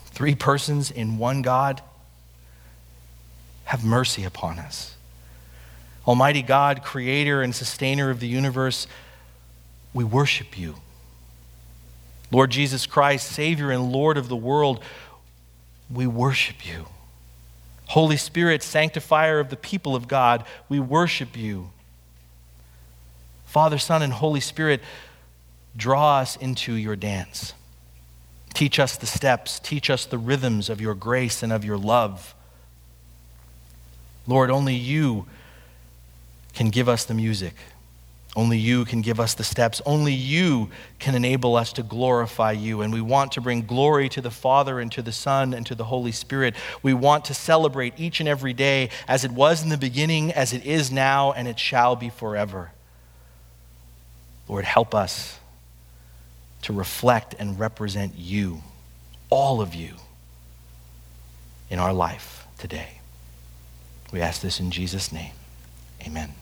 three 0.07 0.35
persons 0.35 0.91
in 0.91 1.17
one 1.17 1.41
God, 1.41 1.81
have 3.65 3.83
mercy 3.83 4.23
upon 4.23 4.59
us. 4.59 4.95
Almighty 6.07 6.41
God, 6.41 6.83
creator 6.83 7.41
and 7.41 7.55
sustainer 7.55 8.09
of 8.09 8.19
the 8.19 8.27
universe, 8.27 8.87
we 9.93 10.03
worship 10.03 10.57
you. 10.57 10.75
Lord 12.29 12.51
Jesus 12.51 12.85
Christ, 12.85 13.31
Savior 13.31 13.71
and 13.71 13.91
Lord 13.91 14.17
of 14.17 14.27
the 14.27 14.35
world, 14.35 14.83
we 15.89 16.07
worship 16.07 16.65
you. 16.65 16.87
Holy 17.87 18.17
Spirit, 18.17 18.63
sanctifier 18.63 19.39
of 19.39 19.49
the 19.49 19.55
people 19.55 19.95
of 19.95 20.07
God, 20.07 20.43
we 20.67 20.79
worship 20.79 21.37
you. 21.37 21.69
Father, 23.45 23.77
Son, 23.77 24.01
and 24.01 24.11
Holy 24.11 24.39
Spirit, 24.39 24.81
draw 25.77 26.17
us 26.17 26.35
into 26.35 26.73
your 26.73 26.95
dance. 26.95 27.53
Teach 28.53 28.79
us 28.79 28.97
the 28.97 29.07
steps, 29.07 29.59
teach 29.59 29.89
us 29.89 30.05
the 30.05 30.17
rhythms 30.17 30.69
of 30.69 30.79
your 30.79 30.93
grace 30.93 31.41
and 31.41 31.51
of 31.51 31.65
your 31.65 31.77
love. 31.77 32.35
Lord, 34.27 34.51
only 34.51 34.75
you 34.75 35.25
can 36.53 36.69
give 36.69 36.87
us 36.87 37.03
the 37.03 37.13
music. 37.13 37.55
Only 38.35 38.57
you 38.57 38.83
can 38.85 39.01
give 39.01 39.19
us 39.19 39.35
the 39.35 39.43
steps. 39.43 39.81
Only 39.85 40.13
you 40.13 40.69
can 40.97 41.13
enable 41.13 41.55
us 41.55 41.71
to 41.73 41.83
glorify 41.83 42.51
you. 42.51 42.81
And 42.81 42.91
we 42.91 43.01
want 43.01 43.33
to 43.33 43.41
bring 43.41 43.63
glory 43.65 44.09
to 44.09 44.21
the 44.21 44.31
Father 44.31 44.79
and 44.79 44.91
to 44.93 45.03
the 45.03 45.11
Son 45.11 45.53
and 45.53 45.65
to 45.67 45.75
the 45.75 45.83
Holy 45.83 46.11
Spirit. 46.11 46.55
We 46.81 46.95
want 46.95 47.25
to 47.25 47.35
celebrate 47.35 47.99
each 47.99 48.19
and 48.19 48.27
every 48.27 48.53
day 48.53 48.89
as 49.07 49.23
it 49.23 49.31
was 49.31 49.61
in 49.61 49.69
the 49.69 49.77
beginning, 49.77 50.31
as 50.31 50.51
it 50.51 50.65
is 50.65 50.91
now, 50.91 51.31
and 51.31 51.47
it 51.47 51.59
shall 51.59 51.95
be 51.95 52.09
forever. 52.09 52.71
Lord, 54.47 54.65
help 54.65 54.95
us 54.95 55.39
to 56.63 56.73
reflect 56.73 57.35
and 57.37 57.59
represent 57.59 58.13
you, 58.17 58.61
all 59.29 59.61
of 59.61 59.73
you, 59.75 59.93
in 61.69 61.79
our 61.79 61.93
life 61.93 62.45
today. 62.57 62.99
We 64.11 64.21
ask 64.21 64.41
this 64.41 64.59
in 64.59 64.71
Jesus' 64.71 65.11
name. 65.11 65.33
Amen. 66.05 66.33